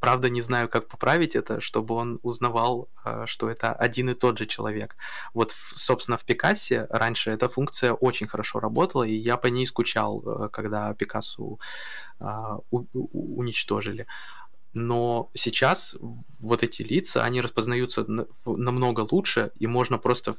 Правда, 0.00 0.30
не 0.30 0.40
знаю, 0.40 0.68
как 0.68 0.88
поправить 0.88 1.36
это, 1.36 1.60
чтобы 1.60 1.94
он 1.94 2.20
узнавал, 2.22 2.88
э, 3.04 3.26
что 3.26 3.50
это 3.50 3.74
один 3.74 4.08
и 4.08 4.14
тот 4.14 4.38
же 4.38 4.46
человек. 4.46 4.96
Вот, 5.34 5.54
собственно, 5.74 6.16
в 6.16 6.24
Пикассе 6.24 6.86
раньше 6.90 7.30
эта 7.30 7.48
функция 7.48 7.92
очень 7.92 8.26
хорошо 8.26 8.60
работала, 8.60 9.02
и 9.02 9.12
я 9.12 9.36
по 9.36 9.48
ней 9.48 9.66
скучал, 9.66 10.22
э, 10.24 10.48
когда 10.48 10.94
Пикассу 10.94 11.60
уничтожили. 13.12 14.06
Но 14.72 15.30
сейчас 15.34 15.96
вот 16.40 16.62
эти 16.62 16.82
лица, 16.82 17.24
они 17.24 17.40
распознаются 17.40 18.06
намного 18.44 19.06
лучше, 19.10 19.52
и 19.58 19.66
можно 19.66 19.98
просто 19.98 20.36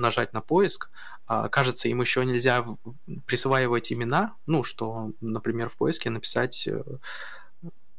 нажать 0.00 0.32
на 0.32 0.40
поиск. 0.40 0.90
А, 1.26 1.48
кажется, 1.48 1.88
им 1.88 2.00
еще 2.00 2.24
нельзя 2.24 2.64
присваивать 3.26 3.92
имена, 3.92 4.34
ну, 4.46 4.62
что, 4.62 5.12
например, 5.20 5.68
в 5.68 5.76
поиске 5.76 6.10
написать 6.10 6.66
э, 6.66 6.82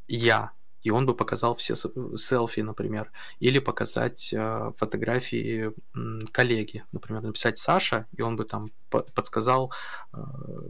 «я», 0.08 0.52
и 0.82 0.90
он 0.90 1.06
бы 1.06 1.14
показал 1.14 1.54
все 1.54 1.74
селфи, 1.76 2.60
например, 2.60 3.10
или 3.38 3.60
показать 3.60 4.32
э, 4.32 4.72
фотографии 4.76 5.72
коллеги, 6.32 6.84
например, 6.92 7.22
написать 7.22 7.58
Саша, 7.58 8.06
и 8.16 8.22
он 8.22 8.36
бы 8.36 8.44
там 8.44 8.72
подсказал, 8.90 9.72
э, 10.12 10.18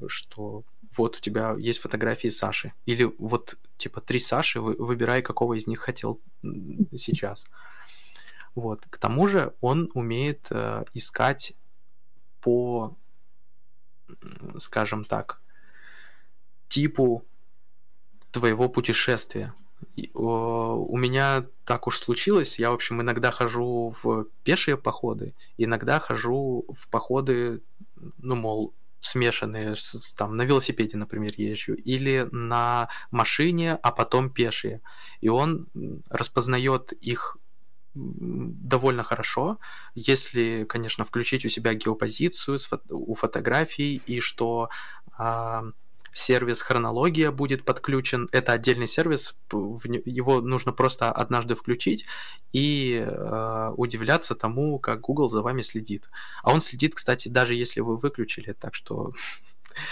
что 0.08 0.64
вот 0.96 1.16
у 1.16 1.20
тебя 1.20 1.54
есть 1.58 1.80
фотографии 1.80 2.28
Саши, 2.28 2.72
или 2.86 3.04
вот 3.18 3.56
типа 3.76 4.00
три 4.00 4.18
Саши, 4.18 4.60
вы, 4.60 4.74
выбирай, 4.74 5.22
какого 5.22 5.54
из 5.54 5.66
них 5.66 5.80
хотел 5.80 6.20
сейчас. 6.96 7.46
Вот. 8.54 8.84
К 8.88 8.98
тому 8.98 9.26
же 9.26 9.54
он 9.60 9.90
умеет 9.94 10.48
э, 10.50 10.84
искать 10.94 11.54
по, 12.40 12.96
скажем 14.58 15.04
так, 15.04 15.40
типу 16.68 17.24
твоего 18.30 18.68
путешествия 18.68 19.54
у 20.14 20.96
меня 20.96 21.46
так 21.64 21.86
уж 21.86 21.98
случилось. 21.98 22.58
Я, 22.58 22.70
в 22.70 22.74
общем, 22.74 23.00
иногда 23.02 23.30
хожу 23.30 23.94
в 24.02 24.26
пешие 24.44 24.76
походы, 24.76 25.34
иногда 25.58 25.98
хожу 25.98 26.64
в 26.72 26.88
походы, 26.88 27.62
ну, 28.18 28.36
мол, 28.36 28.74
смешанные, 29.02 29.74
там, 30.16 30.34
на 30.34 30.42
велосипеде, 30.42 30.96
например, 30.96 31.34
езжу, 31.36 31.74
или 31.74 32.28
на 32.30 32.88
машине, 33.10 33.78
а 33.82 33.90
потом 33.90 34.30
пешие. 34.30 34.80
И 35.20 35.28
он 35.28 35.68
распознает 36.08 36.92
их 36.92 37.36
довольно 37.94 39.02
хорошо, 39.02 39.58
если, 39.94 40.64
конечно, 40.64 41.04
включить 41.04 41.44
у 41.44 41.48
себя 41.48 41.74
геопозицию 41.74 42.58
у 42.88 43.14
фотографий 43.14 43.96
и 44.06 44.20
что 44.20 44.70
а, 45.18 45.64
сервис 46.12 46.62
хронология 46.62 47.30
будет 47.30 47.64
подключен. 47.64 48.28
Это 48.32 48.52
отдельный 48.52 48.86
сервис, 48.86 49.38
его 49.52 50.40
нужно 50.40 50.72
просто 50.72 51.10
однажды 51.10 51.54
включить 51.54 52.06
и 52.52 53.04
э, 53.04 53.72
удивляться 53.76 54.34
тому, 54.34 54.78
как 54.78 55.00
Google 55.00 55.28
за 55.28 55.42
вами 55.42 55.62
следит. 55.62 56.08
А 56.42 56.52
он 56.52 56.60
следит, 56.60 56.94
кстати, 56.94 57.28
даже 57.28 57.54
если 57.54 57.80
вы 57.80 57.96
выключили, 57.96 58.52
так 58.52 58.74
что... 58.74 59.12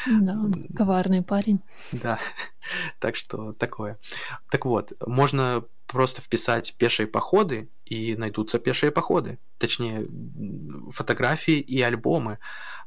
Да, 0.07 0.39
коварный 0.77 1.23
парень. 1.23 1.61
Да, 1.91 2.19
так 3.01 3.17
что 3.17 3.55
такое. 3.55 3.99
Так 4.51 4.67
вот, 4.67 4.93
можно 5.07 5.65
просто 5.87 6.21
вписать 6.21 6.75
пешие 6.77 7.07
походы, 7.07 7.71
и 7.91 8.15
найдутся 8.15 8.59
пешие 8.61 8.93
походы. 8.93 9.39
Точнее, 9.59 10.07
фотографии 10.91 11.59
и 11.59 11.83
альбомы. 11.83 12.39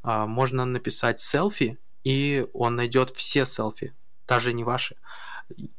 А, 0.01 0.25
можно 0.25 0.63
написать 0.65 1.19
селфи, 1.19 1.77
и 2.04 2.47
он 2.54 2.76
найдет 2.76 3.12
все 3.12 3.45
селфи, 3.45 3.93
даже 4.28 4.54
не 4.54 4.64
ваши. 4.64 4.95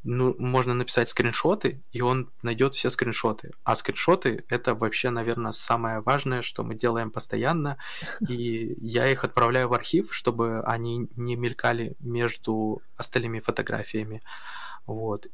Ну, 0.02 0.34
можно 0.38 0.74
написать 0.74 1.08
скриншоты, 1.08 1.82
и 1.90 2.02
он 2.02 2.30
найдет 2.42 2.74
все 2.74 2.90
скриншоты. 2.90 3.52
А 3.64 3.74
скриншоты 3.74 4.44
это 4.48 4.74
вообще, 4.74 5.10
наверное, 5.10 5.52
самое 5.52 6.00
важное, 6.00 6.42
что 6.42 6.62
мы 6.62 6.74
делаем 6.74 7.10
постоянно. 7.10 7.78
И 8.28 8.76
я 8.80 9.10
их 9.10 9.24
отправляю 9.24 9.68
в 9.68 9.74
архив, 9.74 10.14
чтобы 10.14 10.62
они 10.64 11.08
не 11.16 11.36
мелькали 11.36 11.96
между 12.00 12.82
остальными 12.96 13.40
фотографиями. 13.40 14.22
Вот. 14.86 15.26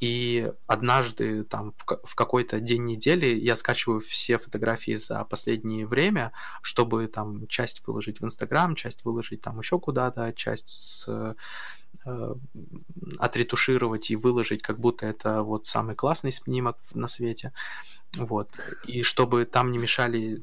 И 0.00 0.52
однажды 0.66 1.44
там 1.44 1.72
в 2.04 2.14
какой-то 2.14 2.60
день 2.60 2.84
недели 2.84 3.26
я 3.26 3.56
скачиваю 3.56 4.00
все 4.00 4.38
фотографии 4.38 4.94
за 4.94 5.24
последнее 5.24 5.86
время, 5.86 6.32
чтобы 6.62 7.06
там 7.06 7.46
часть 7.46 7.86
выложить 7.86 8.20
в 8.20 8.24
Инстаграм, 8.24 8.74
часть 8.74 9.04
выложить 9.04 9.40
там 9.40 9.58
еще 9.58 9.78
куда-то, 9.78 10.32
часть 10.34 10.68
с, 10.68 11.08
э, 12.04 12.34
отретушировать 13.18 14.10
и 14.10 14.16
выложить, 14.16 14.62
как 14.62 14.78
будто 14.78 15.06
это 15.06 15.42
вот 15.42 15.66
самый 15.66 15.94
классный 15.94 16.32
снимок 16.32 16.76
на 16.92 17.08
свете. 17.08 17.52
Вот. 18.16 18.50
И 18.86 19.02
чтобы 19.02 19.44
там 19.44 19.70
не 19.70 19.78
мешали 19.78 20.42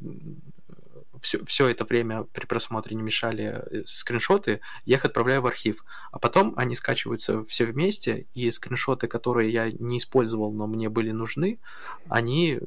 все, 1.24 1.44
все 1.46 1.68
это 1.68 1.86
время 1.86 2.24
при 2.24 2.46
просмотре 2.46 2.96
не 2.96 3.02
мешали 3.02 3.44
э, 3.44 3.84
скриншоты, 3.86 4.60
я 4.86 4.98
их 4.98 5.06
отправляю 5.06 5.42
в 5.42 5.48
архив. 5.48 5.84
А 6.12 6.20
потом 6.20 6.54
они 6.58 6.76
скачиваются 6.76 7.44
все 7.46 7.66
вместе, 7.66 8.28
и 8.34 8.52
скриншоты, 8.52 9.08
которые 9.08 9.50
я 9.50 9.72
не 9.72 9.98
использовал, 9.98 10.52
но 10.52 10.68
мне 10.68 10.90
были 10.90 11.12
нужны, 11.12 11.60
они 12.10 12.60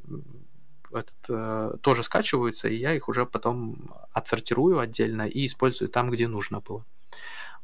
этот, 0.91 1.15
э, 1.29 1.77
тоже 1.83 2.03
скачиваются, 2.03 2.69
и 2.69 2.77
я 2.77 2.95
их 2.95 3.09
уже 3.09 3.27
потом 3.27 3.93
отсортирую 4.13 4.79
отдельно 4.79 5.29
и 5.29 5.47
использую 5.47 5.91
там, 5.91 6.11
где 6.11 6.27
нужно 6.27 6.61
было. 6.61 6.85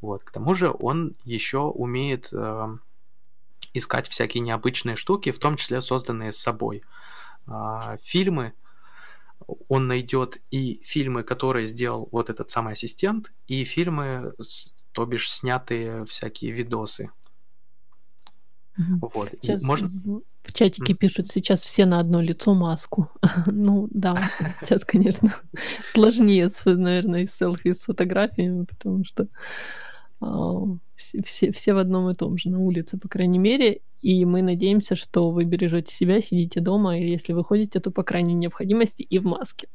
Вот. 0.03 0.25
К 0.25 0.31
тому 0.31 0.53
же 0.53 0.75
он 0.79 1.15
еще 1.25 1.61
умеет 1.61 2.29
э, 2.33 2.77
искать 3.73 4.09
всякие 4.09 4.43
необычные 4.43 4.97
штуки, 4.97 5.31
в 5.31 5.39
том 5.39 5.57
числе 5.57 5.81
созданные 5.81 6.33
с 6.33 6.39
собой. 6.39 6.83
Э, 7.47 7.97
фильмы, 8.03 8.53
он 9.69 9.87
найдет 9.87 10.41
и 10.51 10.81
фильмы, 10.85 11.23
которые 11.23 11.67
сделал 11.67 12.09
вот 12.13 12.31
этот 12.31 12.51
самый 12.51 12.75
ассистент, 12.75 13.33
и 13.47 13.65
фильмы, 13.65 14.35
то 14.93 15.05
бишь 15.07 15.31
снятые 15.31 16.05
всякие 16.05 16.53
видосы. 16.53 17.11
Вот. 18.77 19.31
Сейчас 19.43 19.63
можно... 19.63 19.91
В 20.43 20.53
чатике 20.53 20.95
пишут 20.95 21.29
сейчас 21.29 21.63
все 21.63 21.87
на 21.87 22.01
одно 22.01 22.21
лицо 22.21 22.53
маску. 22.55 23.09
ну 23.47 23.89
да, 23.93 24.31
сейчас, 24.61 24.85
конечно, 24.85 25.35
сложнее, 25.93 26.51
наверное, 26.65 27.27
селфи 27.27 27.73
с 27.73 27.85
фотографиями, 27.85 28.65
потому 28.65 29.05
что 29.05 29.29
а, 30.21 30.65
все, 31.25 31.53
все 31.53 31.75
в 31.75 31.79
одном 31.79 32.11
и 32.11 32.15
том 32.15 32.39
же, 32.39 32.49
на 32.51 32.59
улице, 32.59 32.97
по 32.99 33.09
крайней 33.09 33.39
мере. 33.39 33.81
И 34.01 34.25
мы 34.25 34.43
надеемся, 34.43 34.97
что 34.97 35.31
вы 35.31 35.45
бережете 35.45 35.95
себя, 35.95 36.21
сидите 36.21 36.61
дома, 36.61 36.99
и 36.99 37.09
если 37.09 37.33
вы 37.33 37.45
ходите, 37.45 37.79
то 37.81 37.91
по 37.91 38.03
крайней 38.03 38.35
необходимости 38.35 39.03
и 39.03 39.19
в 39.19 39.25
маске. 39.25 39.69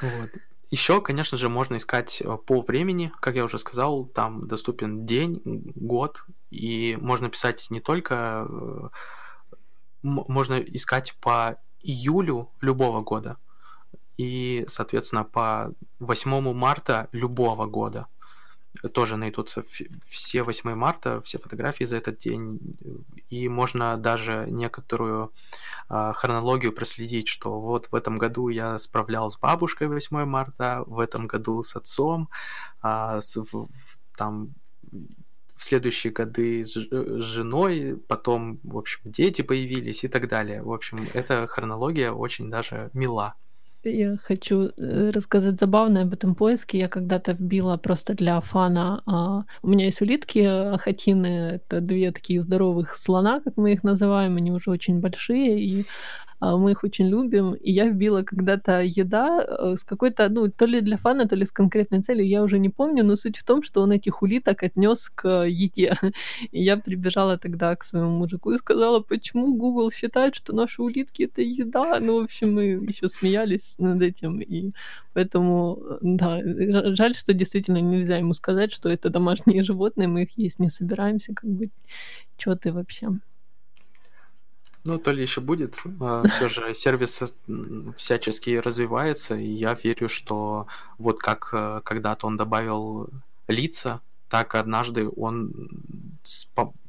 Вот. 0.00 0.30
Еще, 0.70 1.00
конечно 1.00 1.38
же, 1.38 1.48
можно 1.48 1.76
искать 1.76 2.20
э, 2.20 2.36
по 2.46 2.60
времени, 2.60 3.10
как 3.20 3.36
я 3.36 3.44
уже 3.44 3.58
сказал, 3.58 4.04
там 4.04 4.46
доступен 4.46 5.06
день, 5.06 5.40
год, 5.74 6.24
и 6.50 6.98
можно 7.00 7.30
писать 7.30 7.66
не 7.70 7.80
только, 7.80 8.46
э, 8.48 8.88
можно 10.02 10.54
искать 10.54 11.16
по 11.20 11.58
июлю 11.80 12.50
любого 12.60 13.02
года, 13.02 13.38
и, 14.18 14.66
соответственно, 14.68 15.24
по 15.24 15.72
8 16.00 16.52
марта 16.52 17.08
любого 17.12 17.66
года. 17.66 18.06
Тоже 18.92 19.16
найдутся 19.16 19.62
все 19.62 20.42
8 20.42 20.74
марта, 20.74 21.20
все 21.20 21.38
фотографии 21.38 21.84
за 21.84 21.96
этот 21.96 22.18
день, 22.18 22.58
и 23.30 23.48
можно 23.48 23.96
даже 23.96 24.46
некоторую 24.48 25.32
а, 25.88 26.12
хронологию 26.12 26.72
проследить, 26.72 27.28
что 27.28 27.60
вот 27.60 27.86
в 27.90 27.94
этом 27.94 28.16
году 28.16 28.48
я 28.48 28.78
справлял 28.78 29.30
с 29.30 29.38
бабушкой 29.38 29.88
8 29.88 30.24
марта, 30.24 30.84
в 30.86 31.00
этом 31.00 31.26
году 31.26 31.62
с 31.62 31.76
отцом, 31.76 32.28
а, 32.82 33.20
там 34.16 34.54
в 35.58 35.64
следующие 35.64 36.12
годы 36.12 36.64
с 36.64 36.74
женой, 37.20 37.96
потом, 38.08 38.60
в 38.62 38.78
общем, 38.78 39.00
дети 39.04 39.42
появились 39.42 40.04
и 40.04 40.08
так 40.08 40.28
далее. 40.28 40.62
В 40.62 40.72
общем, 40.72 41.08
эта 41.14 41.46
хронология 41.48 42.12
очень 42.12 42.48
даже 42.48 42.90
мила. 42.92 43.34
Я 43.84 44.16
хочу 44.16 44.70
э, 44.76 45.10
рассказать 45.10 45.60
забавное 45.60 46.02
об 46.02 46.12
этом 46.12 46.34
поиске. 46.34 46.78
Я 46.78 46.88
когда-то 46.88 47.32
вбила 47.32 47.76
просто 47.76 48.14
для 48.14 48.40
фана. 48.40 49.02
А, 49.06 49.44
у 49.62 49.68
меня 49.68 49.86
есть 49.86 50.02
улитки 50.02 50.40
ахатины. 50.40 51.60
Это 51.60 51.80
две 51.80 52.10
такие 52.10 52.40
здоровых 52.40 52.96
слона, 52.96 53.40
как 53.40 53.56
мы 53.56 53.72
их 53.72 53.84
называем. 53.84 54.36
Они 54.36 54.50
уже 54.50 54.70
очень 54.70 55.00
большие. 55.00 55.62
И 55.62 55.86
мы 56.40 56.70
их 56.70 56.84
очень 56.84 57.08
любим. 57.08 57.54
И 57.54 57.72
я 57.72 57.88
вбила 57.88 58.22
когда-то 58.22 58.82
еда 58.82 59.44
э, 59.44 59.74
с 59.76 59.84
какой-то, 59.84 60.28
ну, 60.28 60.50
то 60.50 60.66
ли 60.66 60.80
для 60.80 60.96
фана, 60.96 61.26
то 61.26 61.36
ли 61.36 61.44
с 61.44 61.50
конкретной 61.50 62.02
целью, 62.02 62.26
я 62.26 62.42
уже 62.42 62.58
не 62.58 62.68
помню, 62.68 63.04
но 63.04 63.16
суть 63.16 63.36
в 63.38 63.44
том, 63.44 63.62
что 63.62 63.82
он 63.82 63.92
этих 63.92 64.22
улиток 64.22 64.62
отнес 64.62 65.10
к 65.14 65.46
еде. 65.46 65.96
И 66.52 66.62
я 66.62 66.76
прибежала 66.76 67.38
тогда 67.38 67.74
к 67.76 67.84
своему 67.84 68.10
мужику 68.10 68.52
и 68.52 68.58
сказала, 68.58 69.00
почему 69.00 69.56
Google 69.56 69.90
считает, 69.90 70.34
что 70.34 70.54
наши 70.54 70.82
улитки 70.82 71.24
это 71.24 71.42
еда. 71.42 71.98
Ну, 72.00 72.20
в 72.20 72.24
общем, 72.24 72.54
мы 72.54 72.64
еще 72.64 73.08
смеялись 73.08 73.74
над 73.78 74.02
этим. 74.02 74.40
И 74.40 74.72
поэтому, 75.14 75.98
да, 76.00 76.40
жаль, 76.94 77.14
что 77.14 77.32
действительно 77.34 77.80
нельзя 77.80 78.18
ему 78.18 78.34
сказать, 78.34 78.72
что 78.72 78.88
это 78.88 79.10
домашние 79.10 79.62
животные, 79.64 80.08
мы 80.08 80.22
их 80.22 80.38
есть 80.38 80.58
не 80.60 80.70
собираемся, 80.70 81.34
как 81.34 81.50
бы, 81.50 81.70
что 82.36 82.54
ты 82.56 82.72
вообще. 82.72 83.08
Ну, 84.84 84.98
то 84.98 85.12
ли 85.12 85.22
еще 85.22 85.40
будет. 85.40 85.78
А, 86.00 86.26
Все 86.28 86.48
же 86.48 86.74
сервис 86.74 87.22
всячески 87.96 88.56
развивается, 88.56 89.36
и 89.36 89.46
я 89.46 89.74
верю, 89.74 90.08
что 90.08 90.66
вот 90.98 91.18
как 91.18 91.50
э, 91.52 91.80
когда-то 91.84 92.26
он 92.26 92.36
добавил 92.36 93.08
лица, 93.48 94.00
так 94.28 94.54
однажды 94.54 95.08
он 95.08 95.70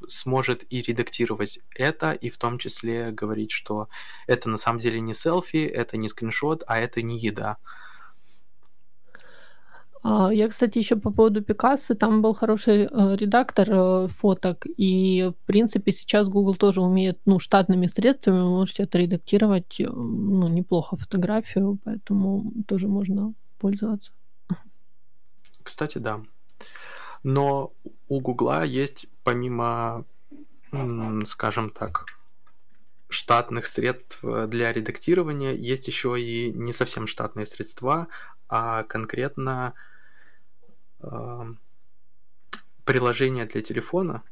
сможет 0.08 0.66
и 0.70 0.82
редактировать 0.82 1.60
это, 1.76 2.12
и 2.12 2.30
в 2.30 2.38
том 2.38 2.58
числе 2.58 3.12
говорить, 3.12 3.52
что 3.52 3.88
это 4.28 4.50
на 4.50 4.58
самом 4.58 4.80
деле 4.80 5.00
не 5.00 5.14
селфи, 5.14 5.66
это 5.66 5.98
не 5.98 6.10
скриншот, 6.10 6.64
а 6.68 6.78
это 6.80 7.02
не 7.02 7.18
еда. 7.18 7.58
А, 7.58 7.89
я, 10.04 10.48
кстати, 10.48 10.78
еще 10.78 10.96
по 10.96 11.12
поводу 11.12 11.42
Пикассо, 11.42 11.94
там 11.94 12.22
был 12.22 12.34
хороший 12.34 12.84
э, 12.86 13.16
редактор 13.18 13.68
э, 13.70 14.08
фоток, 14.08 14.66
и, 14.78 15.30
в 15.30 15.46
принципе, 15.46 15.92
сейчас 15.92 16.30
Google 16.30 16.56
тоже 16.56 16.82
умеет, 16.82 17.20
ну, 17.26 17.40
штатными 17.40 17.88
средствами 17.88 18.42
вы 18.42 18.50
можете 18.50 18.84
отредактировать, 18.84 19.80
э, 19.80 19.90
ну, 19.90 20.48
неплохо 20.48 20.96
фотографию, 20.96 21.80
поэтому 21.84 22.54
тоже 22.66 22.88
можно 22.88 23.34
пользоваться. 23.60 24.12
Кстати, 25.64 25.98
да. 25.98 26.22
Но 27.24 27.74
у 28.08 28.22
Гугла 28.22 28.64
есть, 28.64 29.08
помимо, 29.24 30.06
скажем 31.26 31.70
так, 31.72 32.06
штатных 33.10 33.66
средств 33.66 34.20
для 34.22 34.72
редактирования, 34.72 35.54
есть 35.54 35.88
еще 35.88 36.20
и 36.22 36.54
не 36.54 36.72
совсем 36.72 37.06
штатные 37.06 37.46
средства, 37.46 38.08
а 38.48 38.84
конкретно 38.84 39.74
приложение 42.86 43.46
для 43.46 43.62
телефона, 43.62 44.24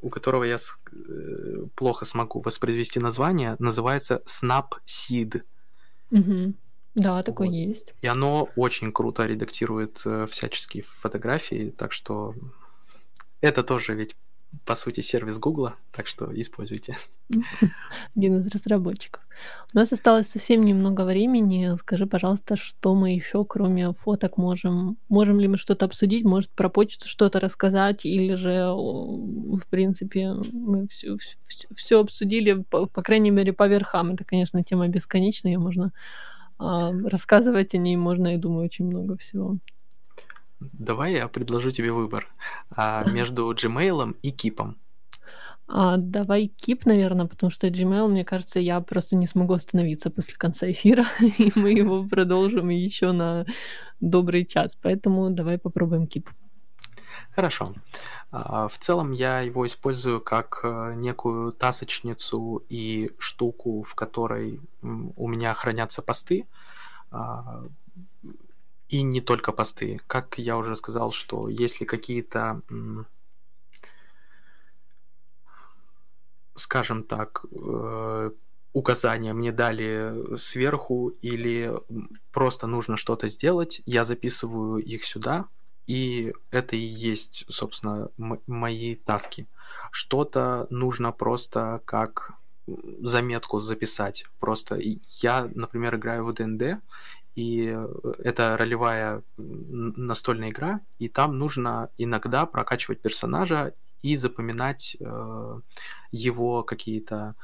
у 0.00 0.08
которого 0.08 0.44
я 0.44 0.56
э, 0.56 1.66
плохо 1.74 2.04
смогу 2.04 2.40
воспроизвести 2.40 3.00
название, 3.00 3.56
называется 3.58 4.22
Snapseed. 4.26 5.42
Угу. 6.10 6.54
Да, 6.94 7.22
такое 7.22 7.48
вот. 7.48 7.54
есть. 7.54 7.94
И 8.00 8.06
оно 8.06 8.48
очень 8.56 8.92
круто 8.92 9.26
редактирует 9.26 10.02
э, 10.04 10.26
всяческие 10.26 10.82
фотографии, 10.82 11.74
так 11.76 11.92
что 11.92 12.34
это 13.40 13.62
тоже 13.62 13.94
ведь 13.94 14.16
по 14.64 14.74
сути, 14.74 15.00
сервис 15.00 15.38
Гугла, 15.38 15.76
так 15.92 16.06
что 16.06 16.30
используйте. 16.40 16.96
Один 18.16 18.38
из 18.40 18.46
разработчиков. 18.48 19.22
У 19.74 19.78
нас 19.78 19.92
осталось 19.92 20.28
совсем 20.28 20.64
немного 20.64 21.04
времени. 21.04 21.76
Скажи, 21.78 22.06
пожалуйста, 22.06 22.56
что 22.56 22.94
мы 22.94 23.14
еще, 23.14 23.44
кроме 23.44 23.92
фоток, 23.92 24.38
можем... 24.38 24.96
Можем 25.08 25.40
ли 25.40 25.48
мы 25.48 25.58
что-то 25.58 25.84
обсудить? 25.84 26.24
Может, 26.24 26.50
про 26.50 26.70
почту 26.70 27.06
что-то 27.06 27.38
рассказать? 27.38 28.06
Или 28.06 28.34
же, 28.34 28.72
в 28.72 29.62
принципе, 29.68 30.32
мы 30.52 30.88
все, 30.88 31.16
все, 31.46 31.68
все 31.74 32.00
обсудили, 32.00 32.64
по, 32.70 32.86
по 32.86 33.02
крайней 33.02 33.30
мере, 33.30 33.52
по 33.52 33.68
верхам. 33.68 34.12
Это, 34.12 34.24
конечно, 34.24 34.62
тема 34.62 34.88
бесконечная, 34.88 35.52
ее 35.52 35.58
можно 35.58 35.92
э, 36.58 36.90
рассказывать 37.04 37.74
о 37.74 37.78
ней 37.78 37.96
можно, 37.96 38.28
я 38.28 38.38
думаю, 38.38 38.64
очень 38.64 38.86
много 38.86 39.18
всего. 39.18 39.56
Давай 40.60 41.12
я 41.12 41.28
предложу 41.28 41.70
тебе 41.70 41.92
выбор 41.92 42.26
а, 42.70 43.04
между 43.04 43.52
Gmail 43.52 44.16
и 44.22 44.30
Кипом. 44.30 44.76
А, 45.68 45.98
давай 45.98 46.46
Кип, 46.46 46.86
наверное, 46.86 47.26
потому 47.26 47.50
что 47.50 47.68
Gmail, 47.68 48.08
мне 48.08 48.24
кажется, 48.24 48.58
я 48.58 48.80
просто 48.80 49.16
не 49.16 49.26
смогу 49.26 49.52
остановиться 49.52 50.10
после 50.10 50.34
конца 50.34 50.70
эфира, 50.70 51.06
и 51.20 51.52
мы 51.54 51.72
его 51.72 52.04
продолжим 52.04 52.70
еще 52.70 53.12
на 53.12 53.44
добрый 54.00 54.46
час. 54.46 54.76
Поэтому 54.80 55.28
давай 55.30 55.58
попробуем 55.58 56.06
Кип. 56.06 56.30
Хорошо. 57.34 57.74
А, 58.30 58.68
в 58.68 58.78
целом 58.78 59.12
я 59.12 59.40
его 59.40 59.66
использую 59.66 60.20
как 60.20 60.60
э, 60.62 60.94
некую 60.96 61.52
тасочницу 61.52 62.64
и 62.68 63.10
штуку, 63.18 63.82
в 63.84 63.94
которой 63.94 64.60
у 64.82 65.28
меня 65.28 65.54
хранятся 65.54 66.02
посты. 66.02 66.46
А, 67.10 67.62
и 68.88 69.02
не 69.02 69.20
только 69.20 69.52
посты. 69.52 70.00
Как 70.06 70.38
я 70.38 70.56
уже 70.56 70.74
сказал, 70.74 71.12
что 71.12 71.48
если 71.48 71.84
какие-то, 71.84 72.62
скажем 76.58 77.02
так, 77.02 77.44
э, 77.50 78.30
указания 78.72 79.32
мне 79.32 79.52
дали 79.52 80.36
сверху 80.36 81.08
или 81.22 81.72
просто 82.32 82.66
нужно 82.66 82.96
что-то 82.96 83.28
сделать, 83.28 83.82
я 83.86 84.04
записываю 84.04 84.78
их 84.78 85.04
сюда, 85.04 85.46
и 85.86 86.34
это 86.50 86.76
и 86.76 86.80
есть, 86.80 87.44
собственно, 87.48 88.10
мои 88.46 88.94
таски. 88.94 89.46
Что-то 89.90 90.66
нужно 90.70 91.12
просто 91.12 91.80
как 91.86 92.34
заметку 93.00 93.60
записать. 93.60 94.26
Просто 94.38 94.78
я, 95.22 95.48
например, 95.54 95.96
играю 95.96 96.24
в 96.24 96.34
ДНД, 96.34 96.82
и 97.34 97.78
это 98.18 98.56
ролевая 98.58 99.22
настольная 99.36 100.50
игра, 100.50 100.80
и 100.98 101.08
там 101.08 101.38
нужно 101.38 101.88
иногда 101.96 102.44
прокачивать 102.46 103.00
персонажа 103.00 103.72
и 104.02 104.16
запоминать 104.16 104.96
э, 105.00 105.60
его 106.12 106.62
какие-то 106.62 107.34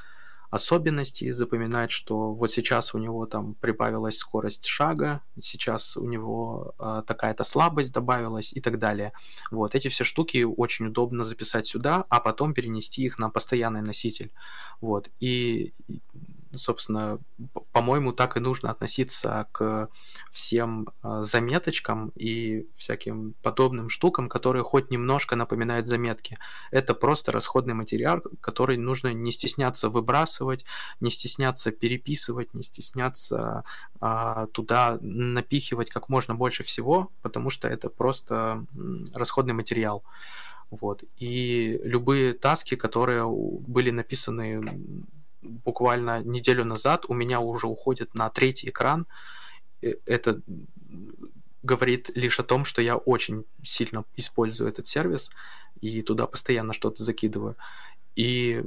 особенности, 0.55 1.33
запоминать, 1.33 1.91
что 1.91 2.33
вот 2.33 2.53
сейчас 2.53 2.95
у 2.95 2.99
него 2.99 3.27
там 3.27 3.55
прибавилась 3.55 4.19
скорость 4.19 4.67
шага, 4.67 5.21
сейчас 5.41 5.97
у 5.97 6.05
него 6.05 6.75
э, 6.79 7.03
такая-то 7.07 7.43
слабость 7.43 7.93
добавилась 7.93 8.53
и 8.53 8.61
так 8.61 8.79
далее. 8.79 9.13
Вот 9.51 9.75
эти 9.75 9.89
все 9.89 10.05
штуки 10.05 10.45
очень 10.45 10.87
удобно 10.87 11.25
записать 11.25 11.67
сюда, 11.67 12.05
а 12.09 12.21
потом 12.21 12.55
перенести 12.55 13.03
их 13.03 13.19
на 13.19 13.31
постоянный 13.31 13.83
носитель. 13.83 14.31
Вот 14.81 15.11
и 15.19 15.75
собственно, 16.59 17.19
по-моему, 17.73 18.13
так 18.13 18.37
и 18.37 18.41
нужно 18.41 18.71
относиться 18.71 19.49
к 19.53 19.89
всем 20.31 20.89
а, 21.03 21.23
заметочкам 21.23 22.13
и 22.15 22.67
всяким 22.77 23.35
подобным 23.43 23.89
штукам, 23.89 24.29
которые 24.29 24.63
хоть 24.63 24.91
немножко 24.91 25.37
напоминают 25.37 25.87
заметки. 25.87 26.39
Это 26.71 26.95
просто 26.95 27.33
расходный 27.33 27.75
материал, 27.75 28.21
который 28.41 28.77
нужно 28.77 29.13
не 29.13 29.33
стесняться 29.33 29.89
выбрасывать, 29.89 30.65
не 31.01 31.11
стесняться 31.11 31.71
переписывать, 31.71 32.55
не 32.55 32.63
стесняться 32.63 33.65
а, 34.01 34.47
туда 34.49 34.99
напихивать 35.01 35.91
как 35.91 36.09
можно 36.09 36.35
больше 36.35 36.63
всего, 36.63 37.11
потому 37.23 37.51
что 37.51 37.69
это 37.69 37.89
просто 37.91 38.67
расходный 39.15 39.55
материал. 39.55 40.05
Вот. 40.71 41.05
И 41.17 41.81
любые 41.85 42.33
таски, 42.33 42.75
которые 42.77 43.27
были 43.29 43.91
написаны 43.91 45.05
буквально 45.45 46.23
неделю 46.23 46.65
назад 46.65 47.05
у 47.09 47.15
меня 47.15 47.41
уже 47.41 47.67
уходит 47.67 48.15
на 48.15 48.31
третий 48.31 48.69
экран. 48.69 49.07
Это 49.81 50.41
говорит 51.63 52.11
лишь 52.15 52.41
о 52.41 52.45
том, 52.45 52.65
что 52.65 52.83
я 52.83 52.97
очень 52.97 53.45
сильно 53.63 54.05
использую 54.17 54.69
этот 54.69 54.87
сервис 54.87 55.31
и 55.81 56.03
туда 56.03 56.27
постоянно 56.27 56.73
что-то 56.73 57.05
закидываю. 57.05 57.57
И 58.17 58.65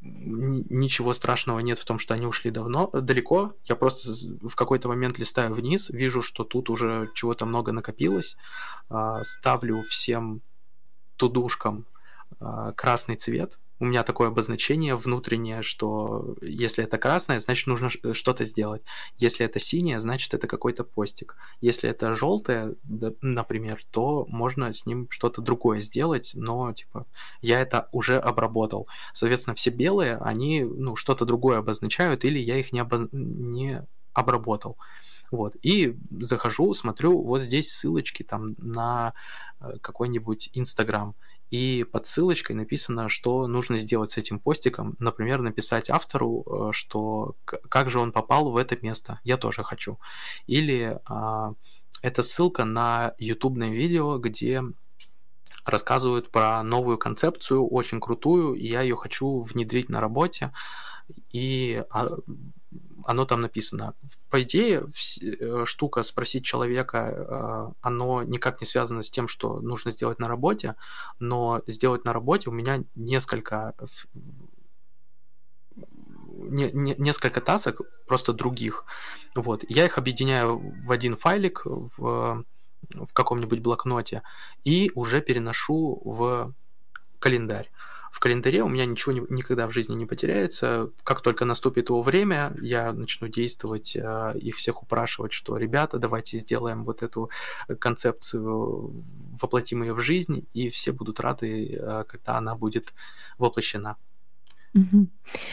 ничего 0.00 1.12
страшного 1.12 1.60
нет 1.60 1.78
в 1.78 1.84
том, 1.84 1.98
что 1.98 2.14
они 2.14 2.26
ушли 2.26 2.50
давно, 2.50 2.88
далеко. 2.92 3.54
Я 3.64 3.76
просто 3.76 4.12
в 4.42 4.54
какой-то 4.54 4.88
момент 4.88 5.18
листаю 5.18 5.54
вниз, 5.54 5.90
вижу, 5.90 6.22
что 6.22 6.44
тут 6.44 6.70
уже 6.70 7.10
чего-то 7.14 7.46
много 7.46 7.72
накопилось, 7.72 8.36
а, 8.88 9.24
ставлю 9.24 9.82
всем 9.82 10.42
тудушкам 11.16 11.86
а, 12.40 12.72
красный 12.72 13.16
цвет, 13.16 13.58
у 13.78 13.84
меня 13.84 14.02
такое 14.02 14.28
обозначение 14.28 14.94
внутреннее, 14.94 15.62
что 15.62 16.36
если 16.40 16.84
это 16.84 16.98
красное, 16.98 17.40
значит 17.40 17.66
нужно 17.66 17.90
что-то 17.90 18.44
сделать. 18.44 18.82
Если 19.18 19.44
это 19.44 19.60
синее, 19.60 20.00
значит 20.00 20.32
это 20.34 20.46
какой-то 20.46 20.84
постик. 20.84 21.36
Если 21.60 21.88
это 21.90 22.14
желтое, 22.14 22.74
например, 23.20 23.82
то 23.90 24.26
можно 24.28 24.72
с 24.72 24.86
ним 24.86 25.08
что-то 25.10 25.42
другое 25.42 25.80
сделать, 25.80 26.32
но 26.34 26.72
типа 26.72 27.06
я 27.42 27.60
это 27.60 27.88
уже 27.92 28.18
обработал. 28.18 28.86
Соответственно, 29.12 29.54
все 29.54 29.70
белые, 29.70 30.16
они 30.16 30.64
ну, 30.64 30.96
что-то 30.96 31.24
другое 31.24 31.58
обозначают, 31.58 32.24
или 32.24 32.38
я 32.38 32.56
их 32.56 32.72
не, 32.72 32.80
обоз... 32.80 33.08
не 33.12 33.82
обработал. 34.12 34.78
Вот. 35.30 35.56
И 35.62 35.96
захожу, 36.20 36.72
смотрю, 36.74 37.20
вот 37.22 37.42
здесь 37.42 37.72
ссылочки 37.72 38.22
там 38.22 38.54
на 38.58 39.12
э, 39.60 39.78
какой-нибудь 39.80 40.50
Инстаграм 40.54 41.14
и 41.50 41.84
под 41.84 42.06
ссылочкой 42.06 42.56
написано, 42.56 43.08
что 43.08 43.46
нужно 43.46 43.76
сделать 43.76 44.10
с 44.10 44.16
этим 44.16 44.38
постиком. 44.40 44.96
Например, 44.98 45.40
написать 45.40 45.90
автору, 45.90 46.44
э, 46.44 46.72
что 46.72 47.36
как 47.44 47.90
же 47.90 48.00
он 48.00 48.12
попал 48.12 48.50
в 48.50 48.56
это 48.56 48.76
место, 48.82 49.20
я 49.22 49.36
тоже 49.36 49.62
хочу. 49.62 49.98
Или 50.46 50.98
а, 51.06 51.54
это 52.02 52.22
ссылка 52.22 52.64
на 52.64 53.14
ютубное 53.18 53.70
видео, 53.70 54.18
где 54.18 54.62
рассказывают 55.64 56.30
про 56.30 56.62
новую 56.62 56.98
концепцию, 56.98 57.66
очень 57.66 58.00
крутую, 58.00 58.54
и 58.54 58.66
я 58.66 58.82
ее 58.82 58.96
хочу 58.96 59.40
внедрить 59.40 59.88
на 59.88 60.00
работе. 60.00 60.52
И 61.32 61.84
а, 61.90 62.08
оно 63.04 63.24
там 63.24 63.40
написано. 63.40 63.94
По 64.30 64.42
идее, 64.42 64.86
э, 65.22 65.64
штука 65.64 66.02
спросить 66.02 66.44
человека, 66.44 66.98
э, 66.98 67.72
оно 67.80 68.22
никак 68.22 68.60
не 68.60 68.66
связано 68.66 69.02
с 69.02 69.10
тем, 69.10 69.28
что 69.28 69.60
нужно 69.60 69.90
сделать 69.90 70.18
на 70.18 70.28
работе, 70.28 70.74
но 71.18 71.62
сделать 71.66 72.04
на 72.04 72.12
работе 72.12 72.50
у 72.50 72.52
меня 72.52 72.82
несколько 72.94 73.74
не, 76.48 76.70
не, 76.72 76.94
несколько 76.98 77.40
тасок, 77.40 77.80
просто 78.06 78.32
других. 78.32 78.84
Вот. 79.34 79.64
Я 79.68 79.84
их 79.84 79.98
объединяю 79.98 80.58
в 80.84 80.92
один 80.92 81.14
файлик 81.14 81.62
в, 81.64 82.44
в 82.90 83.12
каком-нибудь 83.12 83.60
блокноте 83.60 84.22
и 84.64 84.90
уже 84.94 85.20
переношу 85.20 86.00
в 86.04 86.54
календарь 87.18 87.70
в 88.16 88.18
календаре 88.18 88.62
у 88.62 88.68
меня 88.68 88.86
ничего 88.86 89.12
не, 89.12 89.20
никогда 89.28 89.68
в 89.68 89.72
жизни 89.72 89.94
не 89.94 90.06
потеряется. 90.06 90.90
Как 91.04 91.20
только 91.20 91.44
наступит 91.44 91.90
его 91.90 92.00
время, 92.00 92.56
я 92.62 92.94
начну 92.94 93.28
действовать 93.28 93.94
э, 93.94 94.38
и 94.38 94.52
всех 94.52 94.82
упрашивать, 94.82 95.34
что 95.34 95.58
ребята, 95.58 95.98
давайте 95.98 96.38
сделаем 96.38 96.82
вот 96.82 97.02
эту 97.02 97.28
концепцию, 97.78 99.04
воплотим 99.38 99.82
ее 99.82 99.92
в 99.92 100.00
жизнь, 100.00 100.46
и 100.54 100.70
все 100.70 100.92
будут 100.92 101.20
рады, 101.20 101.74
э, 101.78 102.04
когда 102.08 102.38
она 102.38 102.54
будет 102.54 102.94
воплощена. 103.36 103.96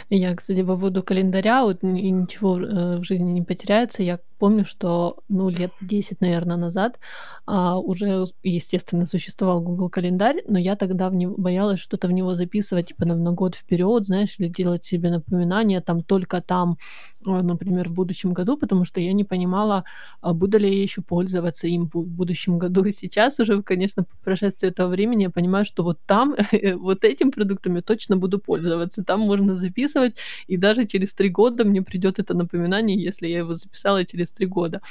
Я, 0.09 0.33
кстати, 0.33 0.61
по 0.61 0.77
поводу 0.77 1.03
календаря, 1.03 1.63
вот 1.63 1.83
ничего 1.83 2.59
э, 2.59 2.97
в 2.99 3.03
жизни 3.03 3.31
не 3.31 3.41
потеряется. 3.41 4.03
Я 4.03 4.19
помню, 4.43 4.65
что, 4.65 5.15
ну, 5.29 5.47
лет 5.47 5.71
10, 5.79 6.19
наверное, 6.19 6.57
назад 6.57 6.99
а, 7.45 7.77
уже, 7.79 8.25
естественно, 8.43 9.05
существовал 9.05 9.61
Google 9.61 9.89
календарь, 9.89 10.43
но 10.49 10.59
я 10.59 10.75
тогда 10.75 11.09
в 11.09 11.15
него 11.15 11.35
боялась 11.37 11.79
что-то 11.79 12.07
в 12.09 12.11
него 12.11 12.35
записывать, 12.35 12.87
типа, 12.87 13.05
на, 13.05 13.15
на 13.15 13.31
год 13.31 13.55
вперед, 13.55 14.05
знаешь, 14.05 14.35
или 14.39 14.49
делать 14.49 14.83
себе 14.83 15.11
напоминания 15.11 15.79
там 15.79 16.03
только 16.03 16.41
там, 16.41 16.77
а, 17.25 17.41
например, 17.41 17.87
в 17.89 17.93
будущем 17.93 18.33
году, 18.33 18.57
потому 18.57 18.83
что 18.85 18.99
я 18.99 19.13
не 19.13 19.23
понимала, 19.23 19.85
а 20.21 20.33
буду 20.33 20.57
ли 20.57 20.67
я 20.73 20.81
еще 20.81 21.01
пользоваться 21.01 21.67
им 21.67 21.89
в 21.93 22.05
будущем 22.05 22.57
году. 22.57 22.83
И 22.83 22.91
сейчас 22.91 23.39
уже, 23.39 23.63
конечно, 23.63 24.03
по 24.03 24.15
прошествии 24.23 24.69
этого 24.69 24.89
времени 24.89 25.23
я 25.23 25.29
понимаю, 25.29 25.63
что 25.65 25.83
вот 25.83 25.99
там, 26.05 26.35
вот 26.75 27.03
этим 27.05 27.31
продуктом 27.31 27.75
я 27.75 27.81
точно 27.81 28.17
буду 28.17 28.39
пользоваться. 28.39 29.03
Там 29.05 29.21
можно 29.21 29.55
записывать, 29.55 30.15
и 30.47 30.57
даже 30.57 30.85
через 30.85 31.13
три 31.13 31.29
года 31.29 31.63
мне 31.63 31.81
придет 31.81 32.19
это 32.19 32.33
напоминание, 32.33 33.01
если 33.01 33.27
я 33.27 33.39
его 33.39 33.53
записала 33.53 34.03
через 34.05 34.32
три 34.33 34.47
года. 34.47 34.81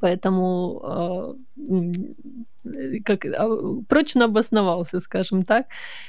Поэтому 0.00 1.36
э, 1.66 3.00
как, 3.04 3.24
а, 3.24 3.48
прочно 3.88 4.26
обосновался, 4.26 5.00
скажем 5.00 5.44
так. 5.44 5.66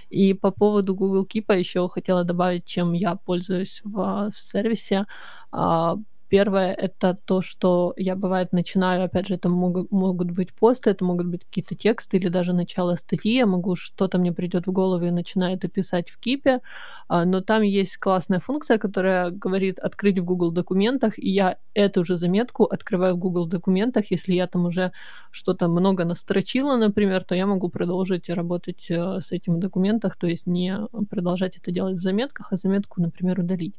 И 0.10 0.34
по 0.34 0.52
поводу 0.52 0.96
Google 0.96 1.26
Keep 1.26 1.58
еще 1.58 1.88
хотела 1.90 2.24
добавить, 2.24 2.66
чем 2.66 2.94
я 2.94 3.16
пользуюсь 3.16 3.82
в, 3.84 4.30
в 4.32 4.38
сервисе. 4.38 5.06
А, 5.52 5.98
Первое— 6.32 6.74
это 6.82 7.18
то, 7.26 7.42
что 7.42 7.94
я, 7.98 8.16
бывает, 8.16 8.54
начинаю, 8.54 9.04
опять 9.04 9.28
же, 9.28 9.36
это 9.36 9.50
могут, 9.50 9.92
могут 9.92 10.32
быть 10.32 10.54
посты, 10.54 10.92
это 10.92 11.04
могут 11.04 11.28
быть 11.28 11.44
какие-то 11.44 11.76
тексты 11.76 12.16
или 12.16 12.30
даже 12.30 12.54
начало 12.54 12.96
статьи, 12.96 13.36
я 13.36 13.46
могу, 13.46 13.76
что-то 13.76 14.18
мне 14.18 14.32
придет 14.32 14.66
в 14.66 14.72
голову 14.72 15.04
и 15.04 15.12
начинаю 15.12 15.58
это 15.58 15.68
писать 15.68 16.10
в 16.10 16.18
Кипе, 16.20 16.62
а, 17.10 17.26
но 17.26 17.42
там 17.42 17.64
есть 17.64 17.98
классная 17.98 18.40
функция, 18.40 18.78
которая 18.78 19.32
говорит 19.32 19.78
открыть 19.80 20.20
в 20.20 20.24
Google 20.24 20.52
документах, 20.52 21.20
и 21.20 21.30
я 21.30 21.58
эту 21.74 22.06
же 22.06 22.16
заметку 22.16 22.64
открываю 22.64 23.16
в 23.16 23.20
Google 23.20 23.48
документах, 23.48 24.06
если 24.10 24.34
я 24.34 24.48
там 24.48 24.66
уже 24.66 24.94
что-то 25.32 25.68
много 25.68 26.06
настрочила, 26.06 26.78
например, 26.78 27.26
то 27.26 27.36
я 27.36 27.46
могу 27.46 27.68
продолжить 27.68 28.30
работать 28.30 28.86
э, 28.90 29.20
с 29.20 29.34
этим 29.34 29.56
в 29.56 29.60
документах, 29.60 30.16
то 30.16 30.28
есть 30.28 30.48
не 30.48 30.78
продолжать 31.10 31.58
это 31.58 31.72
делать 31.72 31.98
в 31.98 32.02
заметках, 32.02 32.54
а 32.54 32.56
заметку, 32.56 33.02
например, 33.02 33.42
удалить. 33.42 33.76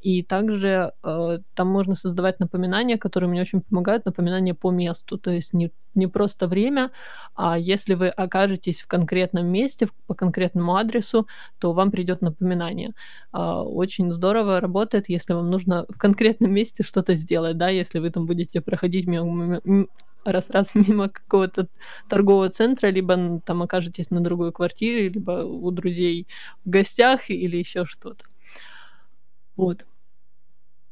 И 0.00 0.22
также 0.22 0.92
э, 1.02 1.38
там 1.54 1.68
можно 1.68 1.94
создавать 1.96 2.38
напоминания, 2.38 2.98
которые 2.98 3.28
мне 3.28 3.40
очень 3.40 3.62
помогают, 3.62 4.04
напоминания 4.04 4.54
по 4.54 4.70
месту. 4.70 5.18
То 5.18 5.30
есть 5.30 5.52
не, 5.52 5.72
не 5.94 6.06
просто 6.06 6.46
время, 6.46 6.92
а 7.34 7.58
если 7.58 7.94
вы 7.94 8.08
окажетесь 8.08 8.80
в 8.80 8.86
конкретном 8.86 9.46
месте, 9.46 9.88
по 10.06 10.14
конкретному 10.14 10.76
адресу, 10.76 11.26
то 11.58 11.72
вам 11.72 11.90
придет 11.90 12.22
напоминание. 12.22 12.92
Э, 13.32 13.38
очень 13.38 14.12
здорово 14.12 14.60
работает, 14.60 15.08
если 15.08 15.32
вам 15.32 15.50
нужно 15.50 15.84
в 15.88 15.98
конкретном 15.98 16.52
месте 16.52 16.84
что-то 16.84 17.14
сделать, 17.16 17.58
да, 17.58 17.68
если 17.68 17.98
вы 17.98 18.10
там 18.10 18.26
будете 18.26 18.60
проходить 18.60 19.06
мимо, 19.06 19.60
раз-раз 20.24 20.74
мимо 20.74 21.08
какого-то 21.08 21.68
торгового 22.08 22.50
центра, 22.50 22.88
либо 22.88 23.40
там 23.44 23.62
окажетесь 23.62 24.10
на 24.10 24.20
другой 24.20 24.52
квартире, 24.52 25.08
либо 25.08 25.44
у 25.44 25.70
друзей 25.70 26.28
в 26.64 26.70
гостях 26.70 27.30
или 27.30 27.56
еще 27.56 27.84
что-то. 27.84 28.24
Вот. 29.56 29.87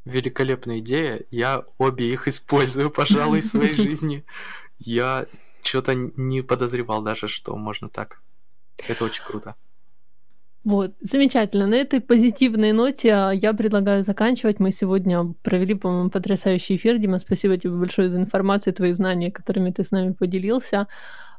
Великолепная 0.07 0.79
идея. 0.79 1.23
Я 1.31 1.65
обе 1.77 2.11
их 2.11 2.27
использую, 2.27 2.89
пожалуй, 2.89 3.41
в 3.41 3.45
своей 3.45 3.73
жизни. 3.85 4.23
Я 4.79 5.27
что-то 5.61 5.93
не 5.95 6.41
подозревал 6.41 7.01
даже, 7.01 7.27
что 7.27 7.55
можно 7.55 7.89
так. 7.89 8.21
Это 8.87 9.05
очень 9.05 9.23
круто. 9.23 9.55
Вот, 10.63 10.91
замечательно. 10.99 11.67
На 11.67 11.75
этой 11.75 12.01
позитивной 12.01 12.73
ноте 12.73 13.13
а, 13.13 13.31
я 13.31 13.53
предлагаю 13.53 14.03
заканчивать. 14.03 14.59
Мы 14.59 14.71
сегодня 14.71 15.33
провели, 15.41 15.73
по-моему, 15.75 16.09
потрясающий 16.09 16.75
эфир. 16.75 16.97
Дима, 16.97 17.19
спасибо 17.19 17.57
тебе 17.57 17.71
большое 17.71 18.09
за 18.09 18.17
информацию, 18.17 18.73
твои 18.73 18.91
знания, 18.91 19.31
которыми 19.31 19.71
ты 19.71 19.83
с 19.83 19.91
нами 19.91 20.11
поделился. 20.11 20.87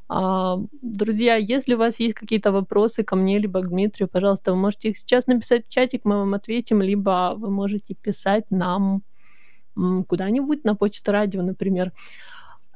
А, 0.09 0.59
друзья, 0.81 1.37
если 1.37 1.75
у 1.75 1.79
вас 1.79 2.01
есть 2.01 2.15
какие-то 2.15 2.51
вопросы 2.51 3.05
ко 3.05 3.15
мне, 3.15 3.39
либо 3.39 3.61
к 3.61 3.69
Дмитрию, 3.69 4.09
пожалуйста, 4.09 4.53
вы 4.53 4.59
можете 4.59 4.89
их 4.91 4.99
сейчас 4.99 5.27
написать 5.27 5.67
в 5.67 5.71
чатик, 5.71 6.05
мы 6.05 6.17
вам 6.17 6.35
ответим, 6.35 6.81
либо 6.81 7.35
вы 7.37 7.51
можете 7.51 7.95
писать 7.95 8.45
нам 8.51 9.03
куда-нибудь 10.09 10.65
на 10.65 10.75
почту 10.75 11.13
радио, 11.13 11.43
например. 11.43 11.93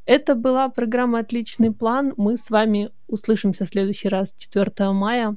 Это 0.04 0.34
была 0.34 0.68
программа 0.68 1.20
«Отличный 1.20 1.72
план». 1.72 2.12
Мы 2.16 2.36
с 2.36 2.50
вами 2.50 2.90
услышимся 3.08 3.64
в 3.64 3.68
следующий 3.68 4.08
раз 4.08 4.34
4 4.36 4.92
мая. 4.92 5.36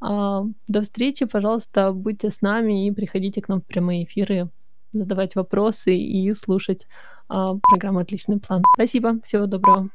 А, 0.00 0.44
до 0.66 0.82
встречи, 0.82 1.26
пожалуйста, 1.26 1.92
будьте 1.92 2.30
с 2.30 2.40
нами 2.40 2.86
и 2.86 2.92
приходите 2.92 3.42
к 3.42 3.48
нам 3.48 3.60
в 3.60 3.66
прямые 3.66 4.04
эфиры, 4.04 4.50
задавать 4.92 5.34
вопросы 5.34 5.96
и 5.96 6.32
слушать 6.34 6.86
а, 7.28 7.56
программу 7.70 7.98
«Отличный 7.98 8.38
план». 8.38 8.62
Спасибо, 8.74 9.20
всего 9.24 9.46
доброго. 9.46 9.90